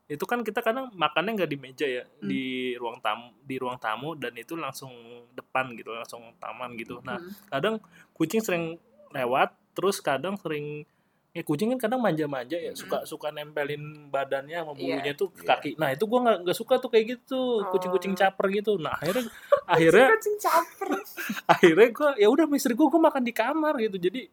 itu 0.08 0.24
kan 0.24 0.40
kita 0.40 0.64
kadang 0.64 0.88
makannya 0.96 1.36
nggak 1.36 1.52
di 1.52 1.58
meja 1.60 1.84
ya 1.86 2.04
Hmm. 2.08 2.32
di 2.32 2.74
ruang 2.80 2.98
tamu 2.98 3.28
di 3.44 3.56
ruang 3.60 3.76
tamu 3.78 4.16
dan 4.16 4.32
itu 4.34 4.56
langsung 4.56 4.90
depan 5.36 5.76
gitu 5.76 5.92
langsung 5.92 6.34
taman 6.40 6.74
gitu 6.74 6.98
nah 7.04 7.20
Hmm. 7.20 7.32
kadang 7.52 7.76
kucing 8.16 8.40
sering 8.42 8.80
lewat 9.12 9.52
terus 9.76 10.02
kadang 10.02 10.40
sering 10.40 10.88
ya 11.38 11.46
kucing 11.46 11.70
kan 11.70 11.86
kadang 11.86 12.02
manja-manja 12.02 12.58
ya 12.58 12.74
suka 12.74 13.06
suka 13.06 13.30
nempelin 13.30 14.10
badannya 14.10 14.58
sama 14.58 14.74
bulunya 14.74 15.14
tuh 15.14 15.30
ke 15.30 15.46
Iya. 15.46 15.50
kaki. 15.54 15.72
Nah 15.78 15.94
itu 15.94 16.10
gua 16.10 16.42
nggak 16.42 16.58
suka 16.58 16.82
tuh 16.82 16.90
kayak 16.90 17.06
gitu 17.14 17.62
kucing-kucing 17.70 18.14
Oh. 18.14 18.18
caper 18.18 18.46
gitu. 18.50 18.72
Nah 18.76 18.98
akhirnya 18.98 19.30
akhirnya 19.70 20.08
kucing 20.18 20.38
caper. 20.42 20.90
akhirnya 21.54 21.88
gua 21.94 22.10
ya 22.18 22.28
udah 22.28 22.44
sama 22.44 22.56
istri 22.58 22.74
gua 22.74 22.90
gua 22.90 23.02
makan 23.06 23.22
di 23.22 23.34
kamar 23.38 23.78
gitu. 23.78 24.02
Jadi 24.02 24.26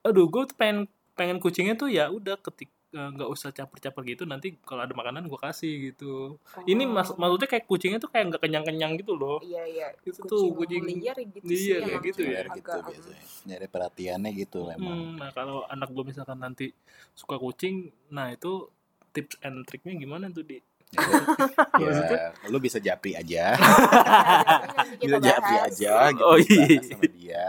aduh 0.00 0.30
gua 0.30 0.46
tuh 0.46 0.54
pengen 0.54 0.86
pengen 1.12 1.36
kucingnya 1.36 1.74
tuh 1.74 1.90
ya 1.90 2.06
udah 2.08 2.38
ketik 2.38 2.70
nggak 2.90 3.28
usah 3.28 3.50
caper-caper 3.50 4.02
gitu 4.04 4.22
nanti 4.24 4.58
kalau 4.60 4.82
ada 4.82 4.90
makanan 4.90 5.24
gua 5.24 5.38
kasih 5.44 5.90
gitu 5.90 6.34
ini 6.64 6.82
mas 6.84 7.06
Oh. 7.06 7.16
maksudnya 7.16 7.46
kayak 7.46 7.64
kucingnya 7.64 7.96
tuh 7.96 8.06
kayak 8.06 8.28
nggak 8.28 8.42
kenyang-kenyang 8.42 8.92
gitu 8.96 9.14
loh 9.14 9.38
iya 9.40 9.62
iya 9.62 9.86
itu 10.00 10.18
kucing 10.18 10.26
tuh 10.26 10.42
kucing 10.52 10.82
liar 10.84 11.16
gitu 11.16 11.44
Iya, 11.44 11.54
sih 11.54 11.70
kayak 11.72 11.86
emang 11.86 12.02
gitu 12.02 12.20
ya. 12.20 12.28
Biar 12.28 12.46
gitu 12.52 12.70
agak- 12.70 12.86
biasanya. 12.88 13.22
Nyari 13.42 13.66
perhatiannya 13.66 14.30
gitu 14.36 14.60
emang. 14.68 14.98
Hmm, 15.00 15.16
nah 15.16 15.30
kalau 15.30 15.62
anak 15.64 15.88
gue 15.88 16.04
misalkan 16.04 16.36
nanti 16.36 16.66
suka 17.12 17.36
kucing, 17.36 17.76
nah 18.08 18.28
itu 18.28 18.66
tips 19.10 19.38
and 19.40 19.62
triknya 19.64 19.94
gimana 19.96 20.28
tuh 20.28 20.42
di? 20.42 20.58
ya, 21.82 22.34
lu 22.50 22.58
bisa 22.58 22.82
japri 22.82 23.14
aja. 23.14 23.54
Nanti 23.54 25.04
bisa 25.06 25.18
japri 25.22 25.56
aja 25.56 25.94
gitu 26.10 26.26
Oh, 26.26 26.36
iya. 26.36 26.82
sama 26.82 27.06
dia 27.08 27.46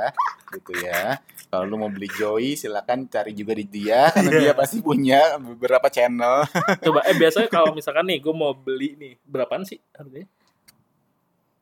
gitu 0.51 0.73
ya 0.83 1.15
kalau 1.47 1.63
lu 1.63 1.79
mau 1.79 1.87
beli 1.87 2.11
Joy 2.11 2.59
silakan 2.59 3.07
cari 3.07 3.31
juga 3.31 3.55
di 3.55 3.63
dia 3.63 4.11
karena 4.11 4.31
dia 4.35 4.51
pasti 4.51 4.83
punya 4.83 5.39
beberapa 5.39 5.87
channel 5.87 6.43
Coba 6.83 7.07
eh 7.07 7.15
biasanya 7.15 7.47
kalau 7.55 7.71
misalkan 7.71 8.03
nih 8.03 8.19
gue 8.19 8.35
mau 8.35 8.51
beli 8.51 8.99
nih 8.99 9.13
berapaan 9.23 9.63
sih 9.63 9.79
harganya? 9.95 10.27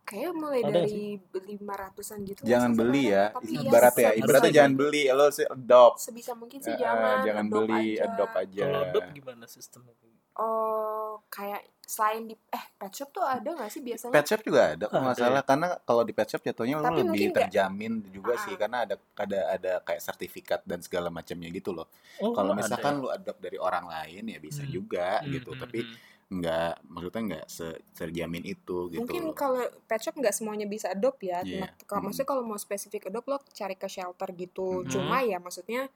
Kayaknya 0.10 0.32
mulai 0.34 0.62
Ada 0.66 0.72
dari 0.74 1.02
lima 1.46 1.74
ratusan 1.78 2.18
gitu. 2.26 2.42
jangan 2.42 2.74
beli 2.74 3.04
ya 3.08 3.30
Tapi 3.30 3.54
ibarat 3.62 3.94
ya 3.94 4.12
ibaratnya 4.18 4.52
jangan 4.52 4.74
beli 4.74 5.04
lo 5.08 5.30
sih 5.30 5.46
adopt 5.46 6.02
Sebisa 6.02 6.34
mungkin 6.34 6.58
sih 6.58 6.74
jangan. 6.74 7.22
jangan 7.22 7.46
adopt 7.46 7.54
beli 7.62 7.86
aja. 7.94 8.06
adopt 8.10 8.34
aja 8.36 8.64
Kalau 8.64 8.80
adopt 8.84 9.10
gimana 9.14 9.46
sistemnya? 9.46 9.94
Oh, 10.34 11.20
kayak 11.28 11.62
selain 11.84 12.24
di 12.24 12.38
eh 12.50 12.66
pet 12.72 12.90
shop 12.92 13.10
tuh 13.12 13.22
ada 13.22 13.44
nggak 13.44 13.68
sih 13.68 13.82
biasanya? 13.82 14.14
pet 14.14 14.24
shop 14.24 14.42
juga 14.42 14.62
ada 14.72 14.86
Ada 14.88 14.98
masalah 15.04 15.42
karena 15.44 15.68
kalau 15.80 16.02
di 16.02 16.14
pet 16.14 16.28
shop 16.28 16.42
jatuhnya 16.42 16.80
lo 16.80 16.90
lebih 16.90 17.30
terjamin 17.30 17.94
juga 18.10 18.34
Ah. 18.34 18.42
sih 18.42 18.54
karena 18.56 18.78
ada 18.86 18.96
ada 19.16 19.40
ada 19.52 19.72
kayak 19.84 20.00
sertifikat 20.00 20.62
dan 20.64 20.80
segala 20.80 21.10
macamnya 21.10 21.50
gitu 21.50 21.70
loh 21.70 21.86
Oh, 22.18 22.32
kalau 22.32 22.54
ada 22.54 22.62
misalkan 22.62 22.94
ya? 22.94 23.00
lu 23.00 23.08
adopt 23.10 23.40
dari 23.40 23.58
orang 23.58 23.86
lain 23.86 24.26
ya 24.26 24.40
bisa 24.40 24.64
Hmm. 24.64 24.72
juga 24.72 25.20
Hmm, 25.20 25.30
gitu 25.30 25.52
hmm, 25.52 25.60
tapi 25.60 25.80
hmm. 25.84 25.96
Nggak 26.30 26.86
maksudnya 26.86 27.22
nggak 27.26 27.46
se- 27.48 27.82
terjamin 27.92 28.46
itu 28.46 28.86
gitu 28.88 29.02
Mungkin 29.02 29.34
kalau 29.34 29.66
pet 29.84 29.98
shop 29.98 30.14
nggak 30.14 30.30
semuanya 30.32 30.70
bisa 30.70 30.94
adopt 30.94 31.26
ya. 31.26 31.42
Nah, 31.42 31.74
kalau 31.84 32.00
Mm. 32.00 32.06
maksudnya 32.06 32.30
kalau 32.30 32.44
mau 32.46 32.54
spesifik 32.56 33.10
adopt 33.10 33.26
lo 33.26 33.38
cari 33.50 33.74
ke 33.74 33.90
shelter 33.90 34.30
gitu. 34.34 34.86
Mm. 34.86 34.90
Cuma 34.90 35.18
ya 35.22 35.38
maksudnya 35.38 35.90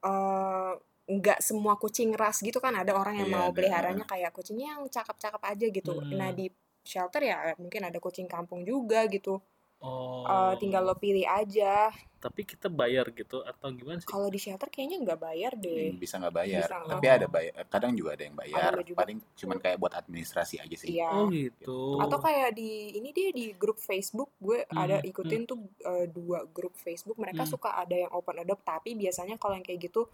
eh 0.00 0.72
nggak 1.04 1.38
semua 1.38 1.76
kucing 1.76 2.14
ras 2.14 2.40
gitu 2.40 2.56
kan 2.58 2.72
ada 2.72 2.94
orang 2.94 3.20
yang 3.20 3.28
Iya, 3.28 3.36
mau 3.36 3.48
ada. 3.50 3.56
peliharanya 3.56 4.04
kayak 4.04 4.32
kucingnya 4.32 4.78
yang 4.78 4.86
cakep-cakep 4.86 5.42
aja 5.42 5.66
gitu. 5.68 5.92
Hmm. 5.92 6.16
Nah 6.16 6.30
di 6.30 6.48
shelter 6.80 7.20
ya 7.20 7.52
mungkin 7.58 7.84
ada 7.84 7.98
kucing 7.98 8.24
kampung 8.24 8.64
juga 8.64 9.04
gitu. 9.10 9.42
Oh. 9.84 10.24
Eh, 10.24 10.54
tinggal 10.56 10.80
lo 10.82 10.96
pilih 10.96 11.22
aja. 11.22 11.92
Tapi 12.16 12.40
kita 12.42 12.72
bayar 12.72 13.12
gitu 13.12 13.38
atau 13.38 13.68
gimana 13.68 14.00
sih? 14.00 14.08
Kalau 14.08 14.26
di 14.26 14.40
shelter 14.40 14.66
kayaknya 14.66 14.96
nggak 14.98 15.20
bayar 15.20 15.52
deh. 15.54 15.92
Hmm, 15.92 16.00
bisa 16.00 16.16
nggak 16.16 16.32
bayar 16.34 16.64
Bisa. 16.64 16.80
tapi 16.88 17.04
ada 17.06 17.26
bayar 17.28 17.52
kadang 17.68 17.92
juga 17.92 18.16
ada 18.16 18.24
yang 18.24 18.32
bayar 18.34 18.72
Ada 18.72 18.80
juga. 18.82 18.98
paling 18.98 19.18
cuman 19.34 19.56
kayak 19.58 19.76
buat 19.76 19.92
administrasi 19.94 20.56
aja 20.58 20.72
sih 20.74 20.88
Iya. 20.90 21.12
Oh 21.12 21.28
gitu. 21.28 22.00
Atau 22.00 22.16
kayak 22.18 22.56
di 22.56 22.70
ini 22.94 23.12
dia 23.12 23.28
di 23.30 23.52
grup 23.52 23.76
Facebook 23.76 24.32
gue 24.38 24.64
Hmm, 24.64 24.72
ada 24.78 24.96
ikutin 25.02 25.44
tuh 25.44 25.60
eh, 25.78 26.08
dua 26.08 26.48
grup 26.48 26.72
Facebook 26.74 27.20
mereka 27.20 27.44
Hmm. 27.44 27.52
suka 27.52 27.76
ada 27.76 27.92
yang 27.94 28.08
open 28.10 28.40
adopt 28.40 28.64
tapi 28.64 28.96
biasanya 28.96 29.36
kalau 29.36 29.52
yang 29.52 29.62
kayak 29.62 29.84
gitu 29.84 30.08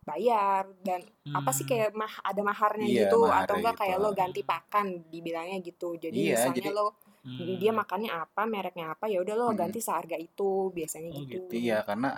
bayar 0.00 0.70
dan 0.80 1.02
apa 1.28 1.50
sih 1.50 1.66
Hmm. 1.66 1.70
kayak 1.72 1.90
mah 1.92 2.14
ada 2.22 2.40
maharnya 2.40 2.86
Iya, 2.86 3.00
gitu 3.04 3.26
maharnya 3.26 3.42
atau 3.42 3.54
enggak 3.56 3.74
gitu. 3.74 3.82
kayak 3.82 3.96
lo 3.98 4.10
ganti 4.12 4.40
pakan 4.40 4.86
dibilangnya 5.04 5.58
gitu 5.60 5.88
jadi 5.96 6.14
Iya, 6.14 6.34
misalnya 6.38 6.54
jadi- 6.62 6.70
lo 6.72 6.86
Hmm. 7.26 7.58
dia 7.58 7.70
makannya 7.70 8.08
apa 8.08 8.44
mereknya 8.44 8.92
apa 8.92 9.06
ya 9.06 9.18
udah 9.18 9.34
lo 9.34 9.46
Hmm. 9.48 9.56
ganti 9.58 9.78
seharga 9.78 10.14
itu 10.16 10.70
biasanya 10.70 11.10
Oh, 11.10 11.18
gitu. 11.20 11.42
gitu. 11.42 11.52
iya 11.52 11.82
karena 11.82 12.16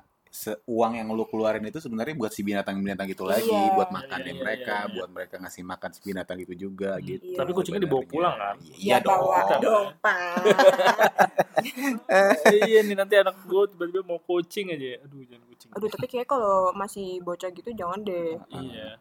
uang 0.68 0.92
yang 0.94 1.08
lu 1.08 1.24
keluarin 1.24 1.64
itu 1.64 1.80
sebenarnya 1.80 2.12
buat 2.12 2.28
si 2.28 2.44
binatang-binatang 2.44 3.08
itu 3.08 3.24
lagi 3.24 3.48
Iya. 3.48 3.72
buat 3.72 3.88
Iya, 3.88 3.96
makannya 3.96 4.28
iya, 4.28 4.38
mereka 4.38 4.68
iya, 4.68 4.84
iya. 4.84 4.92
buat 4.92 5.08
mereka 5.08 5.34
ngasih 5.38 5.62
makan 5.64 5.88
si 5.90 5.98
binatang 6.04 6.38
itu 6.38 6.52
juga 6.54 6.90
Hmm. 6.94 7.02
gitu 7.02 7.24
Iya. 7.26 7.34
Tapi 7.34 7.50
kucingnya 7.50 7.82
dibawa 7.82 8.02
pulang 8.04 8.36
kan? 8.36 8.54
iya 8.76 8.94
Ya 8.94 8.96
bawa 9.00 9.38
dong 9.48 9.60
dong 9.64 9.86
pak 9.98 10.36
iya 12.62 12.80
nih 12.84 12.94
nanti 12.94 13.14
anak 13.16 13.34
gue 13.42 13.62
tiba-tiba 13.68 14.02
mau 14.04 14.20
kucing 14.20 14.68
aja. 14.68 15.00
Aduh 15.02 15.24
jangan 15.24 15.44
kucing. 15.48 15.68
aduh 15.72 15.88
tapi 15.88 16.06
kayak 16.06 16.26
kalau 16.26 16.72
masih 16.72 17.20
bocah 17.20 17.48
gitu 17.48 17.70
jangan 17.72 18.04
deh 18.04 18.36
Iya. 18.52 19.00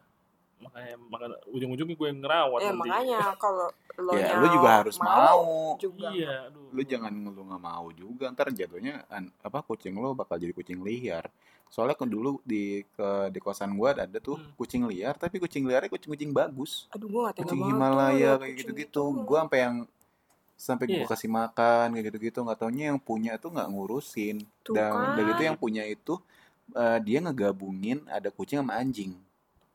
Makanya 0.58 0.94
makan 1.00 1.30
ujung-ujungnya 1.48 1.94
gue 1.94 2.08
yang 2.08 2.18
ngerawat 2.18 2.58
ya 2.58 2.66
nanti. 2.68 2.80
makanya 2.82 3.20
kalau 3.38 3.68
lo 3.96 4.12
ya 4.12 4.30
lu 4.36 4.46
juga 4.48 4.68
harus 4.76 4.96
mau, 4.96 5.74
juga 5.76 6.08
Iya, 6.10 6.46
aduh. 6.46 6.66
lu 6.70 6.82
jangan 6.82 7.12
lu 7.14 7.40
nggak 7.40 7.62
mau 7.62 7.86
juga 7.90 8.24
ntar 8.28 8.50
jatuhnya 8.50 9.06
an- 9.08 9.30
apa 9.38 9.58
kucing 9.60 9.92
lu 9.92 10.12
bakal 10.12 10.34
jadi 10.34 10.50
kucing 10.50 10.78
liar 10.80 11.26
soalnya 11.66 11.94
kan 11.94 12.06
dulu 12.06 12.40
di 12.42 12.80
ke 12.88 13.08
di 13.28 13.38
kosan 13.38 13.74
gua 13.74 13.92
ada 13.92 14.18
tuh 14.18 14.34
Hmm. 14.34 14.54
kucing 14.54 14.82
liar 14.84 15.14
tapi 15.14 15.36
kucing 15.36 15.62
liarnya 15.62 15.86
kucing-kucing 15.88 16.30
bagus 16.30 16.86
aduh 16.88 17.06
gue 17.06 17.20
gak 17.20 17.34
tega 17.36 17.44
kucing 17.44 17.60
tuh 17.60 17.68
Himalaya 17.68 18.30
kayak 18.32 18.38
kucing 18.40 18.56
gitu-gitu 18.56 19.02
itu. 19.04 19.22
gua 19.22 19.38
sampai 19.44 19.58
yang 19.60 19.76
sampai 20.56 20.84
Iya. 20.86 20.96
gua 20.96 21.08
kasih 21.08 21.30
makan 21.30 21.86
kayak 21.92 22.04
gitu-gitu 22.08 22.38
nggak 22.40 22.58
taunya 22.58 22.84
yang 22.88 22.98
punya 22.98 23.32
tuh 23.36 23.50
nggak 23.52 23.68
ngurusin 23.68 24.36
Tuh 24.62 24.74
dan 24.74 24.90
kan. 24.90 25.12
udah 25.12 25.24
gitu 25.28 25.42
yang 25.44 25.56
punya 25.56 25.82
itu 25.84 26.14
eh, 26.72 26.98
dia 27.00 27.18
ngegabungin 27.20 28.02
ada 28.06 28.28
kucing 28.28 28.58
sama 28.58 28.76
anjing 28.76 29.12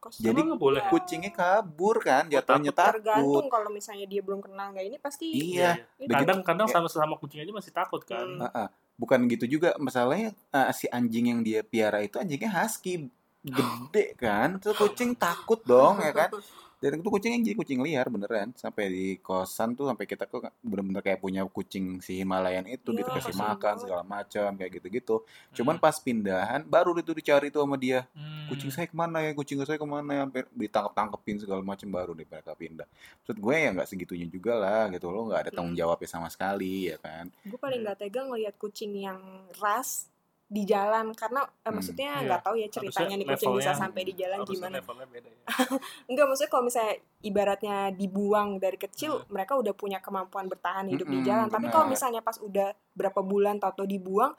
Kasian 0.04 0.20
jadi 0.22 0.36
Emang 0.36 0.48
nggak 0.52 0.60
boleh? 0.60 0.82
kucingnya 0.92 1.32
kabur 1.32 1.96
kan 1.98 2.28
jatuhnya 2.28 2.76
tergantung 2.76 3.48
takut 3.48 3.48
kalau 3.48 3.70
misalnya 3.72 4.04
dia 4.04 4.20
belum 4.20 4.44
kenal 4.44 4.76
nggak 4.76 4.86
ini 4.86 4.98
pasti 5.00 5.32
Iya. 5.32 5.80
Kadang-kadang 6.04 6.68
Iya. 6.68 6.76
sama 6.76 6.88
sama 6.92 7.16
kucing 7.16 7.40
aja 7.40 7.52
masih 7.52 7.72
takut 7.72 8.04
kan. 8.04 8.28
Hmm. 8.28 8.44
Ah, 8.44 8.68
ah. 8.68 8.68
bukan 8.94 9.26
gitu 9.26 9.50
juga 9.50 9.74
masalahnya 9.80 10.36
eh, 10.52 10.70
si 10.72 10.86
anjing 10.86 11.32
yang 11.32 11.40
dia 11.42 11.64
piara 11.64 12.04
itu 12.04 12.22
anjingnya 12.22 12.52
husky 12.54 13.10
gede 13.44 14.16
kan 14.16 14.56
terus 14.62 14.78
kucing 14.78 15.18
takut 15.18 15.60
dong 15.64 15.98
ya 16.00 16.14
kan 16.14 16.30
dan 16.84 17.00
itu 17.00 17.08
kucingnya 17.08 17.40
jadi 17.42 17.56
kucing 17.56 17.80
liar 17.80 18.12
beneran. 18.12 18.52
Sampai 18.54 18.92
di 18.92 19.06
kosan 19.18 19.72
tuh 19.72 19.88
sampai 19.88 20.04
kita 20.04 20.28
kok 20.28 20.44
bener-bener 20.60 21.00
kayak 21.00 21.18
punya 21.18 21.48
kucing 21.48 22.04
si 22.04 22.20
Himalayan 22.20 22.68
itu 22.68 22.92
Iya, 22.92 23.00
gitu 23.00 23.10
kasih 23.10 23.32
kasihan 23.32 23.48
makan 23.48 23.64
banget. 23.64 23.80
segala 23.80 24.02
macam 24.04 24.50
kayak 24.54 24.72
gitu-gitu. 24.76 25.16
Cuman 25.56 25.80
pas 25.80 25.96
pindahan 25.96 26.62
baru 26.62 26.92
itu 27.00 27.16
dicari 27.16 27.48
tuh 27.48 27.64
sama 27.64 27.80
dia. 27.80 28.04
Hmm. 28.12 28.52
kucing 28.52 28.70
saya 28.70 28.86
ke 28.86 28.94
mana 28.94 29.24
ya? 29.24 29.32
Kucing 29.32 29.64
saya 29.64 29.80
ke 29.80 29.88
mana 29.88 30.12
ya? 30.12 30.22
Sampai 30.28 30.42
ditangkap 30.52 30.92
tangkepin 30.94 31.38
segala 31.40 31.62
macam 31.64 31.88
baru 31.88 32.12
deh 32.12 32.28
mereka 32.28 32.52
pindah. 32.52 32.88
Maksud 33.24 33.38
gue 33.40 33.56
ya 33.56 33.70
nggak 33.72 33.88
segitunya 33.88 34.28
juga 34.28 34.54
lah 34.54 34.92
gitu 34.92 35.08
lo 35.08 35.32
nggak 35.32 35.48
ada 35.48 35.52
tanggung 35.52 35.72
Hmm. 35.72 35.80
jawabnya 35.80 36.10
sama 36.12 36.28
sekali 36.28 36.92
ya 36.92 37.00
kan? 37.00 37.32
Gue 37.42 37.56
paling 37.56 37.80
nggak 37.82 37.98
tega 37.98 38.28
ngelihat 38.28 38.60
kucing 38.60 38.92
yang 38.94 39.18
ras 39.58 40.12
di 40.54 40.64
jalan 40.64 41.10
karena 41.12 41.42
eh, 41.42 41.66
Hmm, 41.66 41.74
maksudnya 41.74 42.12
iya. 42.14 42.26
nggak 42.30 42.42
tahu 42.46 42.56
ya 42.56 42.68
ceritanya 42.70 43.16
nih 43.18 43.26
kucing 43.26 43.58
bisa 43.58 43.72
sampai 43.74 44.02
di 44.06 44.14
jalan 44.14 44.46
gimana 44.46 44.78
beda 45.10 45.26
ya. 45.26 45.44
Enggak 46.10 46.26
maksudnya 46.30 46.52
kalau 46.52 46.64
misalnya 46.70 46.94
ibaratnya 47.22 47.78
dibuang 47.92 48.62
dari 48.62 48.78
kecil 48.78 49.18
Hmm. 49.18 49.34
mereka 49.34 49.58
udah 49.58 49.74
punya 49.74 49.98
kemampuan 49.98 50.46
bertahan 50.46 50.86
hidup 50.88 51.10
di 51.10 51.18
Mm-mm, 51.18 51.26
jalan 51.26 51.48
tapi 51.48 51.66
benar. 51.66 51.74
kalau 51.74 51.86
misalnya 51.90 52.22
pas 52.22 52.38
udah 52.38 52.70
berapa 52.94 53.20
bulan 53.20 53.58
atau 53.58 53.82
dibuang 53.84 54.38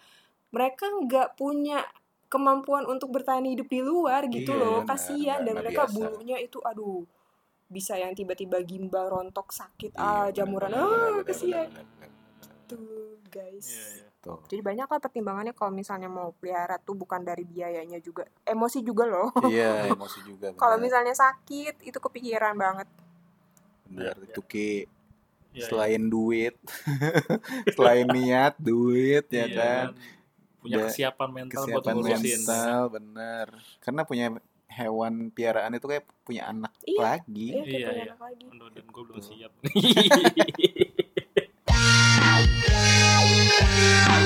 mereka 0.49 0.87
nggak 0.87 1.35
punya 1.35 1.83
kemampuan 2.25 2.83
untuk 2.85 3.11
bertahan 3.11 3.43
hidup 3.45 3.67
di 3.67 3.81
luar 3.81 4.27
gitu 4.27 4.51
Iya, 4.51 4.61
loh 4.61 4.79
kasihan 4.85 5.43
dan 5.43 5.51
nggak 5.53 5.61
mereka 5.61 5.83
biasa. 5.85 5.95
bulunya 5.95 6.39
itu 6.39 6.59
aduh 6.61 7.03
bisa 7.67 7.95
yang 7.95 8.13
tiba-tiba 8.13 8.63
gimbal 8.63 9.09
rontok 9.09 9.51
sakit 9.51 9.93
Iya, 9.93 9.99
ah 9.99 10.29
jamuran 10.31 10.71
ah 10.71 11.19
kasihan 11.23 11.67
tuh 12.65 13.19
guys 13.27 13.67
Iya, 13.67 13.87
iya. 13.99 14.09
Tuh. 14.25 14.41
jadi 14.47 14.65
banyak 14.65 14.87
lah 14.87 14.99
pertimbangannya 14.99 15.53
kalau 15.53 15.69
misalnya 15.71 16.09
mau 16.09 16.33
pelihara 16.33 16.77
tuh 16.79 16.97
bukan 16.97 17.21
dari 17.21 17.45
biayanya 17.45 18.01
juga 18.01 18.25
emosi 18.43 18.81
juga 18.81 19.05
loh 19.05 19.29
Iya, 19.45 19.85
emosi 19.93 20.19
juga. 20.23 20.49
kalau 20.55 20.75
benar. 20.75 20.85
misalnya 20.89 21.13
sakit 21.15 21.85
itu 21.85 21.99
kepikiran 21.99 22.57
banget 22.57 22.89
benar 23.85 24.17
Iya, 24.17 24.27
itu 24.27 24.41
ki 24.43 24.71
Iya, 25.53 25.71
selain 25.71 26.03
duit, 26.05 26.59
selain 27.77 28.09
niat, 28.09 28.59
duit 28.59 29.23
ya 29.29 29.45
iya. 29.45 29.55
kan, 29.55 29.87
Punya 30.59 30.77
Da- 30.77 30.89
kesiapan 30.89 31.31
mental 31.31 31.63
buat 31.63 31.79
kesiapan 31.79 31.95
ngurusin. 31.95 32.19
mental, 32.43 32.81
bener. 32.91 33.47
Karena 33.79 34.03
punya 34.03 34.27
hewan 34.67 35.31
piaraan 35.31 35.77
itu 35.77 35.87
kayak 35.87 36.03
punya 36.25 36.49
anak 36.49 36.75
Iya. 36.83 36.99
lagi. 36.99 37.49
Iya, 37.53 37.63
kayak 37.63 37.71
Iya, 37.71 37.87
punya 37.87 37.95
iya. 37.95 38.07
anak 38.09 38.21
lagi. 38.25 38.45
Aduh, 38.51 38.69
dan 38.69 38.87
gue 38.89 39.03
belum 39.05 39.21
Tuh. 39.21 39.31
siap. 43.85 44.24